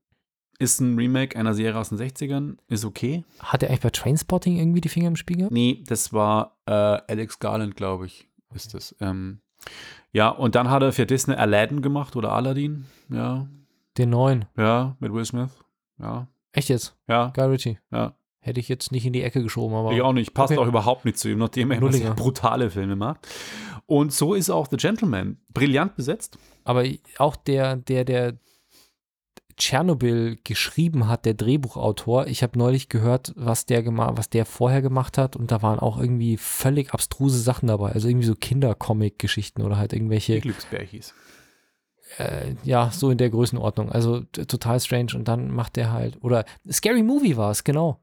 ist 0.59 0.80
ein 0.80 0.96
Remake 0.96 1.38
einer 1.38 1.54
Serie 1.54 1.78
aus 1.78 1.90
den 1.90 1.98
60ern. 1.98 2.57
Ist 2.68 2.84
okay. 2.84 3.24
Hat 3.40 3.62
er 3.62 3.68
eigentlich 3.68 3.80
bei 3.82 3.90
Trainspotting 3.90 4.57
irgendwie 4.57 4.80
die 4.80 4.88
Finger 4.88 5.09
im 5.09 5.16
Spiel 5.16 5.36
gehabt? 5.38 5.52
Nee, 5.52 5.82
das 5.86 6.12
war 6.12 6.57
äh, 6.66 6.72
Alex 6.72 7.38
Garland, 7.40 7.76
glaube 7.76 8.07
ich, 8.07 8.28
ist 8.54 8.72
das. 8.74 8.94
Ähm, 9.00 9.40
ja, 10.12 10.28
und 10.30 10.54
dann 10.54 10.70
hat 10.70 10.82
er 10.82 10.92
für 10.92 11.04
Disney 11.04 11.34
Aladdin 11.34 11.82
gemacht 11.82 12.16
oder 12.16 12.32
Aladdin. 12.32 12.86
Ja, 13.11 13.46
Den 13.98 14.11
neuen. 14.11 14.46
ja, 14.57 14.96
mit 15.00 15.12
Will 15.12 15.24
Smith. 15.26 15.50
Ja, 16.01 16.28
Echt 16.53 16.68
jetzt? 16.68 16.97
ja, 17.09 17.32
Guy 17.34 17.44
Ritchie. 17.47 17.78
ja. 17.92 18.14
Hätte 18.40 18.61
ich 18.61 18.68
jetzt 18.68 18.92
nicht 18.92 19.05
in 19.05 19.12
die 19.12 19.22
Ecke 19.24 19.42
geschoben, 19.42 19.74
aber. 19.74 19.90
Ich 19.90 20.01
auch 20.03 20.12
nicht. 20.12 20.32
Passt 20.32 20.53
Okay. 20.53 20.61
auch 20.62 20.68
überhaupt 20.68 21.05
nicht 21.05 21.18
zu 21.18 21.28
ihm, 21.28 21.38
nachdem 21.38 21.72
er 21.72 21.78
immer 21.78 22.14
brutale 22.14 22.70
Filme 22.70 22.94
macht. 22.94 23.26
Und 23.86 24.12
so 24.12 24.34
ist 24.34 24.51
auch 24.51 24.68
The 24.70 24.76
Gentleman 24.76 25.38
brillant 25.53 25.97
besetzt. 25.97 26.38
Aber 26.62 26.84
auch 27.18 27.34
der, 27.34 27.74
der, 27.74 28.05
der 28.05 28.34
Tschernobyl 29.57 30.38
geschrieben 30.44 31.09
hat, 31.09 31.24
der 31.24 31.34
Drehbuchautor, 31.34 32.26
ich 32.26 32.42
habe 32.42 32.59
neulich 32.59 32.88
gehört, 32.88 33.32
was 33.36 33.64
der 33.64 33.82
gemacht, 33.82 34.12
was 34.16 34.28
der 34.28 34.44
vorher 34.44 34.82
gemacht 34.82 35.16
hat, 35.18 35.34
und 35.34 35.51
da 35.51 35.62
waren 35.62 35.78
auch 35.78 35.99
irgendwie 35.99 36.36
völlig 36.36 36.92
abstruse 36.92 37.40
Sachen 37.40 37.66
dabei. 37.68 37.92
Also 37.92 38.09
irgendwie 38.09 38.26
so 38.26 38.34
Kindercomic-Geschichten 38.34 39.62
oder 39.62 39.78
halt 39.78 39.92
Die 39.92 39.97
irgendwelche. 39.97 40.40
Glücksbärchis. 40.40 41.14
Äh, 42.18 42.54
ja, 42.62 42.90
so 42.92 43.11
in 43.11 43.18
der 43.18 43.30
Größenordnung. 43.30 43.90
Also 43.90 44.20
total 44.20 44.80
strange. 44.80 45.12
Und 45.14 45.26
dann 45.28 45.50
macht 45.50 45.76
der 45.76 45.92
halt, 45.92 46.18
oder 46.22 46.44
Scary 46.70 47.02
Movie 47.02 47.36
war 47.36 47.50
es, 47.50 47.64
genau. 47.64 47.98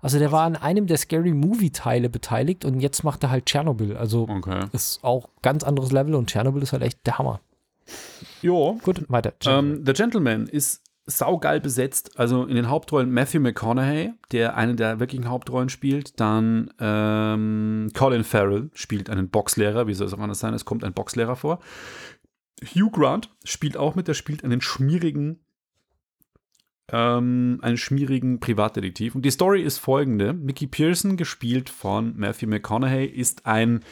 Also 0.00 0.18
der 0.20 0.30
war 0.30 0.42
an 0.42 0.54
einem 0.54 0.86
der 0.86 0.96
Scary 0.96 1.32
Movie-Teile 1.34 2.08
beteiligt 2.08 2.64
und 2.64 2.78
jetzt 2.80 3.02
macht 3.02 3.24
er 3.24 3.30
halt 3.30 3.46
Tschernobyl. 3.46 3.96
Also 3.96 4.28
Okay. 4.28 4.66
ist 4.72 5.02
auch 5.02 5.28
ganz 5.42 5.64
anderes 5.64 5.90
Level 5.90 6.14
und 6.14 6.30
Tschernobyl 6.30 6.62
ist 6.62 6.72
halt 6.72 6.82
echt 6.82 7.04
der 7.06 7.18
Hammer. 7.18 7.40
Jo. 8.42 8.78
Gut, 8.84 9.04
weiter. 9.08 9.32
Tschernobyl. 9.40 9.78
Ähm, 9.78 9.82
The 9.86 9.92
Gentleman 9.92 10.46
ist 10.46 10.82
saugeil 11.06 11.60
besetzt. 11.60 12.18
Also 12.18 12.44
in 12.44 12.54
den 12.54 12.68
Hauptrollen 12.68 13.10
Matthew 13.10 13.40
McConaughey, 13.40 14.12
der 14.30 14.56
eine 14.56 14.74
der 14.76 15.00
wirklichen 15.00 15.28
Hauptrollen 15.28 15.68
spielt. 15.70 16.20
Dann 16.20 16.70
ähm, 16.78 17.88
Colin 17.94 18.24
Farrell 18.24 18.70
spielt 18.74 19.10
einen 19.10 19.30
Boxlehrer. 19.30 19.86
Wie 19.86 19.94
soll 19.94 20.06
es 20.06 20.12
auch 20.14 20.18
anders 20.20 20.38
sein? 20.38 20.54
Es 20.54 20.64
kommt 20.64 20.84
ein 20.84 20.92
Boxlehrer 20.92 21.34
vor. 21.34 21.60
Hugh 22.64 22.90
Grant 22.90 23.30
spielt 23.44 23.76
auch 23.76 23.94
mit. 23.94 24.08
Der 24.08 24.14
spielt 24.14 24.44
einen 24.44 24.60
schmierigen 24.60 25.40
ähm, 26.90 27.58
einen 27.62 27.76
schmierigen 27.76 28.40
Privatdetektiv. 28.40 29.14
Und 29.14 29.22
die 29.22 29.30
Story 29.30 29.62
ist 29.62 29.78
folgende. 29.78 30.32
Mickey 30.32 30.66
Pearson, 30.66 31.16
gespielt 31.16 31.68
von 31.68 32.16
Matthew 32.16 32.48
McConaughey, 32.48 33.04
ist 33.06 33.46
ein 33.46 33.84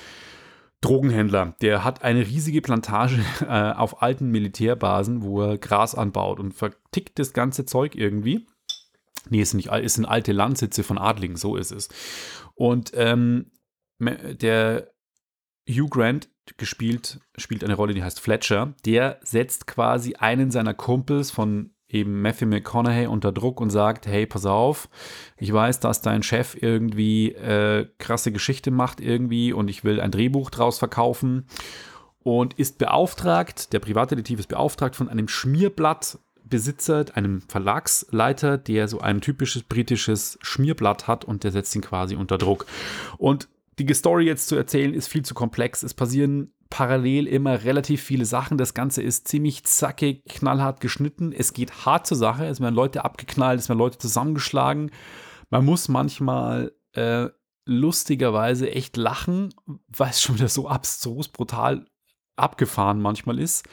Drogenhändler. 0.81 1.55
Der 1.61 1.85
hat 1.85 2.03
eine 2.03 2.27
riesige 2.27 2.63
Plantage 2.63 3.19
äh, 3.41 3.73
auf 3.73 4.03
alten 4.03 4.31
Militärbasen, 4.31 5.23
wo 5.23 5.43
er 5.43 5.59
Gras 5.59 5.95
anbaut 5.95 6.41
und 6.41 6.53
vertickt 6.53 7.19
das 7.19 7.33
ganze 7.33 7.67
Zeug 7.67 7.95
irgendwie. 7.95 8.47
Nee, 9.29 9.41
es 9.41 9.51
sind, 9.51 9.69
sind 9.91 10.07
alte 10.07 10.33
Landsitze 10.33 10.85
von 10.85 10.99
Adligen, 10.99 11.37
so 11.37 11.57
ist 11.57 11.73
es. 11.73 11.89
Und 12.55 12.93
ähm, 12.95 13.51
der 13.99 14.93
Hugh 15.69 15.89
Grant 15.89 16.29
gespielt, 16.57 17.21
spielt 17.37 17.65
eine 17.65 17.75
Rolle, 17.75 17.95
die 17.95 18.03
heißt 18.03 18.21
Fletcher. 18.21 18.75
Der 18.85 19.19
setzt 19.23 19.67
quasi 19.67 20.15
einen 20.15 20.51
seiner 20.51 20.75
Kumpels 20.75 21.31
von 21.31 21.71
eben 21.89 22.21
Matthew 22.21 22.47
McConaughey 22.47 23.07
unter 23.07 23.33
Druck 23.33 23.61
und 23.61 23.71
sagt, 23.71 24.07
hey, 24.07 24.27
pass 24.27 24.47
auf, 24.47 24.89
ich 25.39 25.53
weiß, 25.53 25.81
dass 25.81 26.03
dein 26.03 26.23
Chef 26.23 26.57
irgendwie 26.61 27.33
äh, 27.33 27.89
krasse 27.99 28.33
Geschichte 28.33 28.71
macht 28.71 29.01
irgendwie 29.01 29.53
und 29.53 29.69
ich 29.69 29.85
will 29.85 30.01
ein 30.01 30.11
Drehbuch 30.11 30.51
draus 30.51 30.79
verkaufen 30.79 31.47
und 32.21 32.55
ist 32.55 32.79
beauftragt, 32.79 33.73
der 33.73 33.79
Privatdetektiv 33.79 34.41
ist 34.41 34.49
beauftragt 34.49 34.97
von 34.97 35.09
einem 35.09 35.29
Schmierblattbesitzer, 35.29 37.05
einem 37.15 37.41
Verlagsleiter, 37.43 38.59
der 38.59 38.89
so 38.89 39.01
ein 39.01 39.21
typisches 39.21 39.63
britisches 39.63 40.39
Schmierblatt 40.43 41.07
hat 41.07 41.25
und 41.25 41.45
der 41.45 41.53
setzt 41.53 41.75
ihn 41.77 41.83
quasi 41.83 42.17
unter 42.17 42.37
Druck. 42.37 42.67
Und 43.17 43.49
die 43.79 43.93
Story 43.95 44.25
jetzt 44.25 44.49
zu 44.49 44.57
erzählen 44.57 44.95
ist 44.95 45.09
viel 45.09 45.25
zu 45.25 45.35
komplex. 45.35 45.83
Es 45.83 45.95
passieren 45.95 46.53
parallel 46.71 47.27
immer 47.27 47.65
relativ 47.65 48.03
viele 48.03 48.25
Sachen. 48.25 48.59
Das 48.59 48.75
Ganze 48.75 49.03
ist 49.03 49.29
ziemlich 49.29 49.65
zackig, 49.65 50.25
knallhart 50.27 50.81
geschnitten. 50.81 51.33
Es 51.33 51.53
geht 51.53 51.85
hart 51.85 52.07
zur 52.07 52.17
Sache. 52.17 52.47
Es 52.47 52.61
werden 52.61 52.75
Leute 52.75 53.05
abgeknallt, 53.05 53.61
es 53.61 53.69
werden 53.69 53.79
Leute 53.79 53.99
zusammengeschlagen. 53.99 54.91
Man 55.51 55.65
muss 55.65 55.89
manchmal 55.89 56.73
äh, 56.93 57.29
lustigerweise 57.67 58.71
echt 58.71 58.97
lachen, 58.97 59.55
weil 59.89 60.11
es 60.11 60.23
schon 60.23 60.37
wieder 60.37 60.49
so 60.49 60.69
abstrus, 60.69 61.29
brutal 61.29 61.87
abgefahren 62.37 63.01
manchmal 63.01 63.39
ist. 63.39 63.69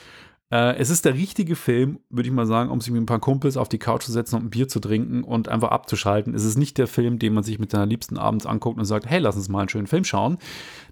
Äh, 0.53 0.75
es 0.77 0.91
ist 0.91 1.03
der 1.03 1.15
richtige 1.15 1.55
Film, 1.55 1.97
würde 2.11 2.29
ich 2.29 2.33
mal 2.33 2.45
sagen, 2.45 2.69
um 2.69 2.79
sich 2.79 2.93
mit 2.93 3.01
ein 3.01 3.07
paar 3.07 3.19
Kumpels 3.19 3.57
auf 3.57 3.69
die 3.69 3.79
Couch 3.79 4.03
zu 4.03 4.11
setzen 4.11 4.35
und 4.35 4.45
ein 4.45 4.49
Bier 4.51 4.67
zu 4.67 4.79
trinken 4.79 5.23
und 5.23 5.49
einfach 5.49 5.71
abzuschalten. 5.71 6.35
Es 6.35 6.43
ist 6.43 6.59
nicht 6.59 6.77
der 6.77 6.85
Film, 6.85 7.17
den 7.17 7.33
man 7.33 7.43
sich 7.43 7.57
mit 7.57 7.71
seiner 7.71 7.87
Liebsten 7.87 8.19
abends 8.19 8.45
anguckt 8.45 8.77
und 8.77 8.85
sagt, 8.85 9.07
hey, 9.07 9.17
lass 9.19 9.35
uns 9.35 9.49
mal 9.49 9.61
einen 9.61 9.69
schönen 9.69 9.87
Film 9.87 10.03
schauen. 10.03 10.37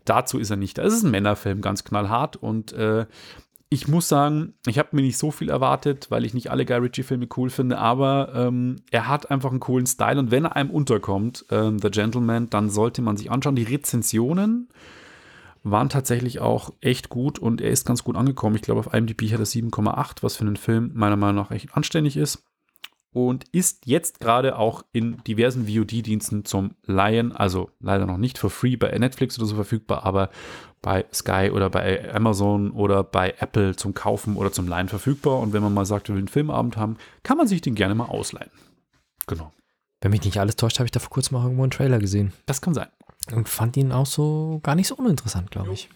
Dazu 0.03 0.39
ist 0.39 0.49
er 0.49 0.57
nicht. 0.57 0.79
Es 0.79 0.95
ist 0.95 1.03
ein 1.03 1.11
Männerfilm, 1.11 1.61
ganz 1.61 1.83
knallhart 1.83 2.37
und 2.37 2.73
äh, 2.73 3.05
ich 3.69 3.87
muss 3.87 4.09
sagen, 4.09 4.55
ich 4.65 4.79
habe 4.79 4.89
mir 4.93 5.03
nicht 5.03 5.19
so 5.19 5.29
viel 5.29 5.49
erwartet, 5.49 6.07
weil 6.09 6.25
ich 6.25 6.33
nicht 6.33 6.49
alle 6.49 6.65
Guy 6.65 6.77
Ritchie-Filme 6.77 7.27
cool 7.37 7.51
finde, 7.51 7.77
aber 7.77 8.31
ähm, 8.33 8.77
er 8.89 9.07
hat 9.07 9.29
einfach 9.29 9.51
einen 9.51 9.59
coolen 9.59 9.85
Style 9.85 10.19
und 10.19 10.31
wenn 10.31 10.45
er 10.45 10.55
einem 10.55 10.71
unterkommt, 10.71 11.45
ähm, 11.51 11.77
The 11.77 11.91
Gentleman, 11.91 12.49
dann 12.49 12.71
sollte 12.71 13.03
man 13.03 13.15
sich 13.15 13.29
anschauen. 13.29 13.55
Die 13.55 13.63
Rezensionen 13.63 14.69
waren 15.63 15.89
tatsächlich 15.89 16.39
auch 16.39 16.71
echt 16.81 17.09
gut 17.09 17.39
und 17.39 17.61
er 17.61 17.69
ist 17.69 17.85
ganz 17.85 18.03
gut 18.03 18.15
angekommen. 18.15 18.55
Ich 18.55 18.61
glaube, 18.61 18.79
auf 18.79 18.93
IMDb 18.93 19.31
hat 19.31 19.39
er 19.39 19.45
7,8, 19.45 20.17
was 20.21 20.35
für 20.35 20.45
einen 20.45 20.57
Film 20.57 20.91
meiner 20.93 21.15
Meinung 21.15 21.35
nach 21.35 21.51
echt 21.51 21.75
anständig 21.75 22.17
ist. 22.17 22.43
Und 23.13 23.43
ist 23.51 23.85
jetzt 23.85 24.21
gerade 24.21 24.57
auch 24.57 24.83
in 24.93 25.21
diversen 25.25 25.67
VOD-Diensten 25.67 26.45
zum 26.45 26.75
Leihen, 26.85 27.33
also 27.33 27.69
leider 27.81 28.05
noch 28.05 28.17
nicht 28.17 28.37
for 28.37 28.49
free 28.49 28.77
bei 28.77 28.97
Netflix 28.97 29.37
oder 29.37 29.47
so 29.47 29.55
verfügbar, 29.55 30.05
aber 30.05 30.29
bei 30.81 31.05
Sky 31.13 31.51
oder 31.53 31.69
bei 31.69 32.13
Amazon 32.13 32.71
oder 32.71 33.03
bei 33.03 33.35
Apple 33.39 33.75
zum 33.75 33.93
Kaufen 33.93 34.37
oder 34.37 34.53
zum 34.53 34.67
Leihen 34.67 34.87
verfügbar. 34.87 35.39
Und 35.39 35.51
wenn 35.51 35.61
man 35.61 35.73
mal 35.73 35.85
sagt, 35.85 36.07
wir 36.07 36.15
will 36.15 36.21
einen 36.21 36.29
Filmabend 36.29 36.77
haben, 36.77 36.97
kann 37.23 37.37
man 37.37 37.47
sich 37.47 37.59
den 37.59 37.75
gerne 37.75 37.95
mal 37.95 38.05
ausleihen. 38.05 38.49
Genau. 39.27 39.51
Wenn 39.99 40.11
mich 40.11 40.23
nicht 40.23 40.39
alles 40.39 40.55
täuscht, 40.55 40.79
habe 40.79 40.85
ich 40.85 40.91
da 40.91 40.99
vor 40.99 41.11
kurzem 41.11 41.37
auch 41.37 41.43
irgendwo 41.43 41.63
einen 41.63 41.71
Trailer 41.71 41.99
gesehen. 41.99 42.31
Das 42.45 42.61
kann 42.61 42.73
sein. 42.73 42.87
Und 43.33 43.47
fand 43.49 43.77
ihn 43.77 43.91
auch 43.91 44.05
so 44.05 44.59
gar 44.63 44.75
nicht 44.75 44.87
so 44.87 44.95
uninteressant, 44.95 45.51
glaube 45.51 45.73
ich. 45.73 45.89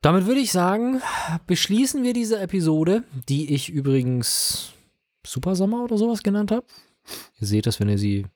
Damit 0.00 0.26
würde 0.26 0.40
ich 0.40 0.52
sagen, 0.52 1.00
beschließen 1.46 2.02
wir 2.02 2.12
diese 2.12 2.38
Episode, 2.38 3.04
die 3.28 3.54
ich 3.54 3.70
übrigens 3.70 4.72
Super 5.26 5.54
Sommer 5.56 5.82
oder 5.84 5.96
sowas 5.96 6.22
genannt 6.22 6.50
habe. 6.50 6.66
Ihr 7.40 7.46
seht 7.46 7.66
das, 7.66 7.80
wenn 7.80 7.88
ihr 7.88 7.98
sie. 7.98 8.26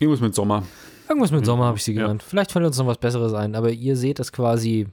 Irgendwas 0.00 0.20
mit 0.22 0.34
Sommer. 0.34 0.62
Irgendwas 1.08 1.30
mit 1.32 1.44
Sommer 1.44 1.66
habe 1.66 1.76
ich 1.76 1.84
sie 1.84 1.92
Ja. 1.92 2.02
genannt. 2.02 2.22
Vielleicht 2.22 2.52
fällt 2.52 2.64
uns 2.64 2.78
noch 2.78 2.86
was 2.86 2.98
Besseres 2.98 3.34
ein, 3.34 3.54
aber 3.54 3.70
ihr 3.70 3.96
seht 3.96 4.18
das 4.18 4.32
quasi 4.32 4.86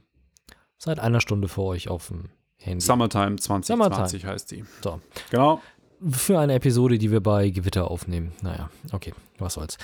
seit 0.76 0.98
einer 0.98 1.20
Stunde 1.20 1.48
vor 1.48 1.66
euch 1.68 1.88
auf 1.88 2.08
dem 2.08 2.24
Handy. 2.58 2.84
Summertime 2.84 3.36
2020 3.36 3.66
Summertime. 3.66 4.32
heißt 4.32 4.50
die. 4.50 4.64
So. 4.82 5.00
Genau. 5.30 5.62
Für 6.10 6.38
eine 6.38 6.54
Episode, 6.54 6.98
die 6.98 7.10
wir 7.10 7.20
bei 7.20 7.48
Gewitter 7.48 7.90
aufnehmen. 7.90 8.32
Naja, 8.42 8.68
okay, 8.92 9.14
was 9.38 9.54
soll's. 9.54 9.78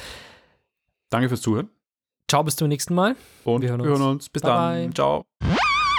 Danke 1.13 1.29
fürs 1.29 1.43
Zuhören. 1.43 1.69
Ciao, 2.29 2.43
bis 2.43 2.57
zum 2.57 2.69
nächsten 2.69 2.95
Mal. 2.95 3.15
Und 3.45 3.63
Wir 3.63 3.71
hören 3.71 3.81
wir 3.83 3.91
hören 3.91 4.03
uns. 4.03 4.25
uns. 4.25 4.29
Bis 4.31 4.43
Bye, 4.43 4.51
dann. 4.51 4.85
bye. 4.87 4.95
Ciao. 4.95 5.27